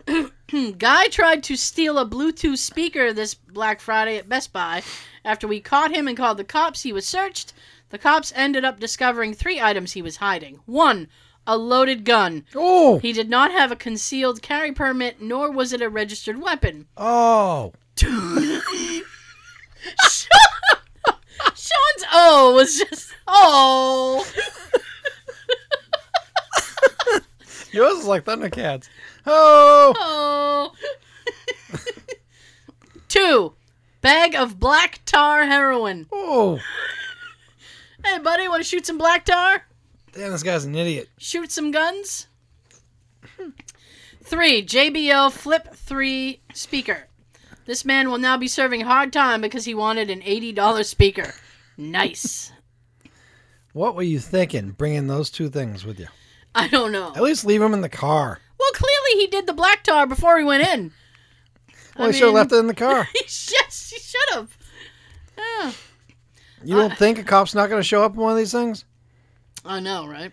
Guy 0.78 1.08
tried 1.08 1.42
to 1.44 1.56
steal 1.56 1.98
a 1.98 2.06
Bluetooth 2.08 2.58
speaker 2.58 3.12
this 3.12 3.34
Black 3.34 3.80
Friday 3.80 4.16
at 4.16 4.28
Best 4.28 4.52
Buy. 4.52 4.82
After 5.24 5.46
we 5.46 5.60
caught 5.60 5.94
him 5.94 6.08
and 6.08 6.16
called 6.16 6.38
the 6.38 6.44
cops, 6.44 6.82
he 6.82 6.92
was 6.92 7.06
searched. 7.06 7.52
The 7.90 7.98
cops 7.98 8.32
ended 8.34 8.64
up 8.64 8.80
discovering 8.80 9.34
three 9.34 9.60
items 9.60 9.92
he 9.92 10.02
was 10.02 10.16
hiding. 10.16 10.60
One, 10.64 11.08
a 11.46 11.56
loaded 11.56 12.04
gun. 12.04 12.44
Oh. 12.54 12.98
He 12.98 13.12
did 13.12 13.28
not 13.30 13.52
have 13.52 13.70
a 13.70 13.76
concealed 13.76 14.42
carry 14.42 14.72
permit, 14.72 15.20
nor 15.20 15.50
was 15.50 15.72
it 15.72 15.80
a 15.80 15.88
registered 15.88 16.40
weapon. 16.40 16.86
Oh. 16.96 17.72
Sean's 21.54 22.04
oh 22.12 22.54
was 22.54 22.78
just 22.78 23.12
oh. 23.26 24.26
Yours 27.72 27.98
is 27.98 28.06
like 28.06 28.24
Thundercats. 28.24 28.88
Oh. 29.26 29.94
Oh. 29.98 30.72
Two, 33.08 33.54
bag 34.00 34.34
of 34.34 34.58
black 34.58 35.00
tar 35.04 35.44
heroin. 35.44 36.06
Oh. 36.10 36.58
Hey, 38.04 38.18
buddy, 38.18 38.48
want 38.48 38.62
to 38.62 38.68
shoot 38.68 38.86
some 38.86 38.98
black 38.98 39.24
tar? 39.24 39.66
Damn, 40.16 40.32
this 40.32 40.42
guy's 40.42 40.64
an 40.64 40.74
idiot. 40.74 41.10
Shoot 41.18 41.52
some 41.52 41.70
guns? 41.70 42.26
Three, 44.24 44.64
JBL 44.64 45.30
Flip 45.30 45.74
3 45.74 46.40
speaker. 46.54 47.08
This 47.66 47.84
man 47.84 48.10
will 48.10 48.18
now 48.18 48.38
be 48.38 48.48
serving 48.48 48.80
hard 48.80 49.12
time 49.12 49.40
because 49.40 49.66
he 49.66 49.74
wanted 49.74 50.08
an 50.08 50.22
$80 50.22 50.84
speaker. 50.84 51.34
Nice. 51.76 52.52
What 53.72 53.94
were 53.94 54.02
you 54.02 54.20
thinking, 54.20 54.70
bringing 54.70 55.06
those 55.06 55.28
two 55.28 55.50
things 55.50 55.84
with 55.84 56.00
you? 56.00 56.06
I 56.54 56.66
don't 56.66 56.92
know. 56.92 57.12
At 57.14 57.22
least 57.22 57.44
leave 57.44 57.60
them 57.60 57.74
in 57.74 57.82
the 57.82 57.90
car. 57.90 58.40
Well, 58.58 58.70
clearly 58.72 59.20
he 59.20 59.26
did 59.26 59.46
the 59.46 59.52
black 59.52 59.84
tar 59.84 60.06
before 60.06 60.38
he 60.38 60.44
went 60.46 60.66
in. 60.66 60.92
Well, 61.98 62.08
I 62.08 62.12
he 62.12 62.16
should 62.16 62.24
have 62.24 62.34
left 62.34 62.52
it 62.52 62.56
in 62.56 62.68
the 62.68 62.74
car. 62.74 63.06
yes, 63.14 63.92
he 63.94 64.00
should 64.00 64.34
have. 64.34 64.56
Yeah. 65.36 65.72
You 66.64 66.76
don't 66.76 66.92
uh, 66.92 66.96
think 66.96 67.18
a 67.18 67.22
cop's 67.22 67.54
not 67.54 67.68
going 67.68 67.80
to 67.80 67.86
show 67.86 68.02
up 68.02 68.14
in 68.14 68.20
one 68.20 68.32
of 68.32 68.38
these 68.38 68.52
things? 68.52 68.86
I 69.66 69.80
know, 69.80 70.06
right? 70.06 70.32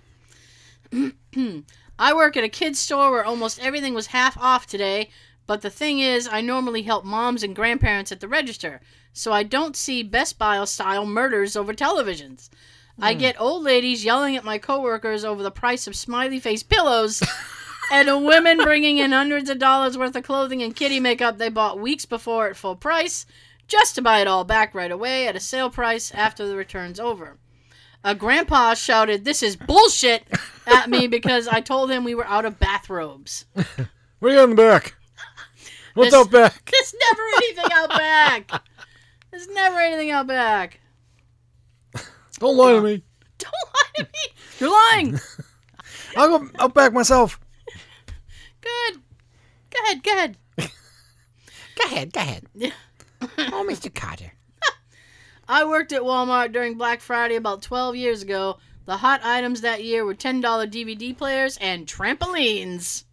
I 1.99 2.13
work 2.13 2.37
at 2.37 2.43
a 2.43 2.49
kid's 2.49 2.79
store 2.79 3.11
where 3.11 3.25
almost 3.25 3.59
everything 3.59 3.93
was 3.93 4.07
half 4.07 4.37
off 4.37 4.65
today, 4.65 5.09
but 5.45 5.61
the 5.61 5.69
thing 5.69 5.99
is, 5.99 6.27
I 6.27 6.41
normally 6.41 6.83
help 6.83 7.03
moms 7.05 7.43
and 7.43 7.55
grandparents 7.55 8.11
at 8.11 8.19
the 8.19 8.27
register, 8.27 8.81
so 9.11 9.31
I 9.31 9.43
don't 9.43 9.75
see 9.75 10.03
Best 10.03 10.37
Buy 10.37 10.63
style 10.65 11.05
murders 11.05 11.55
over 11.55 11.73
televisions. 11.73 12.49
I 12.99 13.13
hmm. 13.13 13.19
get 13.19 13.41
old 13.41 13.63
ladies 13.63 14.05
yelling 14.05 14.35
at 14.35 14.43
my 14.43 14.57
coworkers 14.57 15.25
over 15.25 15.41
the 15.41 15.51
price 15.51 15.87
of 15.87 15.95
smiley 15.95 16.39
face 16.39 16.63
pillows, 16.63 17.23
and 17.91 18.25
women 18.25 18.57
bringing 18.57 18.97
in 18.97 19.11
hundreds 19.11 19.49
of 19.49 19.59
dollars 19.59 19.97
worth 19.97 20.15
of 20.15 20.23
clothing 20.23 20.61
and 20.61 20.75
kitty 20.75 20.99
makeup 20.99 21.37
they 21.37 21.49
bought 21.49 21.79
weeks 21.79 22.05
before 22.05 22.47
at 22.47 22.57
full 22.57 22.75
price, 22.75 23.25
just 23.67 23.95
to 23.95 24.01
buy 24.01 24.19
it 24.19 24.27
all 24.27 24.43
back 24.43 24.73
right 24.75 24.91
away 24.91 25.27
at 25.27 25.35
a 25.35 25.39
sale 25.39 25.69
price 25.69 26.11
after 26.11 26.47
the 26.47 26.55
return's 26.55 26.99
over. 26.99 27.37
A 28.03 28.13
grandpa 28.15 28.73
shouted, 28.73 29.23
This 29.25 29.41
is 29.43 29.55
bullshit 29.55 30.23
at 30.67 30.89
me 30.89 31.07
because 31.07 31.47
I 31.47 31.61
told 31.61 31.89
him 31.89 32.03
we 32.03 32.15
were 32.15 32.25
out 32.27 32.45
of 32.45 32.59
bathrobes. 32.59 33.45
what 33.53 33.67
are 34.23 34.29
you 34.29 34.35
got 34.35 34.43
in 34.45 34.49
the 34.51 34.55
back? 34.55 34.95
What's 35.93 36.11
This- 36.11 36.19
out 36.19 36.31
back? 36.31 36.65
There's 36.71 36.95
never 37.09 37.21
anything 37.37 37.65
out 37.71 37.89
back. 37.89 38.51
There's 39.31 39.47
never 39.49 39.79
anything 39.79 40.11
out 40.11 40.27
back. 40.27 40.79
Don't 42.39 42.57
lie 42.57 42.73
to 42.73 42.81
me. 42.81 43.03
Don't 43.37 43.53
lie 43.73 43.91
to 43.95 44.03
me. 44.03 44.33
You're 44.59 44.69
lying. 44.71 45.19
I'll 46.17 46.39
go 46.39 46.49
out 46.59 46.73
back 46.73 46.93
myself. 46.93 47.39
Good. 48.61 48.99
Go 49.69 49.79
ahead, 49.85 50.03
go 50.03 50.11
ahead. 50.13 50.37
Go 51.75 51.85
ahead, 51.85 52.13
go 52.13 52.19
ahead. 52.19 52.45
Oh, 53.21 53.65
Mr. 53.67 53.93
Carter. 53.93 54.32
I 55.47 55.65
worked 55.65 55.91
at 55.91 56.01
Walmart 56.01 56.51
during 56.53 56.75
Black 56.77 57.01
Friday 57.01 57.35
about 57.35 57.61
12 57.61 57.95
years 57.95 58.21
ago. 58.21 58.57
The 58.85 58.97
hot 58.97 59.21
items 59.23 59.61
that 59.61 59.83
year 59.83 60.03
were 60.05 60.15
$10 60.15 60.41
DVD 60.41 61.17
players 61.17 61.57
and 61.57 61.85
trampolines. 61.87 63.03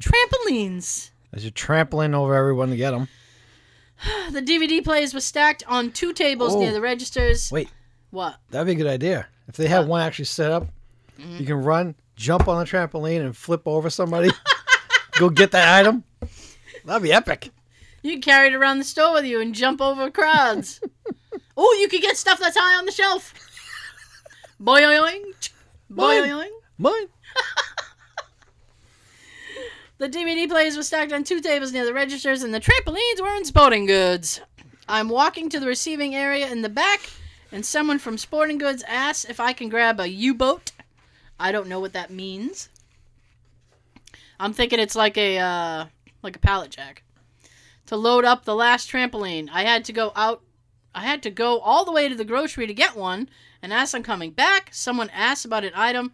Trampolines. 0.00 1.10
As 1.32 1.44
you're 1.44 1.50
trampling 1.50 2.14
over 2.14 2.34
everyone 2.34 2.70
to 2.70 2.76
get 2.76 2.90
them. 2.92 3.08
The 4.32 4.42
DVD 4.42 4.82
players 4.84 5.14
were 5.14 5.20
stacked 5.20 5.62
on 5.66 5.90
two 5.92 6.12
tables 6.12 6.54
Oh. 6.54 6.60
near 6.60 6.72
the 6.72 6.80
registers. 6.80 7.50
Wait, 7.50 7.68
What? 8.10 8.36
that'd 8.50 8.66
be 8.66 8.72
a 8.72 8.76
good 8.76 8.86
idea. 8.90 9.26
If 9.48 9.56
they 9.56 9.66
had 9.68 9.86
one 9.86 10.00
actually 10.02 10.24
set 10.26 10.50
up, 10.50 10.66
Mm-hmm. 11.18 11.36
you 11.38 11.46
can 11.46 11.62
run, 11.62 11.94
jump 12.16 12.48
on 12.48 12.58
the 12.58 12.64
trampoline, 12.68 13.20
and 13.24 13.36
flip 13.36 13.62
over 13.66 13.88
somebody. 13.88 14.30
go 15.18 15.30
get 15.30 15.52
that 15.52 15.78
item. 15.78 16.02
That'd 16.84 17.04
be 17.04 17.12
epic. 17.12 17.50
You 18.02 18.12
can 18.14 18.20
carry 18.20 18.48
it 18.48 18.54
around 18.54 18.78
the 18.78 18.84
store 18.84 19.12
with 19.14 19.24
you 19.24 19.40
and 19.40 19.54
jump 19.54 19.80
over 19.80 20.10
crowds. 20.10 20.80
oh, 21.56 21.76
you 21.80 21.88
could 21.88 22.02
get 22.02 22.16
stuff 22.16 22.38
that's 22.38 22.56
high 22.58 22.76
on 22.76 22.86
the 22.86 22.92
shelf. 22.92 23.34
Boing, 25.90 26.24
boing. 26.28 26.48
Mine. 26.78 27.08
The 29.98 30.08
DVD 30.08 30.48
players 30.48 30.76
were 30.76 30.82
stacked 30.82 31.12
on 31.12 31.22
two 31.22 31.40
tables 31.40 31.72
near 31.72 31.84
the 31.84 31.94
registers, 31.94 32.42
and 32.42 32.52
the 32.52 32.60
trampolines 32.60 33.20
were 33.22 33.36
in 33.36 33.44
sporting 33.44 33.86
goods. 33.86 34.40
I'm 34.88 35.08
walking 35.08 35.48
to 35.50 35.60
the 35.60 35.66
receiving 35.66 36.14
area 36.14 36.50
in 36.50 36.62
the 36.62 36.68
back, 36.68 37.10
and 37.52 37.64
someone 37.64 37.98
from 37.98 38.18
Sporting 38.18 38.58
Goods 38.58 38.84
asks 38.86 39.24
if 39.24 39.40
I 39.40 39.52
can 39.52 39.68
grab 39.68 40.00
a 40.00 40.08
U 40.08 40.34
boat. 40.34 40.72
I 41.38 41.52
don't 41.52 41.68
know 41.68 41.80
what 41.80 41.92
that 41.94 42.10
means. 42.10 42.68
I'm 44.38 44.52
thinking 44.52 44.78
it's 44.78 44.96
like 44.96 45.16
a 45.16 45.38
uh, 45.38 45.86
like 46.22 46.36
a 46.36 46.40
pallet 46.40 46.70
jack 46.70 47.02
to 47.86 47.96
load 47.96 48.24
up 48.24 48.44
the 48.44 48.54
last 48.54 48.90
trampoline. 48.90 49.48
I 49.52 49.62
had 49.62 49.84
to 49.86 49.92
go 49.92 50.12
out. 50.16 50.42
I 50.94 51.02
had 51.02 51.22
to 51.24 51.30
go 51.30 51.58
all 51.58 51.84
the 51.84 51.92
way 51.92 52.08
to 52.08 52.14
the 52.14 52.24
grocery 52.24 52.66
to 52.66 52.74
get 52.74 52.96
one, 52.96 53.28
and 53.62 53.72
as 53.72 53.94
I'm 53.94 54.02
coming 54.02 54.30
back, 54.30 54.68
someone 54.72 55.10
asks 55.10 55.44
about 55.44 55.64
an 55.64 55.72
item. 55.74 56.12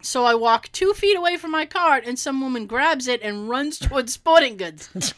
So 0.00 0.24
I 0.24 0.34
walk 0.34 0.70
two 0.72 0.94
feet 0.94 1.16
away 1.16 1.36
from 1.36 1.50
my 1.50 1.66
cart, 1.66 2.04
and 2.06 2.18
some 2.18 2.40
woman 2.40 2.66
grabs 2.66 3.06
it 3.06 3.22
and 3.22 3.48
runs 3.48 3.78
towards 3.80 4.12
Sporting 4.12 4.56
Goods. 4.56 5.14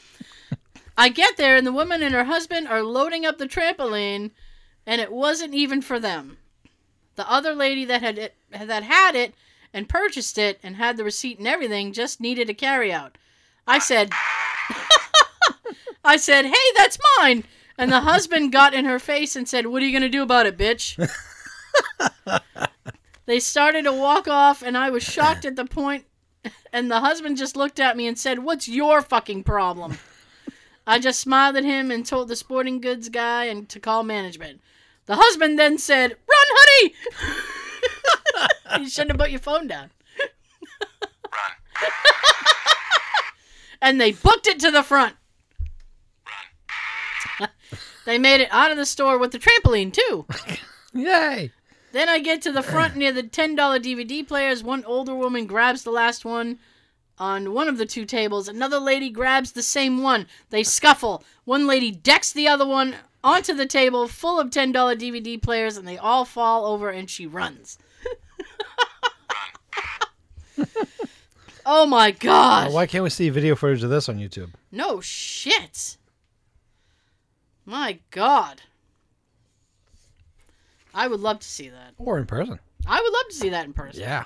I 0.97 1.09
get 1.09 1.37
there, 1.37 1.57
and 1.57 1.67
the 1.67 1.73
woman 1.73 2.03
and 2.03 2.15
her 2.15 2.25
husband 2.25 2.69
are 2.69 2.83
loading 2.83 3.25
up 3.25 3.39
the 3.39 3.49
trampoline, 3.49 4.31
and 4.87 5.01
it 5.01 5.13
wasn't 5.13 5.55
even 5.55 5.81
for 5.83 5.99
them. 5.99 6.39
The 7.17 7.31
other 7.31 7.55
lady 7.55 7.85
that 7.85 8.03
had 8.03 8.19
it, 8.19 8.35
that 8.51 8.83
had 8.83 9.15
it 9.15 9.35
and 9.73 9.89
purchased 9.89 10.39
it 10.39 10.59
and 10.63 10.77
had 10.77 10.97
the 10.97 11.05
receipt 11.05 11.39
and 11.39 11.49
everything 11.49 11.93
just 11.93 12.21
needed 12.21 12.49
a 12.49 12.55
carryout. 12.55 13.13
I 13.67 13.79
said, 13.79 14.11
I 16.05 16.17
said, 16.17 16.45
hey, 16.47 16.73
that's 16.77 16.99
mine. 17.19 17.45
And 17.77 17.91
the 17.91 18.03
husband 18.03 18.53
got 18.53 18.75
in 18.75 18.85
her 18.85 18.99
face 18.99 19.35
and 19.37 19.49
said, 19.49 19.67
What 19.67 19.83
are 19.83 19.87
you 19.87 19.93
going 19.93 20.03
to 20.03 20.09
do 20.09 20.23
about 20.23 20.47
it, 20.47 20.57
bitch? 20.57 20.97
they 23.27 23.41
started 23.41 23.85
to 23.85 23.93
walk 23.93 24.29
off, 24.29 24.63
and 24.63 24.77
I 24.77 24.91
was 24.91 25.03
shocked 25.03 25.45
at 25.45 25.57
the 25.57 25.65
point. 25.65 26.05
And 26.73 26.91
the 26.91 27.01
husband 27.01 27.37
just 27.37 27.57
looked 27.57 27.81
at 27.81 27.97
me 27.97 28.07
and 28.07 28.19
said, 28.19 28.41
What's 28.41 28.69
your 28.69 29.03
fucking 29.03 29.45
problem? 29.45 29.99
I 30.87 30.99
just 30.99 31.21
smiled 31.21 31.57
at 31.57 31.65
him 31.65 31.91
and 31.91 32.05
told 32.05 32.29
the 32.29 32.37
sporting 32.37 32.81
goods 32.81 33.09
guy 33.09 33.45
and 33.45 33.69
to 33.71 33.81
call 33.81 34.03
management. 34.03 34.61
The 35.07 35.17
husband 35.17 35.59
then 35.59 35.79
said, 35.79 36.11
Run, 36.11 36.19
honey! 36.29 36.95
you 38.81 38.89
shouldn't 38.89 39.13
have 39.13 39.21
put 39.21 39.31
your 39.31 39.41
phone 39.41 39.67
down. 39.67 39.91
Run. 41.33 41.53
and 43.83 44.01
they 44.01 44.13
booked 44.13 44.47
it 44.47 44.61
to 44.61 44.71
the 44.71 44.83
front. 44.83 45.17
They 48.05 48.19
made 48.19 48.41
it 48.41 48.49
out 48.51 48.71
of 48.71 48.77
the 48.77 48.87
store 48.87 49.19
with 49.19 49.33
the 49.33 49.39
trampoline 49.39 49.93
too. 49.93 50.27
Yay! 50.93 51.51
Then 51.93 52.09
I 52.09 52.19
get 52.19 52.43
to 52.43 52.53
the 52.53 52.63
front 52.63 52.97
near 52.97 53.13
the 53.13 53.23
$10 53.23 53.57
DVD 53.57 54.27
players. 54.27 54.65
One 54.65 54.85
older 54.85 55.15
woman 55.15 55.47
grabs 55.47 55.85
the 55.85 55.93
last 55.93 56.25
one 56.25 56.59
on 57.19 57.53
one 57.53 57.69
of 57.69 57.79
the 57.79 57.87
two 57.87 58.05
tables. 58.05 58.49
Another 58.49 58.81
lady 58.81 59.11
grabs 59.11 59.53
the 59.53 59.63
same 59.63 60.03
one. 60.03 60.27
They 60.51 60.65
scuffle. 60.65 61.23
One 61.45 61.69
lady 61.69 61.93
decks 61.93 62.33
the 62.33 62.49
other 62.49 62.67
one 62.67 62.97
onto 63.23 63.55
the 63.55 63.67
table 63.67 64.09
full 64.09 64.41
of 64.41 64.51
$10 64.51 64.73
DVD 64.73 65.41
players, 65.41 65.77
and 65.77 65.87
they 65.87 65.97
all 65.97 66.25
fall 66.25 66.67
over, 66.67 66.91
and 66.91 67.09
she 67.09 67.27
runs. 67.27 67.79
oh 71.67 71.87
my 71.87 72.11
god. 72.11 72.73
Why 72.73 72.87
can't 72.87 73.05
we 73.05 73.11
see 73.11 73.31
video 73.31 73.55
footage 73.55 73.83
of 73.83 73.91
this 73.91 74.09
on 74.09 74.19
YouTube? 74.19 74.51
No 74.73 75.01
shit. 75.01 75.97
My 77.67 77.99
god. 78.11 78.63
I 80.95 81.09
would 81.09 81.21
love 81.21 81.41
to 81.41 81.49
see 81.49 81.69
that. 81.69 81.95
Or 81.99 82.19
in 82.19 82.27
person? 82.27 82.59
I 82.87 83.01
would 83.01 83.13
love 83.13 83.29
to 83.31 83.35
see 83.35 83.49
that 83.51 83.65
in 83.67 83.73
person. 83.73 84.03
Yeah. 84.03 84.25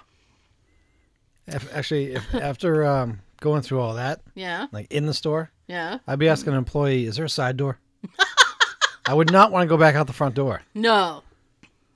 If, 1.46 1.74
actually, 1.74 2.12
if 2.14 2.34
after 2.34 2.84
um, 2.84 3.20
going 3.40 3.62
through 3.62 3.80
all 3.80 3.94
that, 3.94 4.20
Yeah. 4.34 4.66
like 4.72 4.90
in 4.92 5.06
the 5.06 5.14
store, 5.14 5.50
Yeah. 5.66 5.98
I'd 6.06 6.18
be 6.18 6.28
asking 6.28 6.52
an 6.52 6.58
employee, 6.58 7.04
"Is 7.06 7.16
there 7.16 7.24
a 7.24 7.30
side 7.30 7.56
door?" 7.56 7.78
I 9.06 9.14
would 9.14 9.32
not 9.32 9.50
want 9.52 9.62
to 9.62 9.68
go 9.68 9.78
back 9.78 9.94
out 9.94 10.06
the 10.06 10.12
front 10.12 10.34
door. 10.34 10.60
No. 10.74 11.22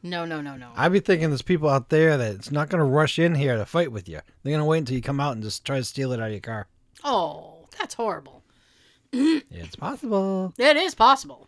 No, 0.02 0.24
no, 0.24 0.40
no, 0.40 0.56
no. 0.56 0.70
I'd 0.74 0.90
be 0.92 1.00
thinking 1.00 1.28
there's 1.28 1.42
people 1.42 1.68
out 1.68 1.90
there 1.90 2.16
that 2.16 2.34
it's 2.34 2.50
not 2.50 2.68
going 2.70 2.78
to 2.80 2.84
rush 2.84 3.18
in 3.18 3.34
here 3.34 3.56
to 3.56 3.66
fight 3.66 3.92
with 3.92 4.08
you. 4.08 4.20
They're 4.42 4.50
going 4.50 4.58
to 4.60 4.64
wait 4.64 4.78
until 4.78 4.96
you 4.96 5.02
come 5.02 5.20
out 5.20 5.34
and 5.34 5.42
just 5.44 5.64
try 5.64 5.76
to 5.76 5.84
steal 5.84 6.10
it 6.12 6.18
out 6.20 6.26
of 6.26 6.32
your 6.32 6.40
car. 6.40 6.66
Oh, 7.04 7.66
that's 7.78 7.94
horrible. 7.94 8.41
It's 9.50 9.76
possible. 9.76 10.54
It 10.58 10.76
is 10.76 10.94
possible. 10.94 11.46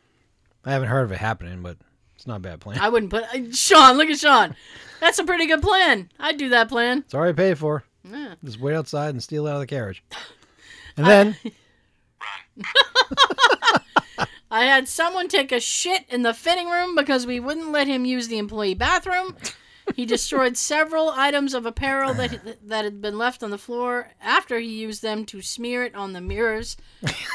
I 0.65 0.73
haven't 0.73 0.89
heard 0.89 1.05
of 1.05 1.13
it 1.13 1.19
happening, 1.19 1.63
but 1.63 1.77
it's 2.15 2.27
not 2.27 2.37
a 2.37 2.41
bad 2.41 2.61
plan. 2.61 2.79
I 2.79 2.89
wouldn't 2.89 3.11
put 3.11 3.25
uh, 3.25 3.53
Sean. 3.53 3.97
Look 3.97 4.09
at 4.09 4.19
Sean. 4.19 4.55
That's 5.01 5.19
a 5.19 5.25
pretty 5.25 5.47
good 5.47 5.63
plan. 5.63 6.11
I'd 6.19 6.37
do 6.39 6.51
that 6.51 6.69
plan. 6.69 6.99
It's 6.99 7.15
already 7.15 7.35
paid 7.37 7.59
for. 7.59 7.85
Yeah. 8.09 8.35
Just 8.45 8.61
wait 8.61 8.75
outside 8.75 9.11
and 9.11 9.23
steal 9.23 9.47
out 9.47 9.55
of 9.55 9.61
the 9.61 9.67
carriage. 9.67 10.03
And 10.97 11.07
then, 11.09 11.37
I 14.49 14.65
had 14.65 14.87
someone 14.87 15.27
take 15.27 15.51
a 15.51 15.59
shit 15.59 16.05
in 16.09 16.23
the 16.23 16.33
fitting 16.33 16.69
room 16.69 16.95
because 16.95 17.27
we 17.27 17.41
wouldn't 17.41 17.73
let 17.73 17.89
him 17.89 18.05
use 18.05 18.29
the 18.29 18.39
employee 18.39 18.75
bathroom. 18.75 19.37
He 19.95 20.07
destroyed 20.07 20.57
several 20.57 21.11
items 21.11 21.55
of 21.55 21.67
apparel 21.67 22.15
that 22.15 22.59
that 22.67 22.85
had 22.85 23.01
been 23.01 23.19
left 23.19 23.43
on 23.43 23.51
the 23.51 23.59
floor 23.59 24.09
after 24.21 24.59
he 24.59 24.81
used 24.81 25.03
them 25.03 25.25
to 25.27 25.43
smear 25.43 25.85
it 25.85 25.95
on 25.95 26.13
the 26.13 26.21
mirrors 26.21 26.77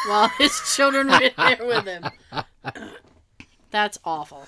while 0.07 0.29
his 0.37 0.59
children 0.75 1.07
were 1.07 1.29
there 1.37 1.57
with 1.61 1.85
him. 1.85 2.05
That's 3.71 3.99
awful. 4.03 4.47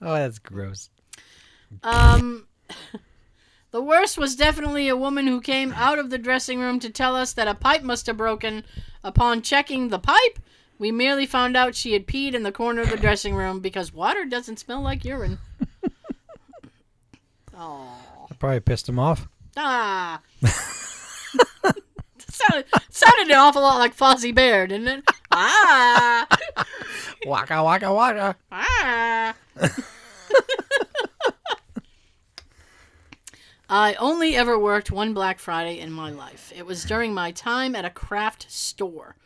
oh, 0.00 0.14
that's 0.14 0.38
gross. 0.38 0.88
Um, 1.82 2.46
the 3.72 3.82
worst 3.82 4.16
was 4.16 4.36
definitely 4.36 4.88
a 4.88 4.96
woman 4.96 5.26
who 5.26 5.42
came 5.42 5.74
out 5.74 5.98
of 5.98 6.08
the 6.08 6.16
dressing 6.16 6.60
room 6.60 6.80
to 6.80 6.88
tell 6.88 7.14
us 7.14 7.34
that 7.34 7.46
a 7.46 7.54
pipe 7.54 7.82
must 7.82 8.06
have 8.06 8.16
broken. 8.16 8.64
Upon 9.02 9.42
checking 9.42 9.88
the 9.88 9.98
pipe, 9.98 10.38
we 10.78 10.90
merely 10.90 11.26
found 11.26 11.58
out 11.58 11.74
she 11.74 11.92
had 11.92 12.06
peed 12.06 12.32
in 12.32 12.42
the 12.42 12.52
corner 12.52 12.80
of 12.80 12.88
the 12.90 12.96
dressing 12.96 13.34
room 13.34 13.60
because 13.60 13.92
water 13.92 14.24
doesn't 14.24 14.58
smell 14.58 14.80
like 14.80 15.04
urine. 15.04 15.38
Oh, 17.56 18.26
I 18.30 18.34
probably 18.34 18.60
pissed 18.60 18.88
him 18.88 18.98
off. 18.98 19.28
ah. 19.56 20.20
sounded, 22.28 22.66
sounded 22.90 23.30
an 23.30 23.36
awful 23.38 23.62
lot 23.62 23.78
like 23.78 23.96
Fozzie 23.96 24.34
Bear, 24.34 24.66
didn't 24.66 24.88
it? 24.88 25.04
Ah, 25.30 26.26
Waka 27.26 27.62
waka 27.62 27.92
waka. 27.92 28.36
ah. 28.50 29.34
I 33.68 33.94
only 33.94 34.36
ever 34.36 34.58
worked 34.58 34.90
one 34.90 35.14
Black 35.14 35.38
Friday 35.38 35.78
in 35.80 35.90
my 35.90 36.10
life. 36.10 36.52
It 36.54 36.66
was 36.66 36.84
during 36.84 37.14
my 37.14 37.30
time 37.30 37.74
at 37.74 37.84
a 37.86 37.90
craft 37.90 38.50
store. 38.50 39.16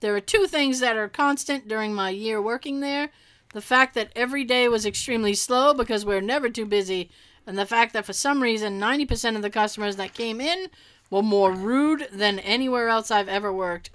There 0.00 0.14
are 0.16 0.20
two 0.20 0.46
things 0.46 0.80
that 0.80 0.96
are 0.96 1.08
constant 1.08 1.68
during 1.68 1.94
my 1.94 2.10
year 2.10 2.40
working 2.40 2.80
there 2.80 3.10
the 3.52 3.60
fact 3.62 3.94
that 3.94 4.12
every 4.14 4.44
day 4.44 4.68
was 4.68 4.84
extremely 4.84 5.32
slow 5.32 5.72
because 5.72 6.04
we're 6.04 6.20
never 6.20 6.50
too 6.50 6.66
busy, 6.66 7.10
and 7.46 7.56
the 7.56 7.66
fact 7.66 7.92
that 7.92 8.04
for 8.04 8.12
some 8.12 8.42
reason 8.42 8.80
90% 8.80 9.36
of 9.36 9.42
the 9.42 9.50
customers 9.50 9.96
that 9.96 10.14
came 10.14 10.40
in 10.40 10.68
were 11.10 11.22
more 11.22 11.52
rude 11.52 12.08
than 12.12 12.38
anywhere 12.40 12.88
else 12.88 13.10
I've 13.10 13.28
ever 13.28 13.52
worked. 13.52 13.90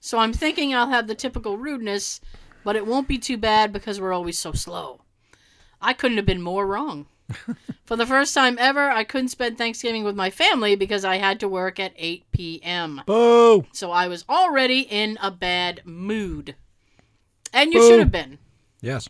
So 0.00 0.18
I'm 0.18 0.32
thinking 0.32 0.74
I'll 0.74 0.90
have 0.90 1.06
the 1.06 1.14
typical 1.14 1.56
rudeness, 1.56 2.20
but 2.64 2.76
it 2.76 2.86
won't 2.86 3.08
be 3.08 3.18
too 3.18 3.36
bad 3.36 3.72
because 3.72 4.00
we're 4.00 4.12
always 4.12 4.38
so 4.38 4.52
slow. 4.52 5.00
I 5.80 5.92
couldn't 5.92 6.18
have 6.18 6.26
been 6.26 6.42
more 6.42 6.66
wrong. 6.66 7.06
For 7.86 7.96
the 7.96 8.06
first 8.06 8.34
time 8.34 8.56
ever, 8.58 8.90
I 8.90 9.04
couldn't 9.04 9.28
spend 9.28 9.56
Thanksgiving 9.56 10.04
with 10.04 10.16
my 10.16 10.28
family 10.28 10.76
because 10.76 11.04
I 11.04 11.16
had 11.16 11.40
to 11.40 11.48
work 11.48 11.80
at 11.80 11.94
8 11.96 12.24
p.m. 12.32 13.02
Boo! 13.06 13.66
So 13.72 13.90
I 13.90 14.08
was 14.08 14.24
already 14.28 14.80
in 14.80 15.18
a 15.22 15.30
bad 15.30 15.80
mood. 15.84 16.56
And 17.52 17.72
you 17.72 17.80
Boo. 17.80 17.88
should 17.88 17.98
have 18.00 18.12
been. 18.12 18.38
Yes. 18.80 19.08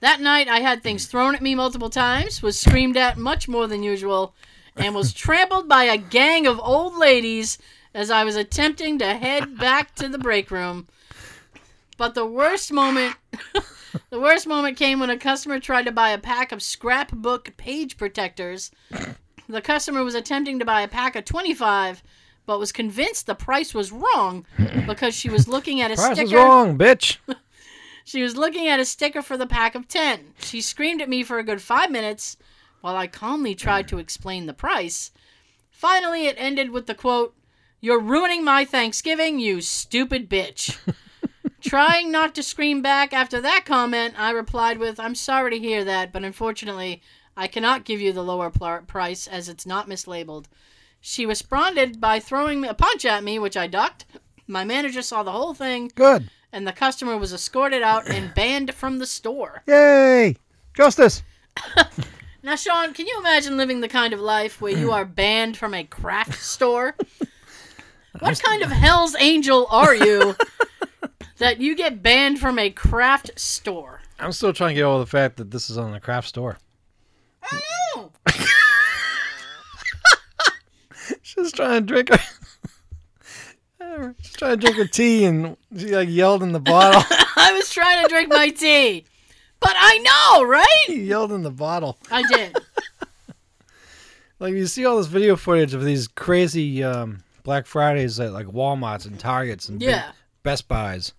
That 0.00 0.20
night, 0.20 0.48
I 0.48 0.60
had 0.60 0.82
things 0.82 1.06
thrown 1.06 1.34
at 1.34 1.42
me 1.42 1.54
multiple 1.54 1.90
times, 1.90 2.42
was 2.42 2.58
screamed 2.58 2.96
at 2.96 3.18
much 3.18 3.48
more 3.48 3.66
than 3.66 3.82
usual, 3.82 4.34
and 4.76 4.94
was 4.94 5.12
trampled 5.12 5.68
by 5.68 5.84
a 5.84 5.98
gang 5.98 6.46
of 6.46 6.58
old 6.58 6.96
ladies 6.96 7.58
as 7.92 8.10
I 8.10 8.24
was 8.24 8.36
attempting 8.36 8.98
to 8.98 9.14
head 9.14 9.58
back 9.58 9.94
to 9.96 10.08
the 10.08 10.18
break 10.18 10.50
room. 10.50 10.88
But 11.98 12.14
the 12.14 12.24
worst 12.24 12.72
moment. 12.72 13.16
the 14.10 14.20
worst 14.20 14.46
moment 14.46 14.78
came 14.78 15.00
when 15.00 15.10
a 15.10 15.18
customer 15.18 15.60
tried 15.60 15.84
to 15.84 15.92
buy 15.92 16.10
a 16.10 16.18
pack 16.18 16.50
of 16.50 16.62
scrapbook 16.62 17.54
page 17.58 17.98
protectors. 17.98 18.70
The 19.48 19.60
customer 19.60 20.02
was 20.02 20.14
attempting 20.14 20.60
to 20.60 20.64
buy 20.64 20.80
a 20.80 20.88
pack 20.88 21.14
of 21.14 21.26
25, 21.26 22.02
but 22.46 22.58
was 22.58 22.72
convinced 22.72 23.26
the 23.26 23.34
price 23.34 23.74
was 23.74 23.92
wrong 23.92 24.46
because 24.86 25.14
she 25.14 25.28
was 25.28 25.46
looking 25.46 25.82
at 25.82 25.90
a 25.90 25.96
Price 25.96 26.16
sticker. 26.16 26.20
Price 26.20 26.28
is 26.28 26.32
wrong, 26.32 26.78
bitch. 26.78 27.18
She 28.10 28.24
was 28.24 28.36
looking 28.36 28.66
at 28.66 28.80
a 28.80 28.84
sticker 28.84 29.22
for 29.22 29.36
the 29.36 29.46
pack 29.46 29.76
of 29.76 29.86
10. 29.86 30.34
She 30.40 30.60
screamed 30.60 31.00
at 31.00 31.08
me 31.08 31.22
for 31.22 31.38
a 31.38 31.44
good 31.44 31.62
five 31.62 31.92
minutes 31.92 32.36
while 32.80 32.96
I 32.96 33.06
calmly 33.06 33.54
tried 33.54 33.86
to 33.86 34.00
explain 34.00 34.46
the 34.46 34.52
price. 34.52 35.12
Finally, 35.70 36.26
it 36.26 36.34
ended 36.36 36.72
with 36.72 36.88
the 36.88 36.94
quote, 36.96 37.36
You're 37.80 38.00
ruining 38.00 38.42
my 38.42 38.64
Thanksgiving, 38.64 39.38
you 39.38 39.60
stupid 39.60 40.28
bitch. 40.28 40.76
Trying 41.60 42.10
not 42.10 42.34
to 42.34 42.42
scream 42.42 42.82
back 42.82 43.12
after 43.12 43.40
that 43.42 43.62
comment, 43.64 44.18
I 44.18 44.32
replied 44.32 44.78
with, 44.78 44.98
I'm 44.98 45.14
sorry 45.14 45.52
to 45.52 45.58
hear 45.60 45.84
that, 45.84 46.12
but 46.12 46.24
unfortunately, 46.24 47.02
I 47.36 47.46
cannot 47.46 47.84
give 47.84 48.00
you 48.00 48.12
the 48.12 48.24
lower 48.24 48.50
pl- 48.50 48.80
price 48.88 49.28
as 49.28 49.48
it's 49.48 49.66
not 49.66 49.88
mislabeled. 49.88 50.46
She 51.00 51.26
responded 51.26 52.00
by 52.00 52.18
throwing 52.18 52.64
a 52.64 52.74
punch 52.74 53.04
at 53.04 53.22
me, 53.22 53.38
which 53.38 53.56
I 53.56 53.68
ducked. 53.68 54.04
My 54.48 54.64
manager 54.64 55.00
saw 55.00 55.22
the 55.22 55.30
whole 55.30 55.54
thing 55.54 55.92
Good. 55.94 56.28
And 56.52 56.66
the 56.66 56.72
customer 56.72 57.16
was 57.16 57.32
escorted 57.32 57.82
out 57.82 58.08
and 58.08 58.34
banned 58.34 58.74
from 58.74 58.98
the 58.98 59.06
store. 59.06 59.62
Yay! 59.66 60.36
Justice. 60.74 61.22
Now, 62.42 62.56
Sean, 62.56 62.94
can 62.94 63.06
you 63.06 63.18
imagine 63.18 63.56
living 63.58 63.80
the 63.80 63.88
kind 63.88 64.14
of 64.14 64.20
life 64.20 64.62
where 64.62 64.72
you 64.72 64.92
are 64.92 65.04
banned 65.04 65.56
from 65.58 65.74
a 65.74 65.84
craft 65.84 66.40
store? 66.40 66.96
What 68.18 68.42
kind 68.42 68.62
of 68.62 68.70
hell's 68.70 69.14
angel 69.20 69.68
are 69.70 69.94
you 69.94 70.34
that 71.38 71.60
you 71.60 71.76
get 71.76 72.02
banned 72.02 72.40
from 72.40 72.58
a 72.58 72.68
craft 72.68 73.38
store? 73.38 74.00
I'm 74.18 74.32
still 74.32 74.52
trying 74.52 74.70
to 74.70 74.74
get 74.74 74.82
over 74.82 74.98
the 74.98 75.06
fact 75.06 75.36
that 75.36 75.52
this 75.52 75.70
is 75.70 75.78
on 75.78 75.94
a 75.94 76.00
craft 76.00 76.26
store. 76.26 76.58
I 77.44 77.60
know. 77.94 78.10
She's 81.22 81.52
trying 81.52 81.86
to 81.86 81.86
drink 81.86 82.08
her. 82.08 82.18
She's 84.22 84.32
trying 84.36 84.52
to 84.52 84.56
drink 84.56 84.76
her 84.76 84.86
tea 84.86 85.24
and 85.24 85.56
she 85.76 85.94
like 85.94 86.08
yelled 86.08 86.42
in 86.42 86.52
the 86.52 86.60
bottle. 86.60 87.02
I 87.36 87.52
was 87.52 87.70
trying 87.70 88.02
to 88.04 88.08
drink 88.08 88.28
my 88.28 88.48
tea. 88.50 89.04
But 89.60 89.74
I 89.76 89.98
know, 89.98 90.46
right? 90.48 90.66
He 90.86 91.02
yelled 91.02 91.32
in 91.32 91.42
the 91.42 91.50
bottle. 91.50 91.98
I 92.10 92.22
did. 92.22 92.56
Like 94.38 94.54
you 94.54 94.66
see 94.66 94.86
all 94.86 94.96
this 94.96 95.06
video 95.06 95.36
footage 95.36 95.74
of 95.74 95.84
these 95.84 96.08
crazy 96.08 96.82
um, 96.82 97.22
Black 97.42 97.66
Fridays 97.66 98.18
at 98.18 98.32
like 98.32 98.46
Walmart's 98.46 99.04
and 99.04 99.20
Targets 99.20 99.68
and 99.68 99.82
Yeah. 99.82 100.12
Best 100.42 100.66
Buys. 100.66 101.12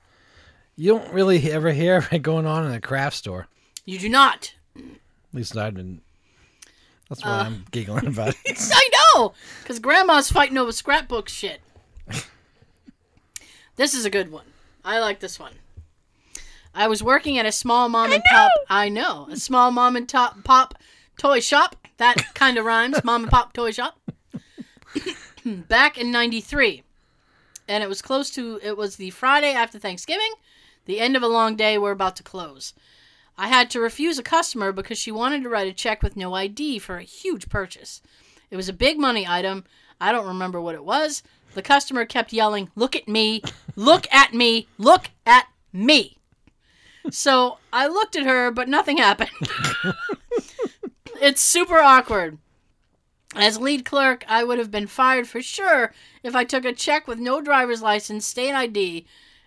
You 0.76 0.93
don't 0.97 1.13
really 1.13 1.51
ever 1.51 1.72
hear 1.72 1.97
of 1.97 2.11
it 2.11 2.24
going 2.24 2.47
on 2.47 2.65
in 2.65 2.72
a 2.72 2.82
craft 2.82 3.15
store. 3.15 3.45
You 3.86 3.99
do 3.99 4.09
not. 4.09 4.55
At 4.76 4.84
least 5.34 5.55
I 5.55 5.69
didn't. 5.69 6.01
That's 7.09 7.24
why 7.24 7.30
Uh. 7.41 7.43
I'm 7.43 7.65
giggling 7.69 8.07
about 8.07 8.30
it. 8.43 8.72
I 8.74 8.89
know, 9.13 9.34
because 9.61 9.78
Grandma's 9.78 10.32
fighting 10.32 10.57
over 10.57 10.72
scrapbook 10.72 11.30
shit. 11.30 11.61
This 13.76 13.93
is 13.93 14.05
a 14.05 14.09
good 14.09 14.32
one. 14.32 14.45
I 14.84 14.99
like 14.99 15.19
this 15.19 15.39
one. 15.39 15.53
I 16.74 16.88
was 16.88 17.03
working 17.03 17.38
at 17.38 17.45
a 17.45 17.51
small 17.51 17.89
mom 17.89 18.11
and 18.13 18.24
pop. 18.24 18.51
I 18.69 18.89
know 18.89 19.28
a 19.30 19.38
small 19.38 19.72
mom 19.72 19.95
and 19.95 20.07
top 20.07 20.43
pop 20.43 20.76
toy 21.17 21.39
shop. 21.39 21.76
That 21.97 22.15
kind 22.34 22.57
of 22.57 22.65
rhymes. 22.65 23.03
Mom 23.03 23.24
and 23.24 23.32
pop 23.32 23.53
toy 23.53 23.72
shop. 23.72 23.99
Back 25.45 25.97
in 25.97 26.11
'93, 26.11 26.84
and 27.67 27.84
it 27.84 27.88
was 27.88 28.01
close 28.01 28.30
to 28.32 28.59
it 28.63 28.78
was 28.78 28.95
the 28.95 29.09
Friday 29.09 29.53
after 29.53 29.80
Thanksgiving, 29.80 30.34
the 30.86 30.99
end 30.99 31.15
of 31.15 31.24
a 31.24 31.28
long 31.28 31.55
day. 31.55 31.78
We're 31.78 31.91
about 31.91 32.15
to 32.17 32.24
close. 32.24 32.74
I 33.38 33.47
had 33.47 33.69
to 33.72 33.80
refuse 33.80 34.19
a 34.19 34.24
customer 34.24 34.72
because 34.72 34.99
she 34.99 35.11
wanted 35.11 35.43
to 35.43 35.49
write 35.49 35.67
a 35.67 35.74
check 35.74 36.03
with 36.03 36.15
no 36.15 36.36
ID 36.36 36.80
for 36.80 36.97
a 36.97 37.03
huge 37.03 37.49
purchase. 37.49 38.01
It 38.49 38.55
was 38.55 38.69
a 38.69 38.74
big 38.74 38.99
money 38.99 39.26
item. 39.28 39.65
I 39.99 40.11
don't 40.11 40.28
remember 40.28 40.61
what 40.61 40.76
it 40.76 40.84
was. 40.84 41.24
The 41.54 41.62
customer 41.62 42.06
kept 42.06 42.34
yelling, 42.34 42.72
"Look 42.76 42.95
at 42.95 43.08
me! 43.08 43.41
Look 43.76 44.08
at 44.12 44.34
me! 44.34 44.68
Look 44.78 45.10
at 45.26 45.47
me!" 45.74 46.18
So 47.10 47.58
I 47.74 47.88
looked 47.88 48.16
at 48.16 48.26
her, 48.26 48.52
but 48.52 48.70
nothing 48.70 48.97
happened. 48.97 49.32
it's 51.22 51.41
super 51.41 51.80
awkward. 51.80 52.38
As 53.36 53.60
lead 53.60 53.86
clerk, 53.86 54.26
I 54.28 54.43
would 54.43 54.60
have 54.60 54.72
been 54.72 54.88
fired 54.88 55.28
for 55.28 55.41
sure 55.41 55.93
if 56.22 56.36
I 56.36 56.43
took 56.43 56.66
a 56.66 56.74
check 56.74 57.08
with 57.08 57.18
no 57.18 57.41
driver's 57.41 57.82
license, 57.82 58.26
state 58.26 58.54
ID, 58.54 59.06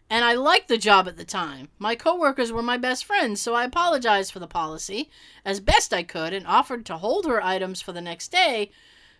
and 0.08 0.24
I 0.24 0.34
liked 0.34 0.68
the 0.68 0.78
job 0.78 1.06
at 1.06 1.16
the 1.16 1.24
time. 1.24 1.68
My 1.78 1.94
coworkers 1.94 2.50
were 2.50 2.62
my 2.62 2.78
best 2.78 3.04
friends, 3.04 3.40
so 3.40 3.54
I 3.54 3.64
apologized 3.64 4.32
for 4.32 4.38
the 4.38 4.46
policy 4.46 5.10
as 5.44 5.60
best 5.60 5.92
I 5.92 6.02
could 6.02 6.32
and 6.32 6.46
offered 6.46 6.86
to 6.86 6.96
hold 6.96 7.26
her 7.26 7.42
items 7.42 7.82
for 7.82 7.92
the 7.92 8.00
next 8.00 8.28
day 8.32 8.70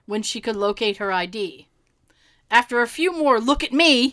when 0.06 0.22
she 0.22 0.40
could 0.40 0.56
locate 0.56 0.96
her 0.96 1.12
ID. 1.12 1.68
After 2.50 2.80
a 2.82 2.86
few 2.86 3.12
more 3.12 3.40
look 3.40 3.64
at 3.64 3.72
me, 3.72 4.12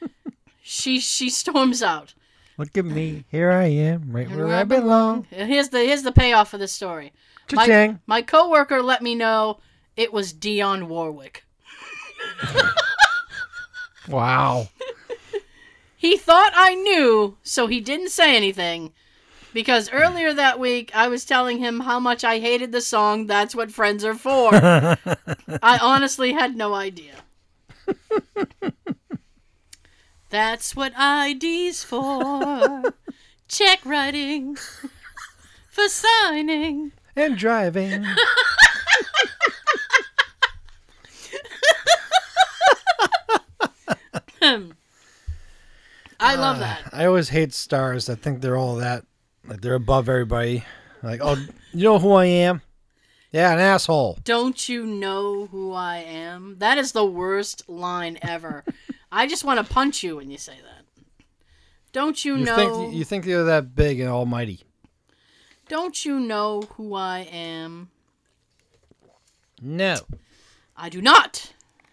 she 0.62 1.00
she 1.00 1.30
storms 1.30 1.82
out. 1.82 2.14
Look 2.56 2.76
at 2.76 2.84
me. 2.84 3.24
Here 3.30 3.52
I 3.52 3.66
am, 3.66 4.10
right 4.10 4.28
where 4.30 4.52
I 4.54 4.64
belong. 4.64 5.26
And 5.30 5.48
here's 5.48 5.68
the 5.68 5.80
here's 5.80 6.02
the 6.02 6.12
payoff 6.12 6.50
for 6.50 6.58
this 6.58 6.72
story. 6.72 7.12
My, 7.52 7.66
Cha-ching. 7.66 8.00
my 8.06 8.20
coworker 8.22 8.82
let 8.82 9.00
me 9.00 9.14
know 9.14 9.60
it 9.96 10.12
was 10.12 10.34
Dionne 10.34 10.88
Warwick. 10.88 11.44
Wow. 14.08 14.68
He 15.96 16.16
thought 16.16 16.52
I 16.54 16.74
knew, 16.74 17.36
so 17.42 17.66
he 17.66 17.80
didn't 17.80 18.10
say 18.10 18.36
anything. 18.36 18.92
Because 19.52 19.90
earlier 19.90 20.32
that 20.32 20.60
week, 20.60 20.90
I 20.94 21.08
was 21.08 21.24
telling 21.24 21.58
him 21.58 21.80
how 21.80 21.98
much 21.98 22.22
I 22.22 22.38
hated 22.38 22.70
the 22.70 22.80
song 22.80 23.26
That's 23.26 23.54
What 23.54 23.72
Friends 23.72 24.04
Are 24.04 24.14
For. 24.14 24.50
I 24.54 25.78
honestly 25.82 26.32
had 26.32 26.56
no 26.56 26.74
idea. 26.74 27.14
That's 30.30 30.76
what 30.76 30.92
ID's 30.98 31.82
for. 31.84 32.82
Check 33.48 33.84
writing. 33.84 34.56
For 35.70 35.88
signing. 35.88 36.92
and 37.16 37.36
driving. 37.36 38.04
I 46.20 46.34
love 46.34 46.58
that. 46.58 46.86
Uh, 46.86 46.90
I 46.92 47.06
always 47.06 47.28
hate 47.28 47.52
stars. 47.52 48.08
I 48.08 48.14
think 48.14 48.40
they're 48.40 48.56
all 48.56 48.76
that. 48.76 49.04
Like 49.46 49.60
they're 49.60 49.74
above 49.74 50.08
everybody. 50.08 50.64
Like, 51.02 51.20
oh, 51.22 51.36
you 51.72 51.84
know 51.84 51.98
who 51.98 52.12
I 52.12 52.24
am? 52.26 52.60
Yeah, 53.30 53.52
an 53.52 53.58
asshole. 53.58 54.18
Don't 54.24 54.68
you 54.68 54.86
know 54.86 55.46
who 55.46 55.72
I 55.72 55.98
am? 55.98 56.56
That 56.58 56.78
is 56.78 56.92
the 56.92 57.04
worst 57.04 57.68
line 57.68 58.18
ever. 58.22 58.64
I 59.12 59.26
just 59.26 59.44
want 59.44 59.64
to 59.66 59.72
punch 59.72 60.02
you 60.02 60.16
when 60.16 60.30
you 60.30 60.38
say 60.38 60.54
that. 60.62 61.24
Don't 61.92 62.24
you, 62.24 62.36
You 62.36 62.44
know? 62.44 62.56
think 62.56 62.94
you 62.94 63.04
think 63.04 63.26
you're 63.26 63.44
that 63.44 63.74
big 63.74 64.00
and 64.00 64.08
almighty? 64.08 64.60
don't 65.68 66.02
you 66.06 66.18
know 66.18 66.62
who 66.76 66.94
I 66.94 67.20
am? 67.30 67.90
No. 69.60 69.96
I 70.74 70.88
do 70.88 71.02
not. 71.02 71.52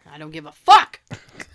I 0.10 0.18
don't 0.18 0.32
give 0.32 0.46
a 0.46 0.52
fuck. 0.54 1.02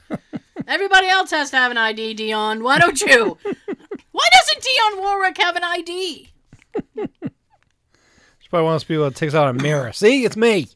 Everybody 0.66 1.08
else 1.08 1.30
has 1.30 1.50
to 1.52 1.56
have 1.56 1.70
an 1.70 1.78
ID, 1.78 2.14
Dionne. 2.16 2.62
Why 2.62 2.78
don't 2.78 3.00
you? 3.00 3.38
Why 4.12 4.28
doesn't 4.32 4.62
Dionne 4.64 4.98
Warwick 5.00 5.38
have 5.38 5.56
an 5.56 5.64
ID? 5.64 6.28
Probably 8.50 8.66
of 8.68 8.74
those 8.74 8.84
people 8.84 9.04
that 9.04 9.14
takes 9.14 9.34
out 9.34 9.48
a 9.48 9.52
mirror. 9.52 9.92
See, 9.92 10.24
it's 10.24 10.36
me. 10.36 10.68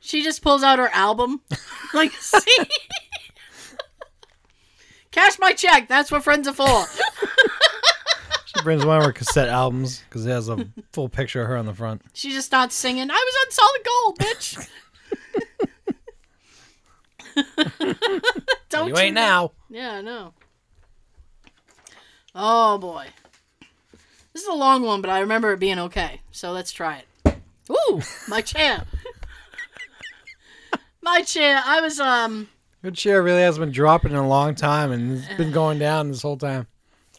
She 0.00 0.22
just 0.24 0.42
pulls 0.42 0.62
out 0.62 0.78
her 0.80 0.90
album. 0.92 1.40
like, 1.94 2.12
see? 2.12 2.64
Cash 5.12 5.38
my 5.38 5.52
check. 5.52 5.86
That's 5.88 6.10
what 6.10 6.24
friends 6.24 6.48
are 6.48 6.52
for. 6.52 6.84
She 8.54 8.62
brings 8.62 8.84
one 8.84 8.98
of 8.98 9.04
her 9.04 9.12
cassette 9.12 9.48
albums 9.48 10.02
because 10.08 10.26
it 10.26 10.30
has 10.30 10.50
a 10.50 10.68
full 10.92 11.08
picture 11.08 11.40
of 11.40 11.48
her 11.48 11.56
on 11.56 11.64
the 11.64 11.72
front. 11.72 12.02
She 12.12 12.32
just 12.32 12.46
starts 12.46 12.74
singing, 12.74 13.10
I 13.10 13.14
was 13.14 13.34
on 13.40 13.50
solid 13.50 13.80
gold, 13.86 14.18
bitch. 14.18 14.68
Don't 18.68 18.88
You 18.88 18.98
ain't 18.98 19.14
now. 19.14 19.52
Yeah, 19.70 19.94
I 19.94 20.00
know. 20.02 20.34
Oh 22.34 22.76
boy. 22.76 23.06
This 24.34 24.42
is 24.42 24.48
a 24.48 24.54
long 24.54 24.82
one, 24.82 25.00
but 25.00 25.10
I 25.10 25.20
remember 25.20 25.52
it 25.52 25.60
being 25.60 25.78
okay. 25.78 26.20
So 26.30 26.52
let's 26.52 26.72
try 26.72 26.98
it. 26.98 27.06
Ooh, 27.70 28.00
my 28.28 28.40
chair. 28.40 28.84
my 31.02 31.22
chair. 31.22 31.60
I 31.64 31.80
was 31.80 32.00
um 32.00 32.48
Good 32.82 32.94
chair 32.94 33.22
really 33.22 33.42
hasn't 33.42 33.64
been 33.64 33.72
dropping 33.72 34.10
in 34.10 34.16
a 34.16 34.26
long 34.26 34.54
time, 34.56 34.90
and 34.90 35.18
it's 35.18 35.34
been 35.36 35.52
going 35.52 35.78
down 35.78 36.08
this 36.10 36.22
whole 36.22 36.36
time. 36.36 36.66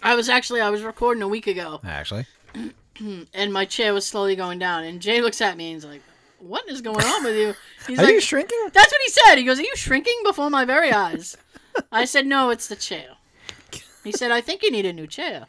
I 0.01 0.15
was 0.15 0.27
actually 0.27 0.59
I 0.61 0.69
was 0.69 0.81
recording 0.81 1.23
a 1.23 1.27
week 1.27 1.47
ago 1.47 1.79
Actually, 1.85 2.25
and 3.33 3.53
my 3.53 3.63
chair 3.65 3.93
was 3.93 4.05
slowly 4.05 4.35
going 4.35 4.59
down 4.59 4.83
and 4.83 5.01
Jay 5.01 5.21
looks 5.21 5.39
at 5.41 5.55
me 5.55 5.67
and 5.71 5.75
he's 5.75 5.85
like, 5.85 6.01
What 6.39 6.67
is 6.69 6.81
going 6.81 7.03
on 7.05 7.23
with 7.23 7.37
you? 7.37 7.53
He's 7.87 7.99
are 7.99 8.03
like 8.03 8.13
you 8.13 8.21
shrinking? 8.21 8.59
That's 8.73 8.91
what 8.91 9.01
he 9.05 9.11
said. 9.11 9.35
He 9.37 9.43
goes, 9.45 9.59
Are 9.59 9.63
you 9.63 9.75
shrinking 9.75 10.15
before 10.25 10.49
my 10.49 10.65
very 10.65 10.91
eyes? 10.91 11.37
I 11.91 12.03
said, 12.05 12.25
No, 12.27 12.49
it's 12.49 12.67
the 12.67 12.75
chair. 12.75 13.07
He 14.03 14.11
said, 14.11 14.31
I 14.31 14.41
think 14.41 14.61
you 14.63 14.71
need 14.71 14.85
a 14.85 14.91
new 14.93 15.07
chair. 15.07 15.45
I 15.45 15.47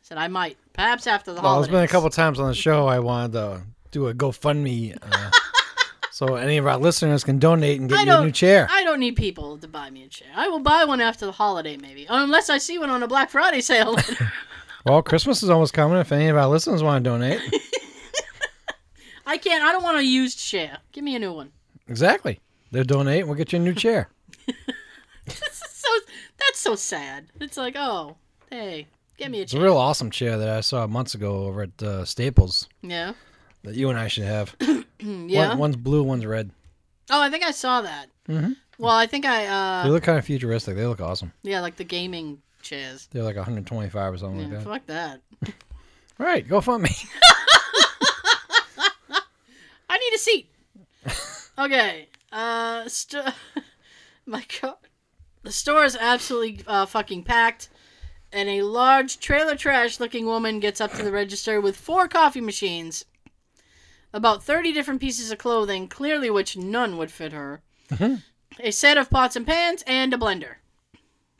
said, 0.00 0.16
I 0.18 0.28
might. 0.28 0.56
Perhaps 0.72 1.06
after 1.06 1.32
the 1.32 1.40
Well, 1.42 1.50
holidays. 1.52 1.68
there's 1.70 1.76
been 1.80 1.84
a 1.84 1.88
couple 1.88 2.08
times 2.10 2.40
on 2.40 2.48
the 2.48 2.54
show 2.54 2.86
I 2.86 2.98
wanted 3.00 3.32
to 3.32 3.62
do 3.96 4.08
a 4.08 4.14
GoFundMe, 4.14 4.98
uh, 5.00 5.30
so 6.10 6.34
any 6.36 6.58
of 6.58 6.66
our 6.66 6.76
listeners 6.76 7.24
can 7.24 7.38
donate 7.38 7.80
and 7.80 7.88
get 7.88 8.06
you 8.06 8.12
a 8.12 8.24
new 8.24 8.30
chair. 8.30 8.66
I 8.70 8.84
don't 8.84 9.00
need 9.00 9.16
people 9.16 9.56
to 9.56 9.66
buy 9.68 9.88
me 9.88 10.02
a 10.04 10.08
chair. 10.08 10.28
I 10.34 10.48
will 10.48 10.60
buy 10.60 10.84
one 10.84 11.00
after 11.00 11.24
the 11.24 11.32
holiday, 11.32 11.78
maybe. 11.78 12.06
Unless 12.08 12.50
I 12.50 12.58
see 12.58 12.78
one 12.78 12.90
on 12.90 13.02
a 13.02 13.08
Black 13.08 13.30
Friday 13.30 13.60
sale. 13.60 13.96
Well, 14.84 15.02
Christmas 15.02 15.42
is 15.42 15.50
almost 15.50 15.74
coming. 15.74 15.98
If 15.98 16.12
any 16.12 16.28
of 16.28 16.36
our 16.36 16.46
listeners 16.46 16.80
want 16.80 17.02
to 17.02 17.10
donate, 17.10 17.40
I 19.26 19.36
can't. 19.36 19.64
I 19.64 19.72
don't 19.72 19.82
want 19.82 19.96
a 19.98 20.04
used 20.04 20.38
chair. 20.38 20.78
Give 20.92 21.02
me 21.02 21.16
a 21.16 21.18
new 21.18 21.32
one. 21.32 21.50
exactly, 21.88 22.38
they'll 22.70 22.84
donate. 22.84 23.20
and 23.22 23.28
We'll 23.28 23.36
get 23.36 23.52
you 23.52 23.58
a 23.58 23.62
new 23.62 23.74
chair. 23.74 24.08
This 25.24 25.42
is 25.42 25.70
so. 25.72 25.88
That's 26.38 26.60
so 26.60 26.76
sad. 26.76 27.26
It's 27.40 27.56
like, 27.56 27.74
oh, 27.76 28.16
hey, 28.48 28.86
get 29.18 29.28
me 29.32 29.38
a 29.38 29.40
chair. 29.40 29.42
It's 29.42 29.54
a 29.54 29.60
real 29.60 29.76
awesome 29.76 30.12
chair 30.12 30.38
that 30.38 30.48
I 30.48 30.60
saw 30.60 30.86
months 30.86 31.16
ago 31.16 31.46
over 31.46 31.62
at 31.62 31.82
uh, 31.82 32.04
Staples 32.04 32.68
Yeah. 32.80 33.14
That 33.66 33.74
you 33.74 33.90
and 33.90 33.98
I 33.98 34.08
should 34.08 34.24
have. 34.24 34.56
Yeah. 34.98 35.50
One, 35.50 35.58
one's 35.58 35.76
blue, 35.76 36.02
one's 36.02 36.24
red. 36.24 36.50
Oh, 37.10 37.20
I 37.20 37.28
think 37.30 37.44
I 37.44 37.50
saw 37.50 37.82
that. 37.82 38.06
Mhm. 38.28 38.56
Well, 38.78 38.96
I 38.96 39.06
think 39.06 39.26
I. 39.26 39.42
They 39.42 39.48
uh 39.48 39.88
look 39.92 40.02
kind 40.04 40.18
of 40.18 40.24
futuristic. 40.24 40.74
They 40.74 40.86
look 40.86 41.00
awesome. 41.02 41.32
Yeah, 41.42 41.60
like 41.60 41.76
the 41.76 41.84
gaming 41.84 42.40
chairs. 42.62 43.06
They're 43.12 43.22
like 43.22 43.36
125 43.36 44.14
or 44.14 44.16
something 44.18 44.50
Yeah, 44.50 44.62
like 44.64 44.86
that. 44.86 45.20
fuck 45.42 45.50
that. 45.50 45.54
All 46.18 46.26
right, 46.26 46.48
go 46.48 46.60
fund 46.62 46.82
me. 46.82 46.90
I 49.88 49.98
need 49.98 50.14
a 50.14 50.18
seat. 50.18 50.50
okay. 51.58 52.08
Uh, 52.32 52.88
st- 52.88 53.24
my 54.26 54.44
god, 54.60 54.74
the 55.42 55.52
store 55.52 55.84
is 55.84 55.96
absolutely 55.98 56.64
uh, 56.66 56.86
fucking 56.86 57.22
packed, 57.24 57.68
and 58.32 58.48
a 58.48 58.62
large 58.62 59.20
trailer 59.20 59.54
trash-looking 59.56 60.26
woman 60.26 60.58
gets 60.60 60.80
up 60.80 60.92
to 60.94 61.02
the 61.02 61.12
register 61.12 61.60
with 61.60 61.76
four 61.76 62.08
coffee 62.08 62.40
machines, 62.40 63.04
about 64.16 64.42
thirty 64.42 64.72
different 64.72 65.00
pieces 65.00 65.30
of 65.30 65.38
clothing, 65.38 65.88
clearly 65.88 66.30
which 66.30 66.56
none 66.56 66.96
would 66.98 67.10
fit 67.10 67.32
her, 67.32 67.62
uh-huh. 67.92 68.16
a 68.60 68.70
set 68.70 68.96
of 68.96 69.10
pots 69.10 69.36
and 69.36 69.46
pans, 69.46 69.84
and 69.86 70.12
a 70.12 70.16
blender. 70.16 70.56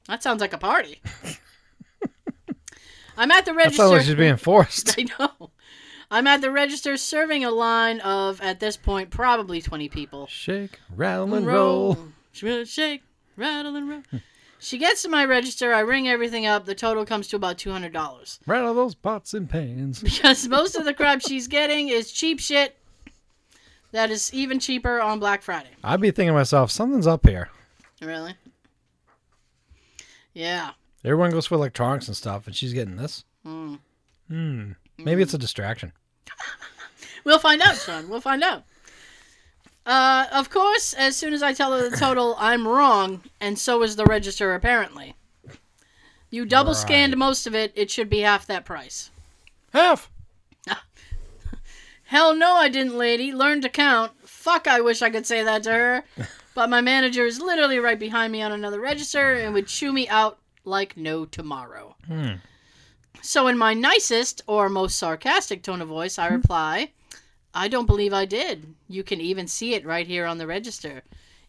That 0.08 0.22
sounds 0.22 0.40
like 0.40 0.52
a 0.52 0.58
party. 0.58 1.00
I'm 3.16 3.30
at 3.30 3.44
the 3.46 3.52
That 3.52 3.56
register. 3.56 3.82
sounds 3.82 3.92
like 3.92 4.02
she's 4.02 4.14
being 4.14 4.36
forced. 4.36 4.94
I 4.98 5.06
know. 5.18 5.50
I'm 6.10 6.26
at 6.26 6.40
the 6.40 6.50
register 6.50 6.96
serving 6.96 7.44
a 7.44 7.50
line 7.50 8.00
of, 8.00 8.40
at 8.40 8.60
this 8.60 8.76
point, 8.76 9.10
probably 9.10 9.60
20 9.60 9.88
people. 9.88 10.26
Shake, 10.28 10.78
rattle, 10.94 11.34
and 11.34 11.46
roll. 11.46 11.98
Shake, 12.32 12.68
shake, 12.68 13.02
rattle, 13.36 13.74
and 13.74 13.88
roll. 13.88 14.02
Hmm. 14.10 14.16
She 14.58 14.78
gets 14.78 15.02
to 15.02 15.08
my 15.08 15.24
register. 15.24 15.72
I 15.72 15.80
ring 15.80 16.08
everything 16.08 16.46
up. 16.46 16.64
The 16.64 16.74
total 16.74 17.04
comes 17.04 17.28
to 17.28 17.36
about 17.36 17.58
$200. 17.58 18.38
Rattle 18.46 18.74
those 18.74 18.94
pots 18.94 19.34
and 19.34 19.48
pans. 19.48 20.02
Because 20.02 20.48
most 20.48 20.76
of 20.76 20.84
the 20.84 20.94
crap 20.94 21.20
she's 21.20 21.48
getting 21.48 21.88
is 21.88 22.12
cheap 22.12 22.40
shit 22.40 22.76
that 23.92 24.10
is 24.10 24.32
even 24.34 24.58
cheaper 24.58 25.00
on 25.00 25.18
Black 25.18 25.42
Friday. 25.42 25.70
I'd 25.82 26.00
be 26.00 26.10
thinking 26.10 26.28
to 26.28 26.34
myself, 26.34 26.70
something's 26.70 27.06
up 27.06 27.26
here. 27.26 27.48
Really? 28.02 28.34
Yeah. 30.34 30.72
Everyone 31.04 31.30
goes 31.30 31.46
for 31.46 31.54
electronics 31.54 32.08
and 32.08 32.16
stuff, 32.16 32.46
and 32.46 32.54
she's 32.54 32.72
getting 32.72 32.96
this. 32.96 33.24
Mm. 33.46 33.78
Hmm. 34.28 34.72
Maybe 34.98 35.22
it's 35.22 35.34
a 35.34 35.38
distraction. 35.38 35.92
We'll 37.24 37.40
find 37.40 37.60
out, 37.60 37.74
son. 37.74 38.08
We'll 38.08 38.20
find 38.20 38.44
out. 38.44 38.62
Uh, 39.86 40.26
of 40.32 40.50
course, 40.50 40.92
as 40.94 41.16
soon 41.16 41.32
as 41.32 41.42
I 41.42 41.52
tell 41.52 41.72
her 41.72 41.88
the 41.88 41.96
total, 41.96 42.34
I'm 42.40 42.66
wrong, 42.66 43.22
and 43.40 43.58
so 43.58 43.82
is 43.82 43.96
the 43.96 44.04
register 44.04 44.52
apparently. 44.54 45.14
You 46.28 46.44
double 46.44 46.74
scanned 46.74 47.12
Right. 47.12 47.18
most 47.18 47.46
of 47.46 47.54
it, 47.54 47.72
it 47.76 47.90
should 47.90 48.10
be 48.10 48.20
half 48.20 48.46
that 48.46 48.64
price. 48.64 49.10
Half. 49.72 50.10
Hell 52.04 52.34
no, 52.34 52.54
I 52.54 52.68
didn't, 52.68 52.96
lady. 52.98 53.32
Learn 53.32 53.60
to 53.62 53.68
count. 53.68 54.12
Fuck, 54.24 54.66
I 54.66 54.80
wish 54.80 55.02
I 55.02 55.10
could 55.10 55.26
say 55.26 55.42
that 55.44 55.62
to 55.64 55.72
her. 55.72 56.04
But 56.54 56.70
my 56.70 56.80
manager 56.80 57.26
is 57.26 57.38
literally 57.38 57.78
right 57.78 57.98
behind 57.98 58.32
me 58.32 58.40
on 58.40 58.50
another 58.50 58.80
register 58.80 59.34
and 59.34 59.52
would 59.52 59.66
chew 59.66 59.92
me 59.92 60.08
out 60.08 60.38
like 60.64 60.96
no 60.96 61.26
tomorrow. 61.26 61.96
Hmm. 62.06 62.36
So, 63.20 63.46
in 63.48 63.58
my 63.58 63.74
nicest 63.74 64.40
or 64.46 64.70
most 64.70 64.96
sarcastic 64.96 65.62
tone 65.62 65.82
of 65.82 65.88
voice, 65.88 66.18
I 66.18 66.28
reply, 66.28 66.92
I 67.56 67.68
don't 67.68 67.86
believe 67.86 68.12
I 68.12 68.26
did. 68.26 68.74
You 68.86 69.02
can 69.02 69.18
even 69.18 69.48
see 69.48 69.72
it 69.72 69.86
right 69.86 70.06
here 70.06 70.26
on 70.26 70.36
the 70.36 70.46
register. 70.46 71.02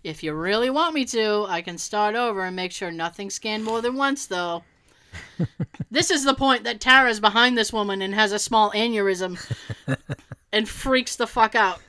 If 0.06 0.24
you 0.24 0.34
really 0.34 0.70
want 0.70 0.96
me 0.96 1.04
to, 1.04 1.46
I 1.50 1.62
can 1.62 1.78
start 1.78 2.16
over 2.16 2.46
and 2.46 2.56
make 2.56 2.72
sure 2.72 2.92
nothing's 2.92 3.34
scanned 3.34 3.66
more 3.66 3.82
than 3.82 3.98
once, 3.98 4.26
though. 4.26 4.64
this 5.92 6.10
is 6.10 6.24
the 6.24 6.34
point 6.34 6.64
that 6.64 6.80
Tara's 6.80 7.20
behind 7.20 7.58
this 7.58 7.74
woman 7.74 8.02
and 8.02 8.16
has 8.16 8.32
a 8.32 8.40
small 8.40 8.72
aneurysm 8.72 9.38
and 10.54 10.70
freaks 10.70 11.18
the 11.18 11.28
fuck 11.28 11.56
out. 11.56 11.82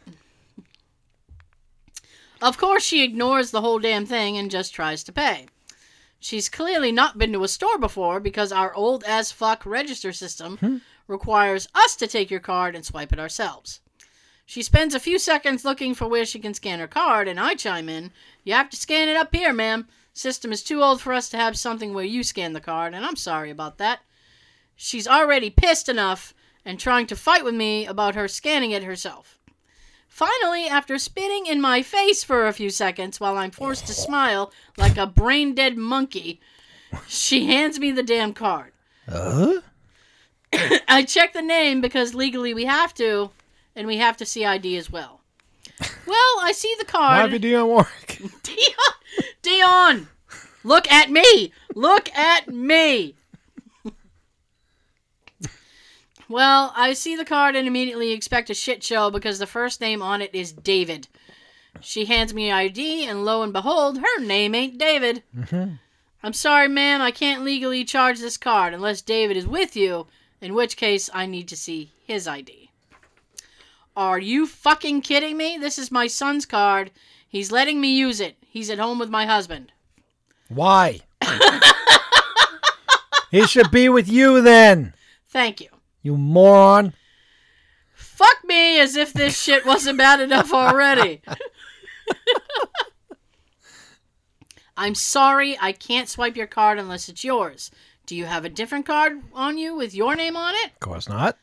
Of 2.43 2.59
course, 2.59 2.83
she 2.83 3.05
ignores 3.05 3.53
the 3.53 3.61
whole 3.61 3.79
damn 3.79 4.05
thing 4.05 4.37
and 4.37 4.51
just 4.51 4.75
tries 4.75 5.05
to 5.05 5.13
pay. 5.13 5.47
She's 6.19 6.49
clearly 6.49 6.91
not 6.91 7.19
been 7.19 7.33
to 7.35 7.45
a 7.45 7.49
store 7.49 7.79
before 7.79 8.19
because 8.19 8.51
our 8.51 8.75
old 8.75 9.05
as 9.05 9.31
fuck 9.31 9.65
register 9.65 10.13
system 10.13 10.57
hmm. 10.59 10.77
requires 11.07 11.69
us 11.73 11.95
to 11.95 12.09
take 12.09 12.33
your 12.33 12.41
card 12.41 12.75
and 12.75 12.85
swipe 12.85 13.13
it 13.13 13.21
ourselves. 13.21 13.81
She 14.49 14.63
spends 14.63 14.95
a 14.95 14.99
few 14.99 15.19
seconds 15.19 15.67
looking 15.67 15.95
for 15.95 16.09
where 16.09 16.25
she 16.25 16.39
can 16.39 16.55
scan 16.55 16.79
her 16.79 16.89
card, 16.89 17.29
and 17.29 17.39
I 17.39 17.55
chime 17.55 17.87
in, 17.87 18.13
You 18.45 18.55
have 18.55 18.71
to 18.71 18.79
scan 18.79 19.07
it 19.07 19.15
up 19.15 19.35
here, 19.35 19.53
ma'am. 19.53 19.87
System 20.15 20.53
is 20.53 20.63
too 20.63 20.83
old 20.83 21.03
for 21.03 21.13
us 21.13 21.29
to 21.29 21.37
have 21.37 21.59
something 21.59 21.93
where 21.93 22.07
you 22.07 22.23
scan 22.23 22.55
the 22.55 22.61
card, 22.61 22.95
and 22.95 23.05
I'm 23.05 23.15
sorry 23.15 23.51
about 23.51 23.77
that. 23.77 24.01
She's 24.75 25.07
already 25.07 25.51
pissed 25.51 25.91
enough 25.91 26.33
and 26.65 26.81
trying 26.81 27.07
to 27.09 27.15
fight 27.15 27.45
with 27.45 27.55
me 27.55 27.85
about 27.85 28.15
her 28.15 28.27
scanning 28.27 28.71
it 28.71 28.85
herself. 28.85 29.39
Finally, 30.09 30.67
after 30.67 30.99
spitting 30.99 31.45
in 31.45 31.61
my 31.61 31.83
face 31.83 32.25
for 32.25 32.47
a 32.47 32.55
few 32.55 32.71
seconds 32.71 33.21
while 33.21 33.37
I'm 33.37 33.51
forced 33.51 33.87
to 33.89 33.93
smile 33.93 34.51
like 34.79 34.97
a 34.97 35.07
brain 35.07 35.55
dead 35.55 35.77
monkey, 35.77 36.41
she 37.07 37.45
hands 37.49 37.79
me 37.79 37.91
the 37.91 38.03
damn 38.03 38.33
card. 38.33 38.73
Uh 39.07 39.61
huh? 40.55 40.79
I 40.89 41.03
check 41.03 41.35
the 41.35 41.43
name 41.43 41.83
because 41.83 42.15
legally 42.15 42.55
we 42.55 42.65
have 42.65 42.95
to, 42.95 43.31
and 43.79 43.87
we 43.87 43.97
have 43.99 44.17
to 44.17 44.27
see 44.27 44.45
ID 44.45 44.77
as 44.77 44.91
well. 44.91 45.21
Well, 46.05 46.35
I 46.41 46.53
see 46.53 46.75
the 46.79 46.85
card. 46.85 47.31
you 47.31 47.39
do 47.39 47.65
work. 47.65 48.19
Dionne, 48.43 48.95
Dionne, 49.43 50.09
look 50.65 50.91
at 50.91 51.11
me. 51.11 51.53
Look 51.77 52.11
at 52.13 52.49
me. 52.49 53.15
well, 56.29 56.73
I 56.75 56.93
see 56.95 57.15
the 57.15 57.25
card 57.25 57.55
and 57.55 57.69
immediately 57.69 58.11
expect 58.11 58.51
a 58.51 58.55
shit 58.55 58.83
show 58.83 59.11
because 59.11 59.39
the 59.39 59.47
first 59.47 59.81
name 59.81 60.03
on 60.03 60.21
it 60.23 60.35
is 60.35 60.53
David. 60.53 61.07
She 61.81 62.07
hands 62.07 62.35
me 62.35 62.51
ID, 62.51 63.07
and 63.07 63.25
lo 63.25 63.43
and 63.43 63.53
behold, 63.53 63.99
her 63.99 64.21
name 64.21 64.57
ain't 64.57 64.79
David. 64.79 65.23
I'm 66.21 66.33
sorry, 66.33 66.67
ma'am, 66.67 67.01
I 67.01 67.13
can't 67.13 67.45
legally 67.45 67.85
charge 67.85 68.19
this 68.19 68.37
card 68.37 68.75
unless 68.75 69.03
David 69.03 69.37
is 69.37 69.47
with 69.47 69.77
you, 69.77 70.09
in 70.41 70.55
which 70.55 70.77
case 70.77 71.09
I 71.15 71.27
need 71.27 71.47
to 71.49 71.57
see 71.57 71.93
his 72.05 72.27
ID. 72.27 72.58
Are 73.99 74.19
you 74.21 74.47
fucking 74.47 75.03
kidding 75.03 75.37
me? 75.37 75.59
This 75.59 75.77
is 75.77 75.91
my 75.91 76.07
son's 76.07 76.47
card. 76.47 76.93
He's 77.29 77.51
letting 77.51 77.81
me 77.81 77.97
use 77.97 78.21
it. 78.21 78.37
He's 78.49 78.71
at 78.71 78.79
home 78.79 79.01
with 79.01 79.11
my 79.11 79.27
husband. 79.27 79.73
Why? 80.49 81.01
he 83.33 83.45
should 83.49 83.73
be 83.73 83.89
with 83.89 84.09
you 84.09 84.41
then, 84.41 84.95
Thank 85.27 85.61
you. 85.61 85.71
you 86.01 86.17
moron. 86.17 86.95
Fuck 87.93 88.37
me 88.45 88.79
as 88.79 88.95
if 88.95 89.13
this 89.13 89.37
shit 89.37 89.67
wasn't 89.67 89.99
bad 89.99 90.21
enough 90.21 90.55
already. 90.55 91.21
I'm 94.77 94.95
sorry, 94.95 95.59
I 95.61 95.73
can't 95.73 96.09
swipe 96.09 96.37
your 96.37 96.47
card 96.47 96.79
unless 96.79 97.09
it's 97.09 97.25
yours. 97.25 97.73
Do 98.07 98.15
you 98.15 98.27
have 98.27 98.45
a 98.45 98.49
different 98.49 98.87
card 98.87 99.21
on 99.35 99.59
you 99.59 99.75
with 99.75 99.93
your 99.93 100.15
name 100.15 100.37
on 100.37 100.55
it? 100.55 100.67
Of 100.67 100.79
course 100.79 101.09
not. 101.09 101.37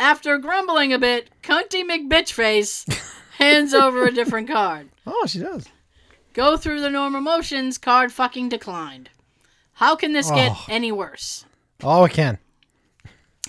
After 0.00 0.38
grumbling 0.38 0.94
a 0.94 0.98
bit, 0.98 1.28
Cunty 1.42 1.84
McBitchface 1.84 2.88
hands 3.38 3.74
over 3.74 4.06
a 4.06 4.10
different 4.12 4.48
card. 4.48 4.88
Oh, 5.06 5.26
she 5.26 5.40
does. 5.40 5.66
Go 6.32 6.56
through 6.56 6.80
the 6.80 6.88
normal 6.88 7.20
motions, 7.20 7.76
card 7.76 8.10
fucking 8.10 8.48
declined. 8.48 9.10
How 9.74 9.94
can 9.96 10.12
this 10.14 10.30
get 10.30 10.52
Oh. 10.54 10.64
any 10.70 10.90
worse? 10.90 11.44
Oh, 11.82 12.04
it 12.04 12.12
can. 12.12 12.38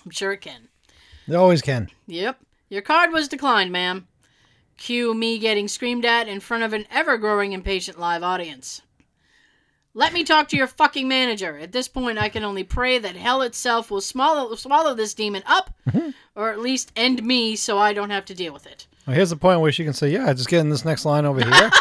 I'm 0.03 0.11
sure 0.11 0.33
it 0.33 0.41
can. 0.41 0.67
They 1.25 1.35
always 1.35 1.61
can. 1.61 1.89
Yep. 2.07 2.37
Your 2.69 2.81
card 2.81 3.11
was 3.13 3.29
declined, 3.29 3.71
ma'am. 3.71 4.07
Cue 4.77 5.13
me 5.13 5.37
getting 5.39 5.69
screamed 5.69 6.03
at 6.03 6.27
in 6.27 6.41
front 6.41 6.63
of 6.63 6.73
an 6.73 6.85
ever 6.91 7.17
growing 7.17 7.53
impatient 7.53 7.97
live 7.97 8.23
audience. 8.23 8.81
Let 9.93 10.13
me 10.13 10.23
talk 10.23 10.47
to 10.49 10.57
your 10.57 10.67
fucking 10.67 11.07
manager. 11.07 11.57
At 11.57 11.73
this 11.73 11.87
point, 11.87 12.17
I 12.17 12.29
can 12.29 12.43
only 12.43 12.63
pray 12.63 12.97
that 12.97 13.15
hell 13.15 13.41
itself 13.41 13.91
will 13.91 14.01
swallow, 14.01 14.55
swallow 14.55 14.93
this 14.93 15.13
demon 15.13 15.43
up, 15.45 15.73
mm-hmm. 15.89 16.11
or 16.35 16.51
at 16.51 16.59
least 16.59 16.91
end 16.95 17.23
me 17.23 17.55
so 17.55 17.77
I 17.77 17.93
don't 17.93 18.09
have 18.09 18.25
to 18.25 18.33
deal 18.33 18.53
with 18.53 18.65
it. 18.65 18.87
Well, 19.05 19.15
here's 19.15 19.31
the 19.31 19.35
point 19.35 19.59
where 19.59 19.71
she 19.71 19.83
can 19.83 19.93
say, 19.93 20.09
"Yeah, 20.09 20.31
just 20.31 20.47
get 20.47 20.59
in 20.59 20.69
this 20.69 20.85
next 20.85 21.03
line 21.03 21.25
over 21.25 21.43
here," 21.43 21.71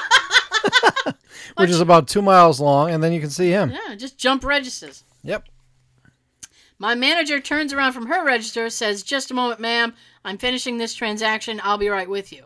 which 1.56 1.70
is 1.70 1.80
about 1.80 2.08
two 2.08 2.22
miles 2.22 2.60
long, 2.60 2.90
and 2.90 3.02
then 3.02 3.12
you 3.12 3.20
can 3.20 3.30
see 3.30 3.50
him. 3.50 3.70
Yeah, 3.70 3.94
just 3.94 4.18
jump 4.18 4.44
registers. 4.44 5.04
Yep. 5.22 5.44
My 6.80 6.94
manager 6.94 7.40
turns 7.40 7.74
around 7.74 7.92
from 7.92 8.06
her 8.06 8.24
register, 8.24 8.70
says, 8.70 9.02
Just 9.02 9.30
a 9.30 9.34
moment, 9.34 9.60
ma'am. 9.60 9.94
I'm 10.24 10.38
finishing 10.38 10.78
this 10.78 10.94
transaction. 10.94 11.60
I'll 11.62 11.76
be 11.76 11.90
right 11.90 12.08
with 12.08 12.32
you. 12.32 12.44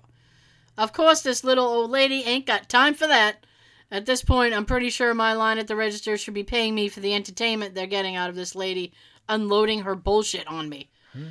Of 0.76 0.92
course, 0.92 1.22
this 1.22 1.44
little 1.44 1.64
old 1.64 1.92
lady 1.92 2.24
ain't 2.24 2.44
got 2.44 2.68
time 2.68 2.94
for 2.94 3.06
that. 3.06 3.46
At 3.90 4.06
this 4.06 4.22
point, 4.22 4.54
I'm 4.54 4.64
pretty 4.64 4.90
sure 4.90 5.14
my 5.14 5.34
line 5.34 5.58
at 5.58 5.68
the 5.68 5.76
register 5.76 6.16
should 6.16 6.34
be 6.34 6.42
paying 6.42 6.74
me 6.74 6.88
for 6.88 7.00
the 7.00 7.14
entertainment 7.14 7.74
they're 7.74 7.86
getting 7.86 8.16
out 8.16 8.30
of 8.30 8.36
this 8.36 8.54
lady 8.54 8.92
unloading 9.28 9.82
her 9.82 9.94
bullshit 9.94 10.46
on 10.46 10.68
me. 10.68 10.90
Hmm. 11.12 11.28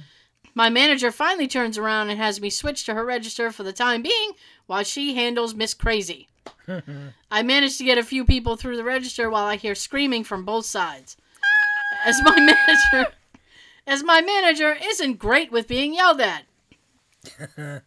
My 0.56 0.70
manager 0.70 1.12
finally 1.12 1.48
turns 1.48 1.78
around 1.78 2.10
and 2.10 2.20
has 2.20 2.40
me 2.40 2.50
switch 2.50 2.86
to 2.86 2.94
her 2.94 3.04
register 3.04 3.52
for 3.52 3.64
the 3.64 3.74
time 3.74 4.04
being 4.04 4.34
while 4.68 4.84
she 4.84 5.16
handles 5.16 5.56
Miss 5.56 5.74
Crazy. 5.74 6.28
I 7.32 7.44
manage 7.44 7.78
to 7.78 7.84
get 7.84 7.98
a 7.98 8.04
few 8.04 8.24
people 8.24 8.56
through 8.56 8.78
the 8.78 8.84
register 8.84 9.30
while 9.30 9.46
I 9.46 9.56
hear 9.56 9.76
screaming 9.76 10.24
from 10.24 10.46
both 10.46 10.66
sides. 10.66 11.18
As 12.06 12.22
my 12.24 12.36
manager 12.40 13.14
as 13.86 14.04
my 14.04 14.22
manager 14.22 14.78
isn't 14.82 15.20
great 15.20 15.52
with 15.52 15.68
being 15.68 15.94
yelled 15.94 16.22
at. 16.22 16.44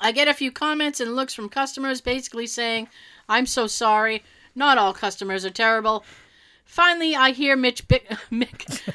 I 0.00 0.12
get 0.12 0.28
a 0.28 0.34
few 0.34 0.52
comments 0.52 1.00
and 1.00 1.16
looks 1.16 1.34
from 1.34 1.48
customers 1.48 2.00
basically 2.00 2.46
saying, 2.46 2.88
I'm 3.30 3.46
so 3.46 3.68
sorry. 3.68 4.24
Not 4.56 4.76
all 4.76 4.92
customers 4.92 5.44
are 5.44 5.50
terrible. 5.50 6.04
Finally, 6.64 7.14
I 7.14 7.30
hear 7.30 7.56
Mitch 7.56 7.86
Mick, 7.88 8.02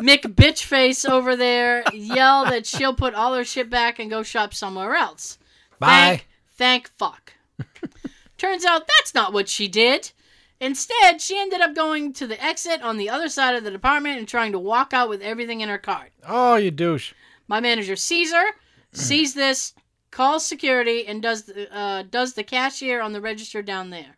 Mick 0.00 0.22
Bitchface 0.22 1.08
over 1.08 1.36
there 1.36 1.84
yell 1.92 2.44
that 2.46 2.66
she'll 2.66 2.94
put 2.94 3.14
all 3.14 3.34
her 3.34 3.44
shit 3.44 3.70
back 3.70 3.98
and 3.98 4.10
go 4.10 4.22
shop 4.22 4.54
somewhere 4.54 4.94
else. 4.94 5.38
Bye. 5.78 5.88
Thank, 5.88 6.28
thank 6.56 6.88
fuck. 6.88 7.34
Turns 8.38 8.64
out 8.64 8.88
that's 8.88 9.14
not 9.14 9.32
what 9.32 9.48
she 9.48 9.68
did. 9.68 10.10
Instead, 10.58 11.20
she 11.20 11.38
ended 11.38 11.60
up 11.60 11.74
going 11.74 12.14
to 12.14 12.26
the 12.26 12.42
exit 12.42 12.80
on 12.80 12.96
the 12.96 13.10
other 13.10 13.28
side 13.28 13.54
of 13.54 13.64
the 13.64 13.70
department 13.70 14.18
and 14.18 14.26
trying 14.26 14.52
to 14.52 14.58
walk 14.58 14.94
out 14.94 15.10
with 15.10 15.20
everything 15.20 15.60
in 15.60 15.68
her 15.68 15.78
cart. 15.78 16.12
Oh, 16.26 16.56
you 16.56 16.70
douche. 16.70 17.12
My 17.46 17.60
manager 17.60 17.94
sees 17.94 18.32
her, 18.32 18.46
sees 18.92 19.34
this, 19.34 19.74
calls 20.10 20.46
security, 20.46 21.06
and 21.06 21.22
does 21.22 21.44
the, 21.44 21.74
uh, 21.74 22.02
does 22.02 22.34
the 22.34 22.44
cashier 22.44 23.00
on 23.00 23.12
the 23.12 23.20
register 23.20 23.62
down 23.62 23.90
there. 23.90 24.16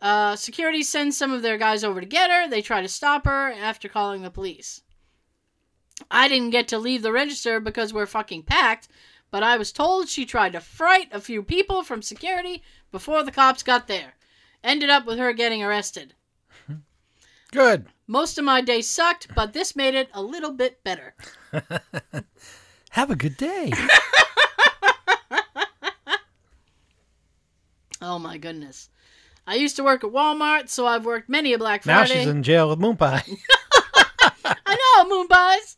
Uh, 0.00 0.36
security 0.36 0.82
sends 0.82 1.16
some 1.16 1.32
of 1.32 1.42
their 1.42 1.58
guys 1.58 1.82
over 1.82 2.00
to 2.00 2.06
get 2.06 2.30
her. 2.30 2.48
They 2.48 2.62
try 2.62 2.82
to 2.82 2.88
stop 2.88 3.24
her 3.24 3.50
after 3.52 3.88
calling 3.88 4.22
the 4.22 4.30
police. 4.30 4.82
I 6.10 6.28
didn't 6.28 6.50
get 6.50 6.68
to 6.68 6.78
leave 6.78 7.02
the 7.02 7.12
register 7.12 7.58
because 7.58 7.92
we're 7.92 8.06
fucking 8.06 8.44
packed, 8.44 8.88
but 9.30 9.42
I 9.42 9.56
was 9.56 9.72
told 9.72 10.08
she 10.08 10.24
tried 10.24 10.52
to 10.52 10.60
fright 10.60 11.08
a 11.12 11.20
few 11.20 11.42
people 11.42 11.82
from 11.82 12.02
security 12.02 12.62
before 12.92 13.22
the 13.24 13.32
cops 13.32 13.62
got 13.62 13.88
there. 13.88 14.14
Ended 14.62 14.90
up 14.90 15.06
with 15.06 15.18
her 15.18 15.32
getting 15.32 15.62
arrested. 15.62 16.14
Good. 17.52 17.86
Most 18.06 18.38
of 18.38 18.44
my 18.44 18.60
day 18.60 18.80
sucked, 18.80 19.28
but 19.34 19.52
this 19.52 19.76
made 19.76 19.94
it 19.94 20.08
a 20.14 20.22
little 20.22 20.52
bit 20.52 20.82
better. 20.82 21.14
Have 22.90 23.10
a 23.10 23.16
good 23.16 23.36
day. 23.36 23.70
Oh 28.00 28.18
my 28.18 28.38
goodness. 28.38 28.88
I 29.46 29.54
used 29.54 29.76
to 29.76 29.84
work 29.84 30.04
at 30.04 30.10
Walmart, 30.10 30.68
so 30.68 30.86
I've 30.86 31.06
worked 31.06 31.28
many 31.28 31.52
a 31.52 31.58
Black 31.58 31.82
Friday. 31.82 32.14
now 32.14 32.20
she's 32.20 32.26
in 32.28 32.42
jail 32.42 32.68
with 32.68 32.78
moon 32.78 32.96
pie. 32.96 33.24
I 34.44 34.76
know, 34.76 35.08
moon 35.08 35.26
pies. 35.26 35.76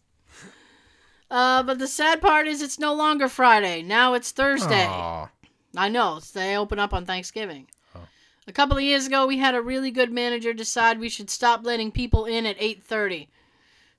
Uh, 1.31 1.63
but 1.63 1.79
the 1.79 1.87
sad 1.87 2.21
part 2.21 2.49
is 2.49 2.61
it's 2.61 2.79
no 2.79 2.93
longer 2.93 3.29
Friday. 3.29 3.83
Now 3.83 4.15
it's 4.15 4.33
Thursday. 4.33 4.87
Aw. 4.87 5.31
I 5.77 5.89
know. 5.89 6.19
so 6.19 6.39
They 6.39 6.57
open 6.57 6.81
up 6.81 6.93
on 6.93 7.07
Thanksgiving. 7.07 7.69
Oh. 7.95 8.01
A 8.49 8.53
couple 8.53 8.77
of 8.77 8.83
years 8.83 9.07
ago, 9.07 9.27
we 9.27 9.39
had 9.39 9.55
a 9.55 9.63
really 9.63 9.93
good 9.93 10.11
manager 10.11 10.53
decide 10.53 10.99
we 10.99 11.09
should 11.09 11.31
stop 11.31 11.65
letting 11.65 11.93
people 11.93 12.25
in 12.25 12.47
at 12.47 12.59
8:30. 12.59 13.29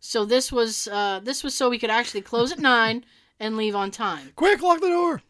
So 0.01 0.25
this 0.25 0.51
was 0.51 0.89
uh, 0.89 1.21
this 1.23 1.43
was 1.43 1.53
so 1.55 1.69
we 1.69 1.79
could 1.79 1.89
actually 1.89 2.21
close 2.21 2.51
at 2.51 2.59
nine 2.59 3.05
and 3.39 3.55
leave 3.55 3.75
on 3.75 3.91
time. 3.91 4.31
Quick, 4.35 4.61
lock 4.61 4.81
the 4.81 4.89
door. 4.89 5.21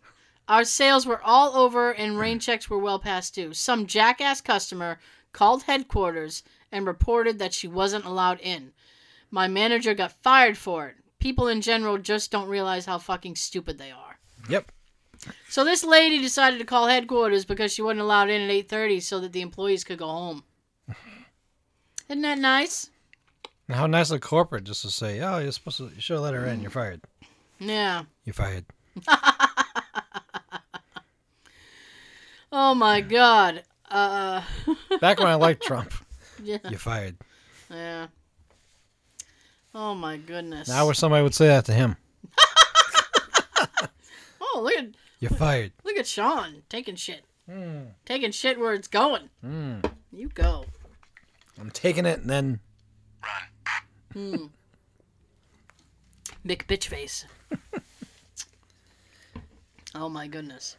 Our 0.52 0.66
sales 0.66 1.06
were 1.06 1.22
all 1.24 1.56
over 1.56 1.92
and 1.94 2.20
rain 2.20 2.38
checks 2.38 2.70
were 2.70 2.78
well 2.78 3.00
past 3.00 3.36
due. 3.36 3.54
Some 3.54 3.88
jackass 3.88 4.42
customer 4.42 5.00
called 5.32 5.64
headquarters 5.64 6.44
and 6.74 6.86
reported 6.86 7.40
that 7.40 7.54
she 7.54 7.70
wasn't 7.70 8.04
allowed 8.04 8.42
in. 8.42 8.74
My 9.30 9.48
manager 9.48 9.94
got 9.94 10.12
fired 10.12 10.58
for 10.58 10.88
it. 10.88 10.98
People 11.20 11.48
in 11.48 11.62
general 11.62 11.98
just 11.98 12.32
don't 12.32 12.50
realize 12.50 12.86
how 12.86 12.98
fucking 12.98 13.38
stupid 13.38 13.78
they 13.78 13.92
are. 13.92 14.20
Yep. 14.50 14.74
So 15.48 15.64
this 15.64 15.86
lady 15.86 16.22
decided 16.22 16.60
to 16.60 16.66
call 16.66 16.88
headquarters 16.88 17.46
because 17.46 17.72
she 17.72 17.82
wasn't 17.82 18.02
allowed 18.02 18.30
in 18.30 18.42
at 18.42 18.52
8:30 18.52 19.00
so 19.00 19.22
that 19.22 19.32
the 19.32 19.40
employees 19.40 19.86
could 19.86 20.00
go 20.00 20.08
home. 20.08 20.44
Isn't 22.10 22.24
that 22.24 22.40
nice? 22.40 22.90
How 23.70 23.88
nice 23.88 24.12
of 24.12 24.20
corporate 24.20 24.66
just 24.66 24.82
to 24.82 24.92
say, 24.92 25.22
"Oh, 25.22 25.38
you're 25.38 25.54
supposed 25.54 25.78
to. 25.78 25.92
You 25.96 26.02
should 26.02 26.16
have 26.16 26.24
let 26.24 26.34
her 26.34 26.46
in. 26.46 26.60
You're 26.60 26.72
fired. 26.72 27.00
Yeah. 27.58 28.04
You're 28.26 28.34
fired." 28.34 28.66
Oh 32.52 32.74
my 32.74 33.02
god. 33.02 33.64
Uh 33.90 34.42
Back 35.02 35.20
when 35.20 35.28
I 35.28 35.36
liked 35.36 35.64
Trump, 35.64 35.94
yeah. 36.44 36.58
you're 36.70 36.80
fired. 36.80 37.18
Yeah. 37.70 38.08
Oh 39.74 39.96
my 39.96 40.18
goodness. 40.18 40.68
Now, 40.68 40.84
I 40.84 40.88
wish 40.88 40.98
somebody 40.98 41.24
would 41.24 41.34
say 41.34 41.48
that 41.48 41.66
to 41.66 41.74
him. 41.74 41.96
oh, 44.42 44.62
look 44.64 44.74
at 44.74 44.88
You're 45.20 45.32
fired. 45.32 45.72
look 45.84 45.98
at 45.98 46.08
Sean 46.08 46.64
taking 46.70 46.96
shit. 46.96 47.24
Mm. 47.50 47.88
Taking 48.06 48.32
shit 48.32 48.60
where 48.60 48.74
it's 48.74 48.88
going. 48.88 49.30
Mm. 49.46 49.90
You 50.12 50.30
go. 50.30 50.66
I'm 51.60 51.72
taking 51.72 52.06
it, 52.06 52.20
and 52.20 52.30
then 52.30 52.60
Run. 54.14 54.34
Hmm. 54.38 54.46
Big 56.46 56.66
bitch 56.68 56.88
face. 56.88 57.26
oh 59.96 60.10
my 60.10 60.28
goodness. 60.28 60.76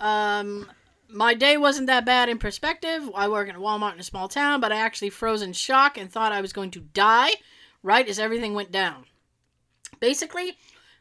Um, 0.00 0.70
my 1.08 1.34
day 1.34 1.56
wasn't 1.56 1.86
that 1.86 2.04
bad 2.04 2.28
in 2.28 2.38
perspective. 2.38 3.08
I 3.14 3.28
work 3.28 3.48
at 3.48 3.56
Walmart 3.56 3.94
in 3.94 4.00
a 4.00 4.04
small 4.04 4.28
town, 4.28 4.60
but 4.60 4.72
I 4.72 4.76
actually 4.76 5.10
froze 5.10 5.42
in 5.42 5.52
shock 5.52 5.96
and 5.96 6.10
thought 6.10 6.32
I 6.32 6.40
was 6.40 6.52
going 6.52 6.70
to 6.72 6.80
die 6.80 7.32
right 7.82 8.08
as 8.08 8.18
everything 8.18 8.54
went 8.54 8.72
down. 8.72 9.04
Basically, 10.00 10.58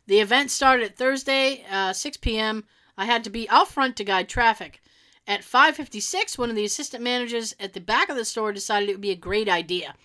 the 0.08 0.20
event 0.20 0.52
started 0.52 0.86
at 0.86 0.98
Thursday, 0.98 1.66
uh, 1.70 1.94
6 1.94 2.18
p.m. 2.18 2.64
I 2.98 3.06
had 3.06 3.24
to 3.24 3.30
be 3.30 3.50
out 3.50 3.68
front 3.68 3.96
to 3.98 4.04
guide 4.04 4.30
traffic. 4.30 4.82
At 5.28 5.42
5:56, 5.42 6.38
one 6.38 6.52
of 6.52 6.56
the 6.56 6.66
assistant 6.66 7.04
managers 7.04 7.56
at 7.60 7.74
the 7.74 7.82
back 7.82 8.10
of 8.10 8.16
the 8.16 8.26
store 8.26 8.54
decided 8.54 8.90
it 8.90 8.94
would 8.94 9.02
be 9.02 9.12
a 9.12 9.16
great 9.16 9.50
idea 9.50 9.96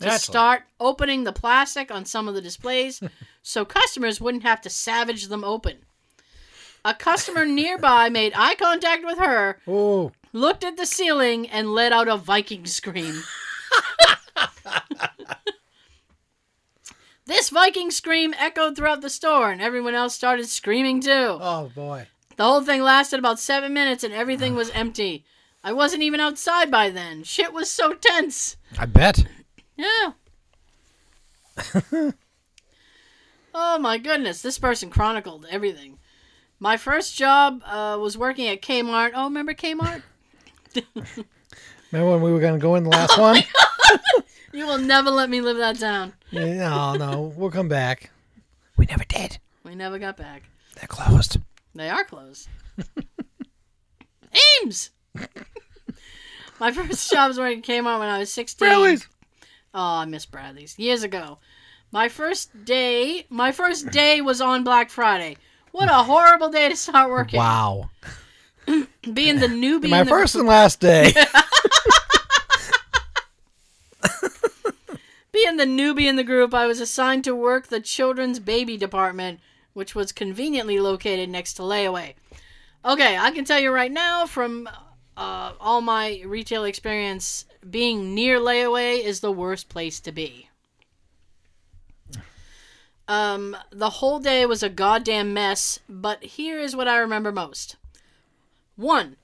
to 0.00 0.18
start 0.18 0.64
opening 0.78 1.24
the 1.24 1.32
plastic 1.32 1.90
on 1.90 2.04
some 2.04 2.28
of 2.28 2.34
the 2.34 2.42
displays 2.42 3.02
so 3.42 3.64
customers 3.64 4.20
wouldn't 4.20 4.42
have 4.42 4.60
to 4.60 4.70
savage 4.70 5.28
them 5.28 5.44
open. 5.44 5.85
A 6.86 6.94
customer 6.94 7.44
nearby 7.44 8.08
made 8.10 8.32
eye 8.36 8.54
contact 8.54 9.04
with 9.04 9.18
her, 9.18 9.58
oh, 9.66 10.12
looked 10.32 10.62
at 10.62 10.76
the 10.76 10.86
ceiling, 10.86 11.48
and 11.48 11.74
let 11.74 11.90
out 11.90 12.06
a 12.06 12.16
Viking 12.16 12.64
scream. 12.64 13.24
this 17.26 17.50
Viking 17.50 17.90
scream 17.90 18.32
echoed 18.38 18.76
throughout 18.76 19.00
the 19.00 19.10
store, 19.10 19.50
and 19.50 19.60
everyone 19.60 19.96
else 19.96 20.14
started 20.14 20.46
screaming 20.46 21.00
too. 21.00 21.38
oh 21.40 21.72
boy. 21.74 22.06
The 22.36 22.44
whole 22.44 22.62
thing 22.62 22.82
lasted 22.82 23.18
about 23.18 23.40
seven 23.40 23.74
minutes, 23.74 24.04
and 24.04 24.14
everything 24.14 24.54
was 24.54 24.70
empty. 24.70 25.24
I 25.64 25.72
wasn't 25.72 26.04
even 26.04 26.20
outside 26.20 26.70
by 26.70 26.90
then. 26.90 27.24
Shit 27.24 27.52
was 27.52 27.68
so 27.68 27.94
tense. 27.94 28.56
I 28.78 28.86
bet. 28.86 29.26
Yeah. 29.76 30.12
oh 33.52 33.78
my 33.80 33.98
goodness, 33.98 34.40
this 34.40 34.60
person 34.60 34.88
chronicled 34.88 35.46
everything. 35.50 35.98
My 36.58 36.76
first 36.76 37.16
job 37.16 37.62
uh, 37.64 37.98
was 38.00 38.16
working 38.16 38.48
at 38.48 38.62
Kmart. 38.62 39.12
Oh, 39.14 39.24
remember 39.24 39.54
Kmart? 39.54 40.02
Remember 41.92 42.10
when 42.12 42.20
we 42.22 42.32
were 42.32 42.40
gonna 42.40 42.58
go 42.58 42.74
in 42.74 42.82
the 42.82 42.90
last 42.90 43.16
one? 43.18 43.38
you 44.52 44.66
will 44.66 44.78
never 44.78 45.10
let 45.10 45.30
me 45.30 45.40
live 45.40 45.56
that 45.58 45.78
down. 45.78 46.12
no, 46.32 46.94
no, 46.94 47.32
we'll 47.36 47.50
come 47.50 47.68
back. 47.68 48.10
We 48.76 48.86
never 48.86 49.04
did. 49.04 49.38
We 49.64 49.74
never 49.74 49.98
got 49.98 50.16
back. 50.16 50.42
They're 50.74 50.88
closed. 50.88 51.38
They 51.74 51.88
are 51.88 52.04
closed. 52.04 52.48
Ames! 54.62 54.90
My 56.60 56.72
first 56.72 57.10
job 57.10 57.28
was 57.28 57.38
working 57.38 57.58
at 57.58 57.64
Kmart 57.64 57.98
when 58.00 58.08
I 58.08 58.18
was 58.18 58.32
16. 58.32 58.66
Bradley's. 58.66 59.06
Oh, 59.74 59.98
I 59.98 60.04
miss 60.06 60.26
Bradley's. 60.26 60.78
Years 60.78 61.02
ago. 61.02 61.38
My 61.92 62.08
first 62.08 62.64
day, 62.64 63.26
my 63.30 63.52
first 63.52 63.90
day 63.90 64.20
was 64.20 64.40
on 64.40 64.64
Black 64.64 64.90
Friday. 64.90 65.36
What 65.76 65.90
a 65.90 66.04
horrible 66.04 66.48
day 66.48 66.70
to 66.70 66.76
start 66.76 67.10
working. 67.10 67.36
Wow. 67.36 67.90
Being 68.66 69.40
the 69.40 69.46
newbie. 69.46 69.90
My 69.90 70.00
in 70.00 70.06
the, 70.06 70.10
first 70.10 70.34
and 70.34 70.48
last 70.48 70.80
day. 70.80 71.12
Being 75.32 75.58
the 75.58 75.66
newbie 75.66 76.06
in 76.06 76.16
the 76.16 76.24
group, 76.24 76.54
I 76.54 76.66
was 76.66 76.80
assigned 76.80 77.24
to 77.24 77.36
work 77.36 77.66
the 77.66 77.82
children's 77.82 78.40
baby 78.40 78.78
department, 78.78 79.40
which 79.74 79.94
was 79.94 80.12
conveniently 80.12 80.80
located 80.80 81.28
next 81.28 81.52
to 81.54 81.62
layaway. 81.62 82.14
Okay, 82.82 83.18
I 83.18 83.30
can 83.32 83.44
tell 83.44 83.60
you 83.60 83.70
right 83.70 83.92
now 83.92 84.24
from 84.24 84.70
uh, 85.14 85.52
all 85.60 85.82
my 85.82 86.22
retail 86.24 86.64
experience, 86.64 87.44
being 87.68 88.14
near 88.14 88.40
layaway 88.40 89.04
is 89.04 89.20
the 89.20 89.30
worst 89.30 89.68
place 89.68 90.00
to 90.00 90.10
be. 90.10 90.45
Um, 93.08 93.56
the 93.70 93.90
whole 93.90 94.18
day 94.18 94.46
was 94.46 94.62
a 94.62 94.68
goddamn 94.68 95.32
mess, 95.32 95.78
but 95.88 96.22
here 96.24 96.58
is 96.58 96.74
what 96.74 96.88
I 96.88 96.96
remember 96.98 97.30
most. 97.30 97.76
One, 98.74 99.16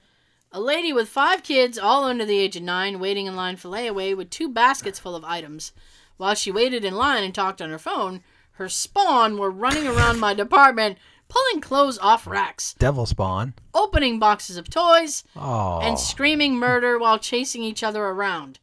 a 0.53 0.61
lady 0.61 0.93
with 0.93 1.09
five 1.09 1.43
kids, 1.43 1.79
all 1.79 2.05
under 2.05 2.25
the 2.25 2.39
age 2.39 2.57
of 2.57 2.63
nine, 2.63 3.01
waiting 3.01 3.27
in 3.27 3.35
line 3.35 3.57
for 3.57 3.69
layaway 3.69 4.17
with 4.17 4.31
two 4.31 4.49
baskets 4.49 4.99
full 4.99 5.17
of 5.17 5.25
items. 5.25 5.73
While 6.17 6.35
she 6.35 6.53
waited 6.53 6.85
in 6.85 6.95
line 6.95 7.25
and 7.25 7.35
talked 7.35 7.61
on 7.61 7.71
her 7.71 7.79
phone, 7.79 8.23
her 8.53 8.69
spawn 8.69 9.37
were 9.39 9.51
running 9.51 9.87
around 9.89 10.21
my 10.21 10.35
department, 10.35 10.99
pulling 11.29 11.61
clothes 11.61 11.99
off 11.99 12.27
racks, 12.27 12.75
Devil 12.75 13.07
spawn. 13.07 13.55
opening 13.75 14.19
boxes 14.21 14.57
of 14.57 14.71
toys, 14.71 15.25
Oh. 15.35 15.81
and 15.81 15.99
screaming 15.99 16.55
murder 16.57 16.99
while 16.99 17.19
chasing 17.19 17.63
each 17.65 17.83
other 17.83 18.05
around. 18.05 18.59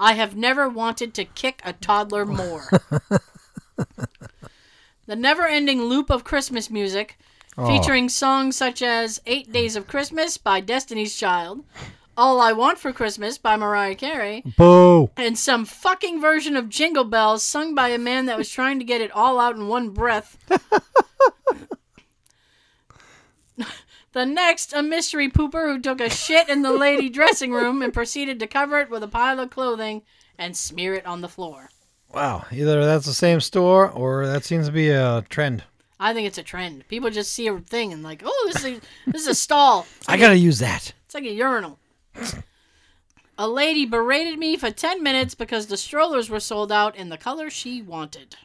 I 0.00 0.14
have 0.14 0.34
never 0.34 0.68
wanted 0.68 1.14
to 1.14 1.24
kick 1.24 1.60
a 1.64 1.72
toddler 1.74 2.26
more. 2.26 2.68
the 5.06 5.16
never 5.16 5.46
ending 5.46 5.82
loop 5.84 6.10
of 6.10 6.24
Christmas 6.24 6.70
music, 6.70 7.18
Oh. 7.58 7.66
featuring 7.66 8.10
songs 8.10 8.54
such 8.54 8.82
as 8.82 9.20
Eight 9.24 9.50
Days 9.50 9.76
of 9.76 9.86
Christmas 9.86 10.36
by 10.36 10.60
Destiny's 10.60 11.16
Child, 11.16 11.64
All 12.14 12.38
I 12.40 12.52
Want 12.52 12.78
for 12.78 12.92
Christmas 12.92 13.38
by 13.38 13.56
Mariah 13.56 13.94
Carey, 13.94 14.42
Boo. 14.58 15.10
and 15.16 15.38
some 15.38 15.64
fucking 15.64 16.20
version 16.20 16.54
of 16.56 16.68
Jingle 16.68 17.04
Bells 17.04 17.42
sung 17.42 17.74
by 17.74 17.88
a 17.88 17.98
man 17.98 18.26
that 18.26 18.36
was 18.36 18.50
trying 18.50 18.78
to 18.78 18.84
get 18.84 19.00
it 19.00 19.10
all 19.12 19.40
out 19.40 19.56
in 19.56 19.68
one 19.68 19.88
breath. 19.90 20.36
the 24.12 24.26
next, 24.26 24.72
a 24.74 24.82
mystery 24.82 25.30
pooper 25.30 25.72
who 25.72 25.80
took 25.80 26.00
a 26.00 26.10
shit 26.10 26.48
in 26.48 26.62
the 26.62 26.72
lady 26.72 27.08
dressing 27.08 27.52
room 27.52 27.80
and 27.82 27.92
proceeded 27.94 28.38
to 28.40 28.46
cover 28.46 28.78
it 28.80 28.90
with 28.90 29.02
a 29.02 29.08
pile 29.08 29.40
of 29.40 29.50
clothing 29.50 30.02
and 30.38 30.56
smear 30.56 30.94
it 30.94 31.06
on 31.06 31.20
the 31.22 31.28
floor. 31.28 31.70
Wow. 32.16 32.46
Either 32.50 32.82
that's 32.82 33.04
the 33.04 33.12
same 33.12 33.42
store 33.42 33.90
or 33.90 34.26
that 34.26 34.42
seems 34.42 34.64
to 34.68 34.72
be 34.72 34.88
a 34.88 35.22
trend. 35.28 35.64
I 36.00 36.14
think 36.14 36.26
it's 36.26 36.38
a 36.38 36.42
trend. 36.42 36.88
People 36.88 37.10
just 37.10 37.30
see 37.30 37.46
a 37.46 37.58
thing 37.58 37.92
and 37.92 38.02
like, 38.02 38.22
oh, 38.24 38.50
this 38.50 38.64
is 38.64 38.78
a, 38.78 38.80
this 39.10 39.22
is 39.22 39.28
a 39.28 39.34
stall. 39.34 39.86
It's 39.98 40.08
I 40.08 40.16
gotta 40.16 40.38
use 40.38 40.58
that. 40.60 40.94
it's 41.04 41.14
like 41.14 41.24
a 41.24 41.30
urinal. 41.30 41.78
A 43.36 43.46
lady 43.46 43.84
berated 43.84 44.38
me 44.38 44.56
for 44.56 44.70
10 44.70 45.02
minutes 45.02 45.34
because 45.34 45.66
the 45.66 45.76
strollers 45.76 46.30
were 46.30 46.40
sold 46.40 46.72
out 46.72 46.96
in 46.96 47.10
the 47.10 47.18
color 47.18 47.50
she 47.50 47.82
wanted. 47.82 48.36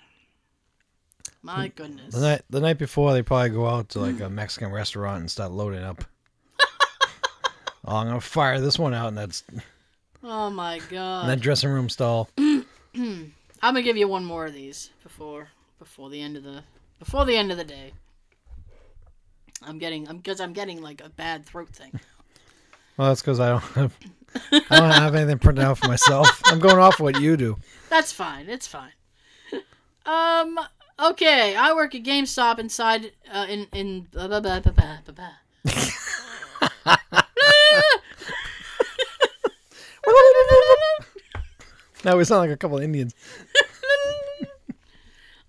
My 1.42 1.70
goodness. 1.70 2.14
The 2.14 2.20
night 2.20 2.42
the 2.50 2.60
night 2.60 2.78
before 2.78 3.14
they 3.14 3.22
probably 3.22 3.52
go 3.52 3.68
out 3.68 3.88
to 3.90 4.02
like 4.02 4.20
a 4.20 4.30
Mexican 4.30 4.70
restaurant 4.74 5.22
and 5.22 5.32
start 5.32 5.52
loading 5.54 5.82
up. 5.82 6.04
oh, 7.86 7.96
I'm 7.96 8.08
gonna 8.08 8.20
fire 8.20 8.60
this 8.60 8.78
one 8.78 8.94
out 8.94 9.08
and 9.08 9.18
that's. 9.18 9.46
Oh 10.22 10.50
my 10.50 10.76
in 10.76 10.82
god. 10.90 11.30
that 11.30 11.40
dressing 11.40 11.70
room 11.70 11.88
stall. 11.88 12.30
I'm 13.62 13.74
gonna 13.74 13.84
give 13.84 13.98
you 13.98 14.08
one 14.08 14.26
more 14.26 14.46
of 14.46 14.54
these 14.54 14.90
before 15.04 15.50
before 15.80 16.10
the 16.10 16.22
end 16.22 16.38
of 16.38 16.44
the 16.44 16.64
before 17.00 17.26
the 17.26 17.38
end 17.38 17.52
of 17.52 17.58
the 17.58 17.64
day. 17.64 17.94
I'm 19.62 19.78
getting 19.78 20.08
I'm 20.08 20.18
because 20.18 20.42
I'm 20.42 20.54
getting 20.54 20.82
like 20.82 21.02
a 21.04 21.10
bad 21.10 21.46
throat 21.46 21.70
thing. 21.70 22.00
Well, 22.98 23.10
that's 23.10 23.22
because 23.22 23.40
I 23.40 23.50
don't 23.50 23.62
have 23.62 23.98
I 24.70 24.80
don't 24.80 24.92
have 24.92 25.16
anything 25.16 25.38
printed 25.40 25.64
out 25.64 25.78
for 25.78 25.88
myself. 25.88 26.42
I'm 26.46 26.60
going 26.60 26.78
off 26.78 27.00
what 27.00 27.20
you 27.22 27.38
do. 27.38 27.58
That's 27.90 28.12
fine. 28.12 28.50
It's 28.50 28.68
fine. 28.68 28.92
Um. 30.06 30.60
Okay. 31.00 31.56
I 31.56 31.74
work 31.74 31.94
at 31.96 32.04
GameStop 32.04 32.60
inside 32.60 33.12
uh, 33.32 33.46
in 33.48 33.68
in. 33.74 34.08
Blah, 34.12 34.28
blah, 34.28 34.40
blah, 34.40 34.60
blah, 34.60 34.74
blah, 35.06 35.14
blah. 35.14 35.32
Now 42.04 42.18
we 42.18 42.24
sound 42.24 42.42
like 42.42 42.50
a 42.50 42.58
couple 42.58 42.78
of 42.78 42.84
Indians. 42.84 43.14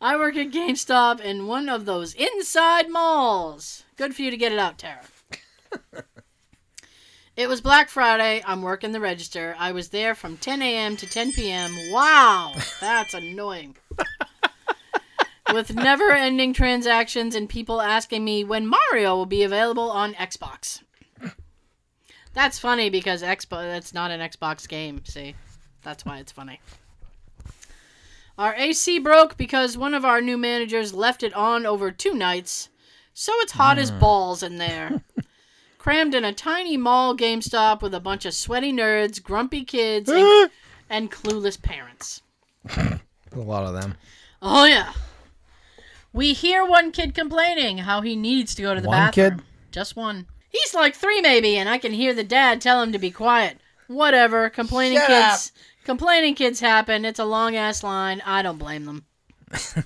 I 0.01 0.17
work 0.17 0.37
at 0.37 0.51
GameStop 0.51 1.21
in 1.21 1.47
one 1.47 1.69
of 1.69 1.85
those 1.85 2.15
inside 2.15 2.91
malls. 2.91 3.85
Good 3.97 4.15
for 4.15 4.23
you 4.23 4.31
to 4.31 4.37
get 4.37 4.53
it 4.53 4.59
out, 4.59 4.77
Tara. 4.77 5.03
it 7.37 7.49
was 7.49 7.61
Black 7.61 7.89
Friday. 7.89 8.43
I'm 8.45 8.63
working 8.63 8.93
the 8.93 9.01
register. 9.01 9.55
I 9.59 9.73
was 9.73 9.91
there 9.91 10.15
from 10.15 10.37
10 10.37 10.61
a.m. 10.61 10.97
to 10.97 11.07
10 11.07 11.33
p.m. 11.33 11.73
Wow, 11.91 12.53
that's 12.81 13.15
annoying. 13.15 13.77
With 15.53 15.75
never 15.75 16.11
ending 16.11 16.53
transactions 16.53 17.35
and 17.35 17.49
people 17.49 17.81
asking 17.81 18.25
me 18.25 18.43
when 18.43 18.67
Mario 18.67 19.17
will 19.17 19.27
be 19.27 19.43
available 19.43 19.91
on 19.91 20.15
Xbox. 20.15 20.83
That's 22.35 22.59
funny 22.59 22.91
because 22.91 23.23
Xbox 23.23 23.71
that's 23.71 23.95
not 23.95 24.11
an 24.11 24.21
Xbox 24.21 24.67
game, 24.67 25.03
see? 25.05 25.35
That's 25.83 26.05
why 26.05 26.19
it's 26.19 26.33
funny. 26.33 26.61
Our 28.39 28.55
AC 28.55 28.99
broke 28.99 29.37
because 29.37 29.77
one 29.77 29.95
of 29.95 30.05
our 30.05 30.21
new 30.21 30.39
managers 30.39 30.95
left 30.95 31.23
it 31.23 31.35
on 31.35 31.67
over 31.67 31.91
two 31.91 32.15
nights, 32.15 32.71
so 33.13 33.33
it's 33.37 33.53
hot 33.53 33.79
as 33.79 33.91
hmm. 33.91 33.99
balls 33.99 34.43
in 34.43 34.59
there. 34.59 35.03
Crammed 35.79 36.15
in 36.15 36.25
a 36.25 36.33
tiny 36.33 36.77
mall 36.77 37.17
GameStop 37.17 37.83
with 37.83 37.93
a 37.93 38.01
bunch 38.01 38.25
of 38.25 38.35
sweaty 38.35 38.73
nerds, 38.73 39.23
grumpy 39.23 39.65
kids, 39.65 40.09
and, 40.09 40.51
and 40.89 41.11
clueless 41.11 41.61
parents. 41.61 42.23
a 42.77 43.01
lot 43.35 43.65
of 43.65 43.75
them. 43.75 43.97
Oh, 44.41 44.65
yeah. 44.65 44.93
We 46.13 46.35
hear 46.35 46.65
one 46.65 46.93
kid 46.93 47.15
complaining 47.15 47.79
how 47.79 48.01
he 48.01 48.15
needs 48.15 48.55
to 48.55 48.63
go 48.63 48.75
to 48.75 48.81
the 48.81 48.89
One 48.89 48.97
bathroom. 48.97 49.39
kid? 49.39 49.45
Just 49.73 49.97
one. 49.97 50.27
He's 50.51 50.75
like 50.75 50.95
three, 50.95 51.21
maybe, 51.21 51.57
and 51.57 51.69
I 51.69 51.79
can 51.79 51.93
hear 51.93 52.15
the 52.15 52.23
dad 52.23 52.61
tell 52.61 52.83
him 52.83 52.93
to 52.93 52.99
be 52.99 53.11
quiet. 53.11 53.59
Whatever. 53.89 54.51
Complaining 54.51 54.99
Shut 54.99 55.09
kids. 55.09 55.53
Complaining 55.85 56.35
kids 56.35 56.61
happen. 56.61 57.05
It's 57.05 57.19
a 57.19 57.25
long 57.25 57.57
ass 57.57 57.83
line. 57.83 58.23
I 58.25 58.43
don't 58.43 58.59
blame 58.59 58.85
them. 58.85 59.05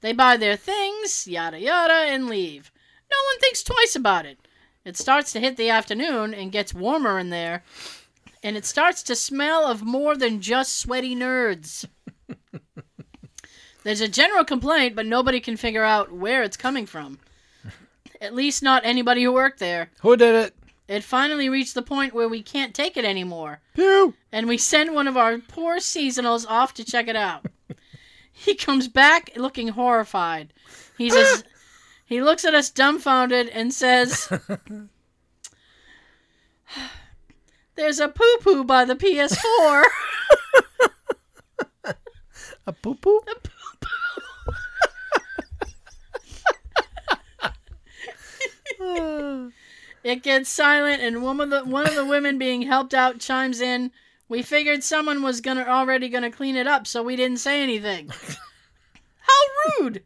they 0.00 0.12
buy 0.12 0.36
their 0.36 0.56
things, 0.56 1.26
yada 1.28 1.58
yada, 1.58 2.12
and 2.12 2.26
leave. 2.26 2.72
No 3.10 3.16
one 3.28 3.38
thinks 3.40 3.62
twice 3.62 3.94
about 3.94 4.26
it. 4.26 4.38
It 4.84 4.96
starts 4.96 5.32
to 5.32 5.40
hit 5.40 5.56
the 5.56 5.70
afternoon 5.70 6.34
and 6.34 6.52
gets 6.52 6.74
warmer 6.74 7.18
in 7.18 7.30
there, 7.30 7.62
and 8.42 8.56
it 8.56 8.64
starts 8.64 9.02
to 9.04 9.14
smell 9.14 9.66
of 9.66 9.82
more 9.82 10.16
than 10.16 10.40
just 10.40 10.78
sweaty 10.78 11.14
nerds. 11.14 11.84
There's 13.84 14.00
a 14.00 14.08
general 14.08 14.44
complaint, 14.44 14.96
but 14.96 15.06
nobody 15.06 15.40
can 15.40 15.56
figure 15.56 15.84
out 15.84 16.12
where 16.12 16.42
it's 16.42 16.56
coming 16.56 16.86
from. 16.86 17.18
At 18.20 18.34
least 18.34 18.62
not 18.62 18.84
anybody 18.84 19.22
who 19.22 19.32
worked 19.32 19.58
there. 19.58 19.90
Who 20.02 20.16
did 20.16 20.34
it? 20.34 20.54
It 20.90 21.04
finally 21.04 21.48
reached 21.48 21.74
the 21.74 21.82
point 21.82 22.14
where 22.14 22.28
we 22.28 22.42
can't 22.42 22.74
take 22.74 22.96
it 22.96 23.04
anymore, 23.04 23.60
Pew. 23.74 24.12
and 24.32 24.48
we 24.48 24.58
send 24.58 24.92
one 24.92 25.06
of 25.06 25.16
our 25.16 25.38
poor 25.38 25.76
seasonals 25.76 26.44
off 26.48 26.74
to 26.74 26.84
check 26.84 27.06
it 27.06 27.14
out. 27.14 27.46
He 28.32 28.54
comes 28.54 28.88
back 28.88 29.30
looking 29.36 29.68
horrified. 29.68 30.52
He 30.96 31.10
says, 31.16 31.44
he 32.06 32.22
looks 32.22 32.44
at 32.44 32.54
us 32.54 32.70
dumbfounded 32.70 33.48
and 33.50 33.72
says, 33.72 34.28
"There's 37.76 38.00
a 38.00 38.08
poo 38.08 38.38
poo 38.40 38.64
by 38.64 38.86
the 38.86 38.96
PS4." 38.96 39.84
A 42.66 42.72
poo 42.72 42.94
poo. 42.96 43.20
It 50.02 50.22
gets 50.22 50.48
silent, 50.48 51.02
and 51.02 51.22
one 51.22 51.40
of 51.40 51.50
the 51.50 51.64
one 51.64 51.86
of 51.86 51.94
the 51.94 52.06
women 52.06 52.38
being 52.38 52.62
helped 52.62 52.94
out 52.94 53.18
chimes 53.20 53.60
in. 53.60 53.90
We 54.28 54.42
figured 54.42 54.84
someone 54.84 55.22
was 55.22 55.40
gonna 55.40 55.64
already 55.64 56.08
gonna 56.08 56.30
clean 56.30 56.56
it 56.56 56.66
up, 56.66 56.86
so 56.86 57.02
we 57.02 57.16
didn't 57.16 57.38
say 57.38 57.62
anything. 57.62 58.10
How 59.20 59.80
rude! 59.80 60.02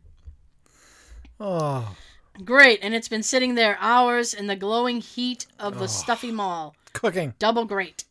Oh, 1.39 1.97
Great, 2.43 2.81
and 2.83 2.95
it's 2.95 3.09
been 3.09 3.23
sitting 3.23 3.55
there 3.55 3.79
hours 3.81 4.35
in 4.35 4.49
the 4.49 4.57
glowing 4.57 5.01
heat 5.01 5.47
of 5.59 5.79
the 5.79 5.85
oh. 5.85 5.89
stuffy 5.89 6.33
mall. 6.33 6.75
cooking. 6.93 7.35
Double 7.39 7.65
great. 7.65 8.05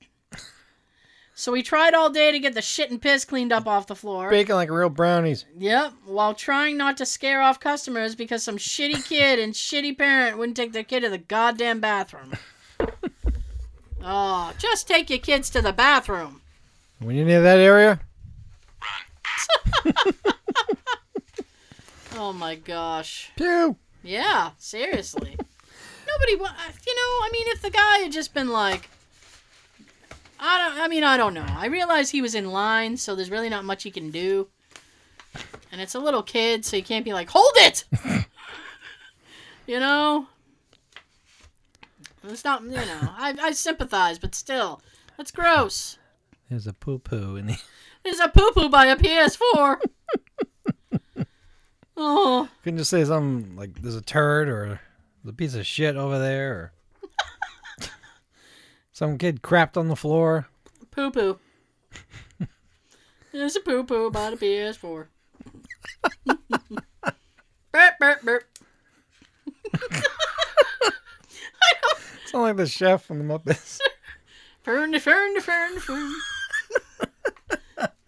So 1.35 1.51
we 1.51 1.63
tried 1.63 1.93
all 1.95 2.09
day 2.11 2.31
to 2.31 2.37
get 2.39 2.53
the 2.53 2.61
shit 2.61 2.91
and 2.91 3.01
piss 3.01 3.25
cleaned 3.25 3.51
up 3.51 3.65
off 3.67 3.87
the 3.87 3.95
floor. 3.95 4.29
Baking 4.29 4.53
like 4.55 4.69
real 4.69 4.89
brownies. 4.89 5.45
Yep, 5.57 5.93
while 6.05 6.33
trying 6.35 6.77
not 6.77 6.95
to 6.97 7.05
scare 7.07 7.41
off 7.41 7.59
customers 7.59 8.13
because 8.15 8.43
some 8.43 8.57
shitty 8.57 9.07
kid 9.07 9.39
and 9.39 9.53
shitty 9.53 9.97
parent 9.97 10.37
wouldn't 10.37 10.55
take 10.55 10.73
their 10.73 10.83
kid 10.83 10.99
to 11.01 11.09
the 11.09 11.17
goddamn 11.17 11.79
bathroom. 11.79 12.33
oh, 14.03 14.53
just 14.59 14.87
take 14.87 15.09
your 15.09 15.17
kids 15.19 15.49
to 15.49 15.61
the 15.61 15.73
bathroom. 15.73 16.41
When 16.99 17.15
you're 17.15 17.25
near 17.25 17.41
that 17.41 17.57
area, 17.59 17.99
Oh 22.15 22.31
my 22.31 22.55
gosh. 22.55 23.31
pew. 23.35 23.75
Yeah, 24.03 24.51
seriously. 24.59 25.35
Nobody 26.07 26.35
wa- 26.35 26.45
uh, 26.47 26.71
you 26.85 26.95
know, 26.95 27.01
I 27.01 27.29
mean 27.31 27.47
if 27.47 27.61
the 27.61 27.71
guy 27.71 27.97
had 27.99 28.11
just 28.11 28.33
been 28.35 28.49
like 28.49 28.89
I 30.45 30.57
don't 30.57 30.81
I 30.81 30.87
mean 30.89 31.03
I 31.03 31.15
don't 31.15 31.33
know. 31.33 31.45
I 31.47 31.67
realize 31.67 32.09
he 32.09 32.21
was 32.21 32.35
in 32.35 32.51
line, 32.51 32.97
so 32.97 33.15
there's 33.15 33.31
really 33.31 33.49
not 33.49 33.63
much 33.63 33.83
he 33.83 33.91
can 33.91 34.11
do. 34.11 34.49
And 35.71 35.79
it's 35.79 35.95
a 35.95 35.99
little 35.99 36.21
kid, 36.21 36.65
so 36.65 36.75
you 36.75 36.83
can't 36.83 37.05
be 37.05 37.13
like, 37.13 37.29
"Hold 37.29 37.53
it." 37.55 37.85
you 39.67 39.79
know? 39.79 40.27
It's 42.25 42.43
not, 42.43 42.61
you 42.63 42.71
know. 42.71 43.09
I 43.17 43.35
I 43.41 43.51
sympathize, 43.51 44.19
but 44.19 44.35
still. 44.35 44.81
That's 45.17 45.31
gross. 45.31 45.97
There's 46.49 46.67
a 46.67 46.73
poo 46.73 46.99
poo 46.99 47.37
in 47.37 47.47
the. 47.47 47.57
There's 48.03 48.19
a 48.19 48.27
poo-poo 48.27 48.67
by 48.67 48.87
a 48.87 48.97
PS4. 48.97 49.77
oh, 51.97 52.49
Couldn't 52.61 52.77
just 52.77 52.89
say 52.89 53.05
something 53.05 53.55
like 53.55 53.81
there's 53.81 53.95
a 53.95 54.01
turd 54.01 54.49
or 54.49 54.81
a 55.25 55.31
piece 55.31 55.55
of 55.55 55.65
shit 55.65 55.95
over 55.95 56.19
there 56.19 56.51
or 56.51 56.73
some 58.93 59.17
kid 59.17 59.41
crapped 59.41 59.75
on 59.75 59.89
the 59.89 59.95
floor. 59.95 60.47
Poo 60.91 61.09
poo. 61.11 61.39
There's 63.31 63.55
a 63.55 63.59
poo 63.59 63.83
poo 63.83 64.05
about 64.05 64.33
a 64.33 64.37
PS4. 64.37 65.07
burp, 66.25 66.39
burp, 67.99 68.21
burp. 68.21 68.43
Sound 72.27 72.43
like 72.43 72.57
the 72.57 72.67
chef 72.67 73.03
from 73.03 73.17
the 73.17 73.25
Muppets. 73.25 73.79
Fern, 74.61 74.99
fern, 74.99 75.41
fern, 75.41 75.79
fern. 75.79 76.13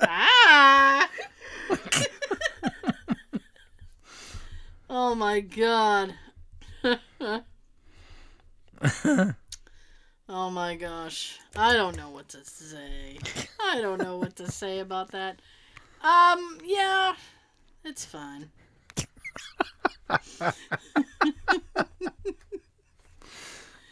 ah! 0.01 1.09
oh 4.89 5.15
my 5.15 5.39
god. 5.41 6.13
oh 10.29 10.49
my 10.49 10.75
gosh. 10.75 11.39
I 11.55 11.73
don't 11.73 11.97
know 11.97 12.09
what 12.09 12.29
to 12.29 12.43
say. 12.43 13.17
I 13.59 13.81
don't 13.81 14.01
know 14.01 14.17
what 14.17 14.35
to 14.37 14.51
say 14.51 14.79
about 14.79 15.11
that. 15.11 15.39
Um, 16.01 16.59
yeah, 16.63 17.15
it's 17.83 18.05
fine. 18.05 18.49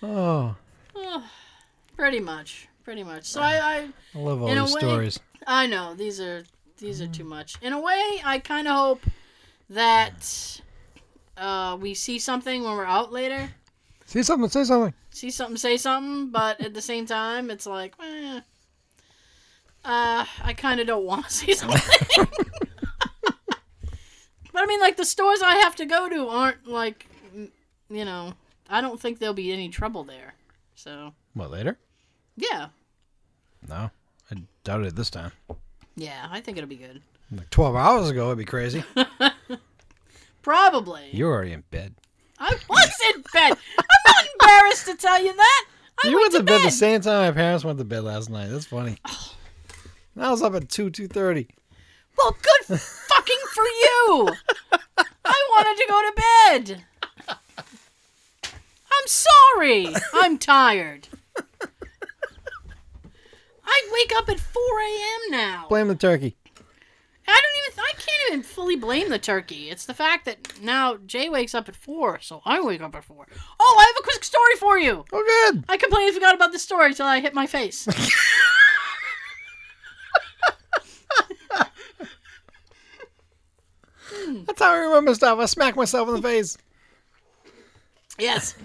Oh, 0.01 0.55
Pretty 1.95 2.19
much. 2.19 2.67
Pretty 2.83 3.03
much. 3.03 3.23
So 3.25 3.41
I, 3.41 3.53
I 3.55 3.89
I 4.13 4.19
love 4.19 4.41
all 4.41 4.49
these 4.49 4.73
way- 4.73 4.79
stories. 4.81 5.19
I 5.47 5.67
know 5.67 5.93
these 5.93 6.19
are 6.19 6.43
these 6.77 7.01
are 7.01 7.07
too 7.07 7.23
much. 7.23 7.55
In 7.61 7.71
a 7.73 7.79
way, 7.79 8.21
I 8.25 8.39
kind 8.39 8.67
of 8.67 8.75
hope 8.75 9.01
that 9.69 10.61
uh, 11.37 11.77
we 11.79 11.93
see 11.93 12.19
something 12.19 12.63
when 12.63 12.75
we're 12.75 12.85
out 12.85 13.11
later. 13.13 13.49
Say 14.13 14.21
something. 14.21 14.49
Say 14.49 14.63
something. 14.63 14.93
See 15.09 15.31
something, 15.31 15.57
say 15.57 15.75
something, 15.75 16.29
but 16.29 16.61
at 16.61 16.75
the 16.75 16.81
same 16.83 17.07
time, 17.07 17.49
it's 17.49 17.65
like, 17.65 17.95
eh. 17.99 18.41
Uh, 19.83 20.23
I 20.43 20.53
kind 20.55 20.79
of 20.79 20.85
don't 20.85 21.03
want 21.03 21.25
to 21.25 21.31
see 21.33 21.55
something. 21.55 21.81
but 24.53 24.61
I 24.61 24.65
mean, 24.67 24.79
like 24.79 24.97
the 24.97 25.03
stores 25.05 25.41
I 25.41 25.55
have 25.55 25.75
to 25.77 25.85
go 25.85 26.07
to 26.09 26.27
aren't 26.27 26.67
like, 26.67 27.07
you 27.89 28.05
know, 28.05 28.33
I 28.69 28.81
don't 28.81 28.99
think 29.01 29.17
there'll 29.17 29.33
be 29.33 29.51
any 29.51 29.69
trouble 29.69 30.03
there. 30.03 30.35
So 30.75 31.13
What 31.33 31.49
later? 31.49 31.79
yeah, 32.37 32.67
No, 33.67 33.89
I 34.29 34.35
doubt 34.63 34.83
it 34.83 34.95
this 34.95 35.09
time. 35.09 35.31
yeah, 35.95 36.27
I 36.29 36.39
think 36.39 36.57
it'll 36.57 36.69
be 36.69 36.75
good. 36.75 37.01
Like 37.31 37.49
twelve 37.49 37.75
hours 37.75 38.09
ago, 38.09 38.27
it'd 38.27 38.37
be 38.37 38.45
crazy. 38.45 38.83
Probably. 40.43 41.09
You're 41.11 41.31
already 41.33 41.53
in 41.53 41.63
bed. 41.71 41.95
I 42.43 42.57
was 42.69 43.15
in 43.15 43.21
bed. 43.33 43.57
I'm 43.77 43.85
not 44.05 44.25
embarrassed 44.33 44.85
to 44.87 44.95
tell 44.95 45.23
you 45.23 45.33
that. 45.33 45.65
I 46.03 46.09
you 46.09 46.17
went, 46.17 46.33
went 46.33 46.41
to 46.41 46.43
bed 46.43 46.57
bed 46.59 46.67
the 46.67 46.71
same 46.71 46.99
time 46.99 47.27
my 47.27 47.31
parents 47.31 47.63
went 47.63 47.77
to 47.77 47.85
bed 47.85 48.03
last 48.03 48.29
night. 48.29 48.47
That's 48.47 48.65
funny. 48.65 48.97
Oh. 49.07 49.33
I 50.19 50.29
was 50.29 50.41
up 50.41 50.53
at 50.53 50.67
two 50.67 50.89
two 50.89 51.07
thirty. 51.07 51.47
Well, 52.17 52.35
good 52.41 52.79
fucking 52.79 53.37
for 53.53 53.63
you. 53.63 54.29
I 55.25 55.47
wanted 55.55 55.81
to 55.81 55.85
go 55.89 56.01
to 56.01 56.13
bed. 56.67 56.83
I'm 57.29 59.07
sorry. 59.07 59.87
I'm 60.13 60.37
tired. 60.37 61.07
I 63.65 63.89
wake 63.91 64.11
up 64.15 64.29
at 64.29 64.39
4 64.39 64.61
a.m. 64.61 65.31
now. 65.31 65.65
Blame 65.69 65.87
the 65.87 65.95
turkey. 65.95 66.35
Even. 68.33 68.43
Fully 68.43 68.75
blame 68.75 69.09
the 69.09 69.19
turkey. 69.19 69.69
It's 69.69 69.85
the 69.85 69.93
fact 69.93 70.25
that 70.25 70.59
now 70.61 70.97
Jay 71.05 71.29
wakes 71.29 71.53
up 71.53 71.69
at 71.69 71.75
four, 71.75 72.19
so 72.19 72.41
I 72.45 72.61
wake 72.61 72.81
up 72.81 72.95
at 72.95 73.03
four. 73.03 73.27
Oh, 73.59 73.77
I 73.79 73.83
have 73.83 73.95
a 73.99 74.03
quick 74.03 74.23
story 74.23 74.55
for 74.59 74.79
you. 74.79 75.05
Oh, 75.13 75.51
good. 75.51 75.63
I 75.69 75.77
completely 75.77 76.11
forgot 76.11 76.33
about 76.35 76.51
the 76.51 76.59
story 76.59 76.87
until 76.87 77.05
I 77.05 77.19
hit 77.19 77.33
my 77.33 77.45
face. 77.45 77.85
That's 84.45 84.61
how 84.61 84.71
I 84.71 84.77
remember 84.77 85.13
stuff. 85.15 85.39
I 85.39 85.45
smack 85.45 85.75
myself 85.75 86.07
in 86.07 86.15
the 86.15 86.21
face. 86.21 86.57
yes. 88.17 88.55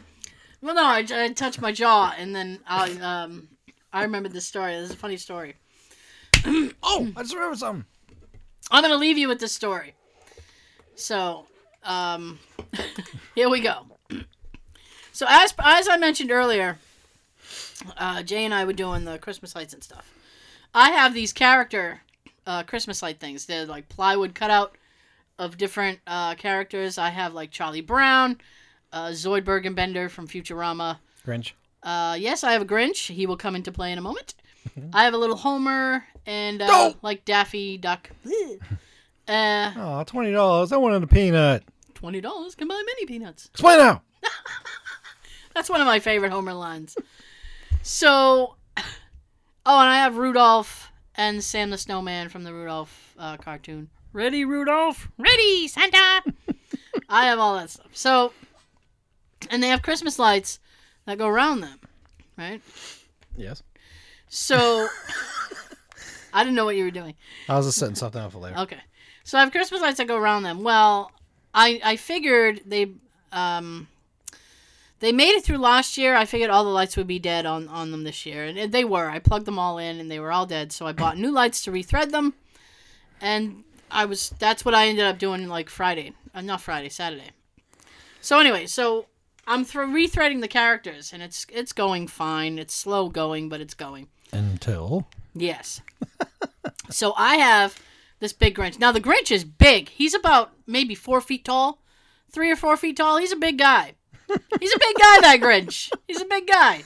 Well, 0.63 0.75
no, 0.75 0.85
I, 0.85 1.05
I 1.11 1.29
touched 1.33 1.61
my 1.61 1.73
jaw, 1.73 2.15
and 2.19 2.35
then 2.35 2.61
I 2.67 2.91
um 2.93 3.49
I 3.93 4.03
remembered 4.03 4.33
this 4.33 4.47
story. 4.47 4.75
This 4.75 4.91
is 4.91 4.95
a 4.95 4.99
funny 4.99 5.17
story. 5.17 5.55
Oh, 6.83 7.11
I 7.17 7.23
just 7.23 7.35
remembered 7.35 7.59
something. 7.59 7.85
I'm 8.71 8.83
gonna 8.83 8.97
leave 8.97 9.19
you 9.19 9.29
with 9.29 9.41
this 9.41 9.53
story. 9.53 9.95
So, 10.95 11.47
um, 11.85 12.39
here 13.35 13.49
we 13.49 13.61
go. 13.61 13.87
So 15.13 15.27
as 15.29 15.55
as 15.59 15.89
I 15.89 15.97
mentioned 15.97 16.31
earlier, 16.31 16.79
uh, 17.97 18.23
Jay 18.23 18.45
and 18.45 18.55
I 18.55 18.65
were 18.65 18.73
doing 18.73 19.05
the 19.05 19.19
Christmas 19.19 19.55
lights 19.55 19.75
and 19.75 19.83
stuff. 19.83 20.13
I 20.75 20.91
have 20.91 21.15
these 21.15 21.33
character 21.33 22.03
uh, 22.47 22.63
Christmas 22.63 23.03
light 23.03 23.21
things. 23.21 23.47
They're 23.47 23.67
like 23.67 23.89
plywood 23.89 24.35
cutout 24.35 24.77
of 25.39 25.57
different 25.57 26.01
uh, 26.07 26.35
characters. 26.35 26.99
I 26.99 27.11
have 27.11 27.35
like 27.35 27.51
Charlie 27.51 27.81
Brown, 27.81 28.39
uh, 28.93 29.09
Zoidberg 29.09 29.67
and 29.67 29.77
Bender 29.77 30.09
from 30.09 30.27
Futurama. 30.27 30.99
Grinch. 31.27 31.53
Uh, 31.83 32.17
yes, 32.19 32.43
I 32.45 32.53
have 32.53 32.63
a 32.63 32.67
Grinch. 32.67 33.13
He 33.13 33.27
will 33.27 33.37
come 33.37 33.55
into 33.55 33.71
play 33.71 33.93
in 33.93 33.99
a 33.99 34.03
moment. 34.03 34.35
I 34.93 35.05
have 35.05 35.15
a 35.15 35.19
little 35.19 35.37
Homer 35.37 36.05
and 36.29 36.63
uh, 36.63 36.67
No! 36.69 36.95
like 37.03 37.25
Daffy 37.25 37.77
Duck. 37.79 38.09
Uh, 39.27 39.73
Oh, 39.77 40.05
twenty 40.07 40.33
dollars. 40.33 40.73
I 40.73 40.79
wanted 40.79 41.03
a 41.03 41.07
peanut. 41.07 41.63
twenty 41.93 42.23
dollars 42.23 42.55
can 42.55 42.67
buy 42.67 42.83
many 42.87 43.05
peanuts. 43.05 43.45
Explain 43.53 43.77
now. 43.77 44.01
That's 45.55 45.69
one 45.69 45.83
of 45.83 45.87
my 45.87 45.99
favorite 45.99 46.33
Homer 46.33 46.55
lines. 46.55 46.97
So, 47.83 48.55
oh, 48.79 48.83
and 49.67 49.89
I 49.91 49.97
have 49.97 50.17
Rudolph 50.17 50.91
and 51.15 51.45
Sam 51.45 51.69
the 51.69 51.77
Snowman 51.77 52.31
from 52.31 52.45
the 52.45 52.55
Rudolph 52.55 53.15
uh, 53.19 53.37
cartoon. 53.37 53.91
Ready, 54.15 54.47
Rudolph? 54.47 55.11
Ready, 55.19 55.69
Santa. 55.69 56.23
I 57.11 57.27
have 57.27 57.39
all 57.39 57.55
that 57.57 57.69
stuff. 57.69 57.89
So, 57.93 58.33
and 59.51 59.63
they 59.63 59.69
have 59.69 59.83
Christmas 59.83 60.19
lights 60.19 60.59
that 61.05 61.19
go 61.19 61.27
around 61.29 61.61
them, 61.61 61.79
right? 62.39 62.63
Yes. 63.37 63.63
So, 64.29 64.89
I 66.33 66.45
didn't 66.45 66.57
know 66.57 66.65
what 66.65 66.77
you 66.77 66.85
were 66.85 66.91
doing. 66.91 67.15
I 67.49 67.57
was 67.57 67.67
just 67.67 67.79
setting 67.79 67.95
something 67.95 68.21
up 68.21 68.33
for 68.33 68.39
later. 68.39 68.59
Okay. 68.59 68.79
So 69.25 69.39
I 69.39 69.43
have 69.43 69.51
Christmas 69.51 69.81
lights 69.81 69.99
that 69.99 70.07
go 70.07 70.17
around 70.17 70.43
them. 70.43 70.63
Well, 70.63 71.13
I 71.55 71.81
I 71.85 71.97
figured 71.97 72.63
they 72.67 72.93
um 73.33 73.89
they 75.01 75.13
made 75.13 75.31
it 75.31 75.45
through 75.45 75.59
last 75.59 75.97
year. 75.97 76.17
I 76.17 76.25
figured 76.25 76.51
all 76.51 76.65
the 76.65 76.71
lights 76.71 76.97
would 76.97 77.07
be 77.07 77.19
dead 77.19 77.47
on 77.47 77.69
on 77.69 77.91
them 77.91 78.05
this 78.05 78.27
year, 78.27 78.45
and 78.45 78.73
they 78.73 78.85
were. 78.85 79.09
I 79.09 79.19
plugged 79.19 79.45
them 79.47 79.59
all 79.59 79.79
in, 79.79 80.01
and 80.01 80.11
they 80.11 80.19
were 80.19 80.33
all 80.33 80.47
dead. 80.47 80.73
So 80.73 80.87
I 80.87 80.93
bought 80.93 81.19
new 81.19 81.31
lights 81.31 81.63
to 81.65 81.71
rethread 81.71 82.11
them, 82.11 82.35
and 83.21 83.65
I 83.91 84.05
was 84.05 84.31
that's 84.39 84.65
what 84.65 84.75
I 84.75 84.89
ended 84.89 85.05
up 85.05 85.19
doing 85.19 85.47
like 85.49 85.69
Friday, 85.71 86.13
uh, 86.35 86.41
not 86.41 86.61
Friday, 86.61 86.89
Saturday. 86.89 87.31
So 88.21 88.39
anyway, 88.39 88.67
so 88.67 89.07
I'm 89.47 89.65
th- 89.65 89.75
rethreading 89.75 90.41
the 90.41 90.49
characters, 90.49 91.13
and 91.13 91.23
it's 91.23 91.47
it's 91.51 91.73
going 91.73 92.09
fine. 92.09 92.59
It's 92.59 92.75
slow 92.75 93.09
going, 93.09 93.49
but 93.49 93.61
it's 93.61 93.75
going. 93.75 94.09
Until 94.33 95.07
Yes. 95.41 95.81
so 96.91 97.15
I 97.17 97.37
have 97.37 97.79
this 98.21 98.33
big 98.33 98.57
Grinch. 98.57 98.79
Now 98.79 98.93
the 98.93 99.01
Grinch 99.01 99.31
is 99.31 99.45
big. 99.45 99.89
He's 99.89 100.15
about 100.15 100.53
maybe 100.67 100.95
four 100.95 101.21
feet 101.21 101.45
tall, 101.45 101.81
three 102.31 102.51
or 102.51 102.57
four 102.57 102.77
feet 102.77 102.97
tall. 102.97 103.19
He's 103.19 103.33
a 103.33 103.37
big 103.37 103.59
guy. 103.59 103.95
He's 104.29 104.75
a 104.75 104.79
big 104.79 104.97
guy. 104.97 105.21
That 105.23 105.39
Grinch. 105.41 105.91
He's 106.07 106.21
a 106.21 106.27
big 106.27 106.47
guy. 106.47 106.83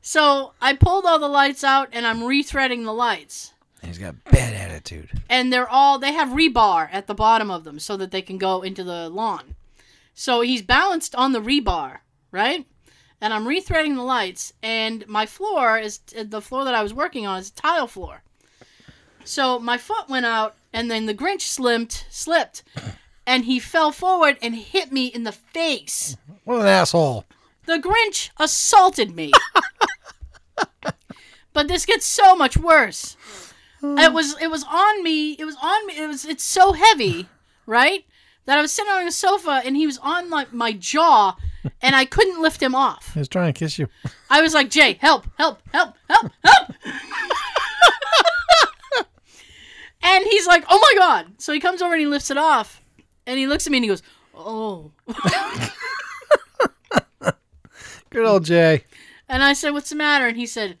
So 0.00 0.52
I 0.60 0.74
pulled 0.74 1.06
all 1.06 1.18
the 1.18 1.28
lights 1.28 1.64
out 1.64 1.88
and 1.92 2.06
I'm 2.06 2.20
rethreading 2.20 2.84
the 2.84 2.92
lights. 2.92 3.54
he's 3.82 3.96
got 3.96 4.22
bad 4.24 4.52
attitude. 4.52 5.08
And 5.30 5.50
they're 5.50 5.68
all 5.68 5.98
they 5.98 6.12
have 6.12 6.28
rebar 6.28 6.88
at 6.92 7.06
the 7.06 7.14
bottom 7.14 7.50
of 7.50 7.64
them 7.64 7.78
so 7.78 7.96
that 7.96 8.10
they 8.10 8.20
can 8.20 8.36
go 8.36 8.60
into 8.60 8.84
the 8.84 9.08
lawn. 9.08 9.54
So 10.12 10.42
he's 10.42 10.62
balanced 10.62 11.14
on 11.14 11.32
the 11.32 11.40
rebar, 11.40 11.98
right? 12.30 12.66
And 13.24 13.32
I'm 13.32 13.46
rethreading 13.46 13.94
the 13.94 14.02
lights, 14.02 14.52
and 14.62 15.08
my 15.08 15.24
floor 15.24 15.78
is 15.78 16.00
the 16.14 16.42
floor 16.42 16.66
that 16.66 16.74
I 16.74 16.82
was 16.82 16.92
working 16.92 17.26
on 17.26 17.38
is 17.38 17.48
a 17.48 17.54
tile 17.54 17.86
floor. 17.86 18.22
So 19.24 19.58
my 19.58 19.78
foot 19.78 20.10
went 20.10 20.26
out, 20.26 20.56
and 20.74 20.90
then 20.90 21.06
the 21.06 21.14
Grinch 21.14 21.40
slipped, 21.40 22.04
slipped, 22.10 22.64
and 23.26 23.46
he 23.46 23.58
fell 23.58 23.92
forward 23.92 24.36
and 24.42 24.54
hit 24.54 24.92
me 24.92 25.06
in 25.06 25.24
the 25.24 25.32
face. 25.32 26.18
What 26.44 26.60
an 26.60 26.66
asshole. 26.66 27.24
The 27.64 27.78
Grinch 27.78 28.28
assaulted 28.38 29.16
me. 29.16 29.32
but 31.54 31.66
this 31.66 31.86
gets 31.86 32.04
so 32.04 32.36
much 32.36 32.58
worse. 32.58 33.16
It 33.82 34.12
was 34.12 34.38
it 34.38 34.50
was 34.50 34.64
on 34.64 35.02
me. 35.02 35.32
It 35.32 35.46
was 35.46 35.56
on 35.62 35.86
me. 35.86 35.96
It 35.96 36.08
was 36.08 36.26
it's 36.26 36.44
so 36.44 36.74
heavy, 36.74 37.30
right? 37.64 38.04
That 38.46 38.58
I 38.58 38.62
was 38.62 38.72
sitting 38.72 38.92
on 38.92 39.06
a 39.06 39.12
sofa 39.12 39.62
and 39.64 39.76
he 39.76 39.86
was 39.86 39.98
on 39.98 40.28
my, 40.28 40.46
my 40.52 40.72
jaw 40.72 41.36
and 41.80 41.96
I 41.96 42.04
couldn't 42.04 42.42
lift 42.42 42.62
him 42.62 42.74
off. 42.74 43.14
He 43.14 43.18
was 43.18 43.28
trying 43.28 43.52
to 43.52 43.58
kiss 43.58 43.78
you. 43.78 43.88
I 44.30 44.42
was 44.42 44.54
like, 44.54 44.70
"Jay, 44.70 44.94
help, 45.00 45.26
help, 45.36 45.60
help, 45.72 45.94
help, 46.08 46.32
help." 46.44 46.72
and 50.02 50.24
he's 50.24 50.46
like, 50.46 50.64
"Oh 50.68 50.78
my 50.80 50.94
god." 50.98 51.34
So 51.38 51.52
he 51.52 51.60
comes 51.60 51.82
over 51.82 51.94
and 51.94 52.00
he 52.00 52.06
lifts 52.06 52.30
it 52.30 52.38
off. 52.38 52.80
And 53.26 53.38
he 53.38 53.46
looks 53.46 53.66
at 53.66 53.70
me 53.70 53.78
and 53.78 53.84
he 53.84 53.88
goes, 53.88 54.02
"Oh." 54.34 54.92
Good 58.10 58.26
old 58.26 58.44
Jay. 58.44 58.84
And 59.28 59.42
I 59.42 59.54
said, 59.54 59.70
"What's 59.70 59.90
the 59.90 59.96
matter?" 59.96 60.26
And 60.26 60.36
he 60.36 60.46
said, 60.46 60.78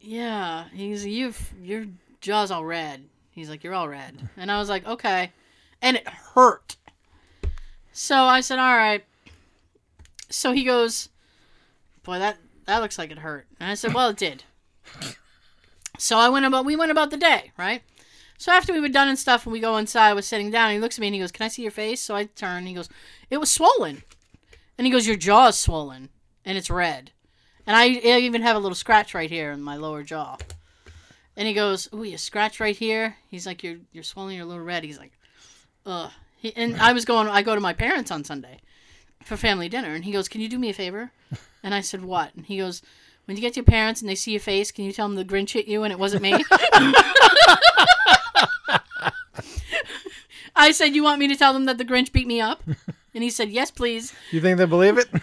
"Yeah." 0.00 0.64
He's 0.72 1.06
you've, 1.06 1.52
Your 1.62 1.86
jaw's 2.20 2.50
all 2.50 2.64
red. 2.64 3.04
He's 3.30 3.50
like, 3.50 3.62
"You're 3.62 3.74
all 3.74 3.88
red." 3.88 4.28
And 4.36 4.50
I 4.50 4.58
was 4.58 4.68
like, 4.68 4.86
"Okay," 4.86 5.30
and 5.82 5.96
it 5.96 6.08
hurt. 6.08 6.76
So 7.92 8.24
I 8.24 8.40
said, 8.40 8.58
"All 8.58 8.76
right." 8.76 9.04
So 10.28 10.52
he 10.52 10.64
goes, 10.64 11.08
"Boy, 12.02 12.18
that 12.18 12.38
that 12.66 12.78
looks 12.78 12.98
like 12.98 13.10
it 13.10 13.18
hurt." 13.18 13.46
And 13.58 13.70
I 13.70 13.74
said, 13.74 13.94
"Well, 13.94 14.08
it 14.08 14.16
did." 14.16 14.44
So 15.98 16.18
I 16.18 16.28
went 16.28 16.46
about. 16.46 16.64
We 16.64 16.76
went 16.76 16.90
about 16.90 17.10
the 17.10 17.16
day, 17.16 17.52
right? 17.58 17.82
So 18.38 18.52
after 18.52 18.72
we 18.72 18.80
were 18.80 18.88
done 18.88 19.08
and 19.08 19.18
stuff, 19.18 19.44
and 19.44 19.52
we 19.52 19.60
go 19.60 19.76
inside, 19.76 20.08
I 20.08 20.14
was 20.14 20.26
sitting 20.26 20.50
down. 20.50 20.72
He 20.72 20.78
looks 20.78 20.96
at 20.96 21.00
me 21.02 21.08
and 21.08 21.14
he 21.14 21.20
goes, 21.20 21.32
"Can 21.32 21.44
I 21.44 21.48
see 21.48 21.62
your 21.62 21.70
face?" 21.70 22.00
So 22.00 22.16
I 22.16 22.24
turn. 22.24 22.58
And 22.58 22.68
he 22.68 22.74
goes, 22.74 22.88
"It 23.28 23.38
was 23.38 23.50
swollen." 23.50 24.02
And 24.78 24.86
he 24.86 24.90
goes, 24.90 25.06
"Your 25.06 25.16
jaw 25.16 25.48
is 25.48 25.58
swollen, 25.58 26.08
and 26.44 26.56
it's 26.56 26.70
red." 26.70 27.12
And 27.66 27.76
I, 27.76 28.00
I 28.02 28.20
even 28.20 28.40
have 28.42 28.56
a 28.56 28.58
little 28.58 28.74
scratch 28.74 29.14
right 29.14 29.30
here 29.30 29.52
in 29.52 29.62
my 29.62 29.76
lower 29.76 30.02
jaw. 30.02 30.38
And 31.36 31.46
he 31.46 31.52
goes, 31.52 31.88
"Ooh, 31.92 32.02
you 32.02 32.16
scratch 32.16 32.60
right 32.60 32.76
here." 32.76 33.16
He's 33.28 33.46
like, 33.46 33.62
"You're 33.62 33.78
you're 33.92 34.04
swollen. 34.04 34.34
You're 34.34 34.44
a 34.44 34.48
little 34.48 34.64
red." 34.64 34.84
He's 34.84 34.98
like, 34.98 35.12
"Ugh." 35.90 36.10
He, 36.36 36.56
and 36.56 36.76
I 36.80 36.92
was 36.92 37.04
going. 37.04 37.28
I 37.28 37.42
go 37.42 37.54
to 37.54 37.60
my 37.60 37.72
parents 37.74 38.10
on 38.10 38.24
Sunday 38.24 38.60
for 39.22 39.36
family 39.36 39.68
dinner, 39.68 39.94
and 39.94 40.04
he 40.04 40.12
goes, 40.12 40.28
"Can 40.28 40.40
you 40.40 40.48
do 40.48 40.58
me 40.58 40.70
a 40.70 40.74
favor?" 40.74 41.12
And 41.62 41.74
I 41.74 41.82
said, 41.82 42.02
"What?" 42.02 42.34
And 42.34 42.46
he 42.46 42.56
goes, 42.56 42.80
"When 43.26 43.36
you 43.36 43.42
get 43.42 43.52
to 43.52 43.58
your 43.58 43.66
parents 43.66 44.00
and 44.00 44.08
they 44.08 44.14
see 44.14 44.30
your 44.30 44.40
face, 44.40 44.72
can 44.72 44.86
you 44.86 44.92
tell 44.92 45.06
them 45.06 45.16
the 45.16 45.26
Grinch 45.26 45.50
hit 45.52 45.68
you 45.68 45.82
and 45.82 45.92
it 45.92 45.98
wasn't 45.98 46.22
me?" 46.22 46.32
I 50.56 50.72
said, 50.72 50.94
"You 50.94 51.02
want 51.02 51.18
me 51.18 51.28
to 51.28 51.36
tell 51.36 51.52
them 51.52 51.66
that 51.66 51.76
the 51.76 51.84
Grinch 51.84 52.12
beat 52.12 52.26
me 52.26 52.40
up?" 52.40 52.62
And 53.14 53.22
he 53.22 53.28
said, 53.28 53.50
"Yes, 53.50 53.70
please." 53.70 54.14
You 54.30 54.40
think 54.40 54.56
they 54.56 54.64
believe 54.64 54.96
it? 54.96 55.08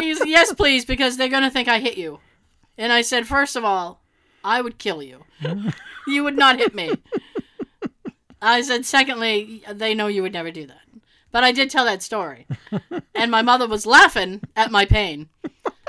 He 0.00 0.14
said, 0.14 0.28
yes, 0.28 0.52
please, 0.52 0.84
because 0.84 1.16
they're 1.16 1.28
gonna 1.28 1.50
think 1.50 1.68
I 1.68 1.78
hit 1.78 1.96
you. 1.96 2.18
And 2.76 2.92
I 2.92 3.02
said, 3.02 3.26
first 3.26 3.54
of 3.56 3.64
all, 3.64 4.00
I 4.42 4.60
would 4.60 4.78
kill 4.78 5.02
you. 5.02 5.24
you 6.08 6.24
would 6.24 6.36
not 6.36 6.58
hit 6.58 6.74
me. 6.74 6.92
I 8.42 8.60
said, 8.62 8.84
secondly, 8.84 9.62
they 9.72 9.94
know 9.94 10.08
you 10.08 10.22
would 10.22 10.32
never 10.32 10.50
do 10.50 10.66
that. 10.66 10.80
But 11.30 11.44
I 11.44 11.52
did 11.52 11.70
tell 11.70 11.86
that 11.86 12.02
story, 12.02 12.46
and 13.14 13.30
my 13.30 13.40
mother 13.40 13.66
was 13.66 13.86
laughing 13.86 14.42
at 14.54 14.70
my 14.70 14.84
pain. 14.84 15.30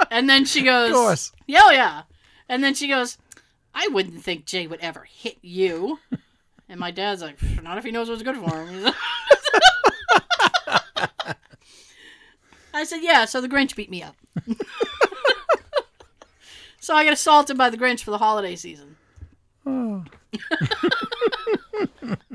And 0.10 0.30
then 0.30 0.46
she 0.46 0.64
goes, 0.66 0.92
Of 0.92 0.96
course. 0.96 1.32
"Yeah, 1.48 1.60
oh, 1.64 1.72
yeah." 1.72 2.04
And 2.48 2.64
then 2.64 2.74
she 2.74 2.88
goes, 2.88 3.18
"I 3.76 3.90
wouldn't 3.90 4.24
think 4.24 4.46
Jay 4.46 4.68
would 4.68 4.80
ever 4.80 5.06
hit 5.12 5.38
you." 5.42 6.00
And 6.70 6.80
my 6.80 6.92
dad's 6.92 7.22
like, 7.22 7.40
"Not 7.62 7.78
if 7.78 7.84
he 7.84 7.92
knows 7.92 8.10
what's 8.10 8.24
good 8.24 8.38
for 8.38 8.66
him." 8.66 8.94
I 12.74 12.86
said, 12.86 13.02
"Yeah." 13.02 13.26
So 13.26 13.42
the 13.42 13.50
Grinch 13.50 13.76
beat 13.76 13.90
me 13.92 14.02
up. 14.02 14.16
so 16.80 16.96
I 16.96 17.04
got 17.04 17.12
assaulted 17.14 17.58
by 17.58 17.70
the 17.70 17.78
Grinch 17.78 18.02
for 18.02 18.12
the 18.12 18.18
holiday 18.18 18.56
season. 18.56 18.96
Oh. 19.66 20.06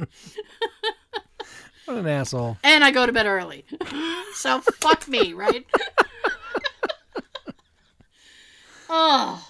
what 1.84 1.98
an 1.98 2.06
asshole. 2.06 2.56
And 2.62 2.82
I 2.84 2.90
go 2.90 3.06
to 3.06 3.12
bed 3.12 3.26
early. 3.26 3.64
so 4.34 4.60
fuck 4.60 5.06
me, 5.08 5.32
right? 5.32 5.66
oh. 8.88 9.48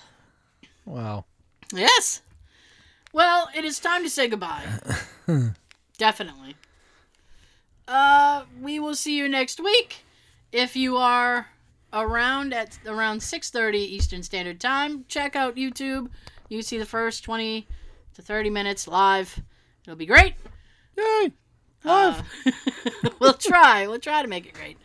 Wow. 0.85 1.25
Yes. 1.73 2.23
Well, 3.13 3.49
it 3.55 3.65
is 3.65 3.79
time 3.81 4.03
to 4.03 4.11
say 4.11 4.29
goodbye. 4.29 4.65
Definitely. 5.99 6.57
Uh, 7.87 8.45
we 8.61 8.79
will 8.79 8.95
see 8.95 9.17
you 9.17 9.29
next 9.29 9.61
week. 9.61 10.05
If 10.53 10.77
you 10.77 10.97
are 10.97 11.49
around 11.93 12.53
at 12.53 12.79
around 12.87 13.21
6:30 13.21 13.77
Eastern 13.77 14.23
Standard 14.23 14.61
Time, 14.61 15.05
check 15.09 15.37
out 15.37 15.57
YouTube. 15.57 16.11
You 16.49 16.63
see 16.63 16.79
the 16.79 16.87
first 16.87 17.25
20 17.25 17.67
to 18.15 18.23
30 18.23 18.51
minutes 18.51 18.89
live. 18.89 19.43
It'll 19.89 19.97
be 19.97 20.05
great. 20.05 20.35
Yay! 20.99 21.33
Uh, 21.83 22.21
we'll 23.21 23.33
try. 23.33 23.87
We'll 23.87 23.99
try 23.99 24.21
to 24.21 24.29
make 24.29 24.45
it 24.45 24.53
great. 24.53 24.77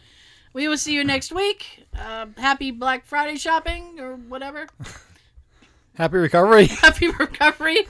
We 0.54 0.70
will 0.70 0.78
see 0.78 0.94
you 0.94 1.04
next 1.04 1.34
week. 1.34 1.86
Uh, 1.94 2.28
happy 2.38 2.72
Black 2.72 3.06
Friday 3.06 3.36
shopping 3.36 4.00
or 4.00 4.16
whatever. 4.16 4.66
Happy 5.96 6.16
recovery. 6.16 6.66
Happy 6.82 7.10
recovery. 7.10 7.86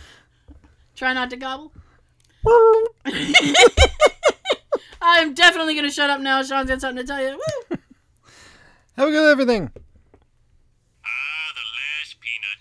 Try 0.96 1.14
not 1.14 1.30
to 1.30 1.36
gobble. 1.38 1.72
I'm 5.00 5.36
definitely 5.36 5.76
gonna 5.76 5.92
shut 5.92 6.10
up 6.10 6.20
now. 6.20 6.42
Sean's 6.42 6.68
got 6.68 6.82
something 6.82 7.06
to 7.06 7.08
tell 7.08 7.22
you. 7.22 7.38
Woo! 7.38 7.78
Have 8.98 9.10
a 9.10 9.12
good 9.12 9.32
everything. 9.32 9.72
Ah, 11.06 11.54
the 11.54 11.62
last 11.78 12.20
peanut, 12.20 12.58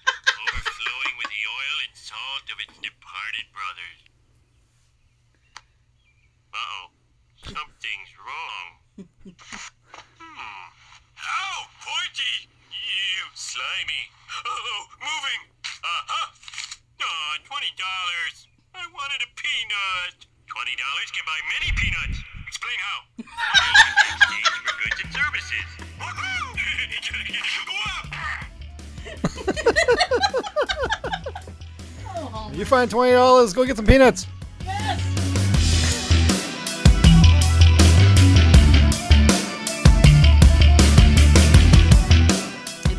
overflowing 0.47 1.17
with 1.17 1.29
the 1.29 1.43
oil 1.49 1.77
and 1.89 1.97
salt 1.97 2.45
of 2.53 2.61
its 2.61 2.77
departed 2.83 3.47
brothers. 3.51 4.03
Uh-oh. 6.53 6.87
Something's 7.45 8.13
wrong. 8.21 9.09
hmm. 9.25 9.31
Ow! 11.19 11.67
Pointy! 11.81 12.35
You 12.71 13.22
slimy. 13.35 14.03
Oh, 14.47 14.87
moving. 15.01 15.41
Uh-huh. 15.65 16.29
Twenty 17.45 17.73
dollars. 17.77 18.47
I 18.75 18.87
wanted 18.93 19.21
a 19.21 19.31
peanut. 19.37 20.27
Twenty 20.49 20.77
dollars 20.77 21.11
can 21.13 21.25
buy 21.27 21.41
many 21.53 21.69
peanuts. 21.77 22.19
Explain 22.49 22.79
how. 22.81 22.99
Exchange 23.19 24.57
for 24.65 24.75
goods 24.81 24.99
and 25.05 25.13
services. 25.13 25.69
Oh, 32.07 32.51
You 32.55 32.65
find 32.65 32.91
twenty 32.91 33.13
dollars. 33.13 33.53
Go 33.53 33.65
get 33.65 33.77
some 33.77 33.87
peanuts. 33.87 34.27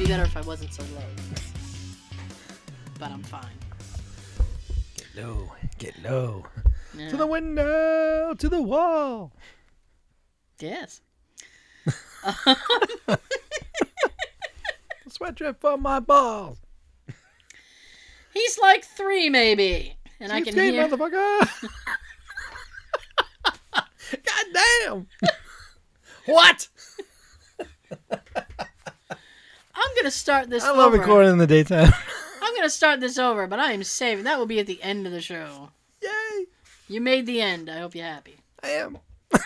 Be 0.04 0.10
better 0.10 0.24
if 0.24 0.36
I 0.36 0.42
wasn't 0.42 0.74
so 0.74 0.84
low. 0.96 1.06
But 3.00 3.12
I'm 3.12 3.24
fine. 3.24 3.58
Get 4.98 5.08
low. 5.16 5.52
Get 5.78 6.04
low. 6.04 6.46
Yeah. 6.98 7.10
To 7.10 7.18
the 7.18 7.28
window. 7.28 8.34
To 8.34 8.50
the 8.50 8.62
wall. 8.62 9.32
Yes. 10.60 11.02
Sweat 15.10 15.36
drip 15.36 15.62
from 15.62 15.82
my 15.82 16.00
balls. 16.00 16.58
He's 18.34 18.60
like 18.60 18.84
three, 18.84 19.30
maybe, 19.30 19.96
and 20.20 20.32
I 20.32 20.42
can 20.42 20.56
hear. 20.56 20.88
motherfucker. 20.88 21.70
God 24.12 24.46
damn. 24.54 25.08
what? 26.26 26.68
I'm 29.76 29.96
gonna 29.96 30.12
start 30.12 30.50
this. 30.50 30.64
I 30.64 30.70
love 30.72 30.94
over. 30.94 30.98
recording 31.00 31.32
in 31.32 31.38
the 31.38 31.48
daytime. 31.48 31.92
I'm 32.42 32.56
gonna 32.56 32.70
start 32.70 33.00
this 33.00 33.18
over, 33.18 33.48
but 33.48 33.60
I 33.60 33.72
am 33.72 33.84
saving. 33.84 34.26
That 34.26 34.38
will 34.38 34.46
be 34.46 34.60
at 34.60 34.68
the 34.68 34.82
end 34.84 35.06
of 35.06 35.12
the 35.14 35.22
show. 35.22 35.70
Yay! 36.02 36.46
You 36.88 37.02
made 37.02 37.26
the 37.26 37.42
end. 37.42 37.70
I 37.70 37.80
hope 37.80 37.96
you're 37.96 38.06
happy. 38.06 38.38
I 38.62 38.70
am. 38.70 38.98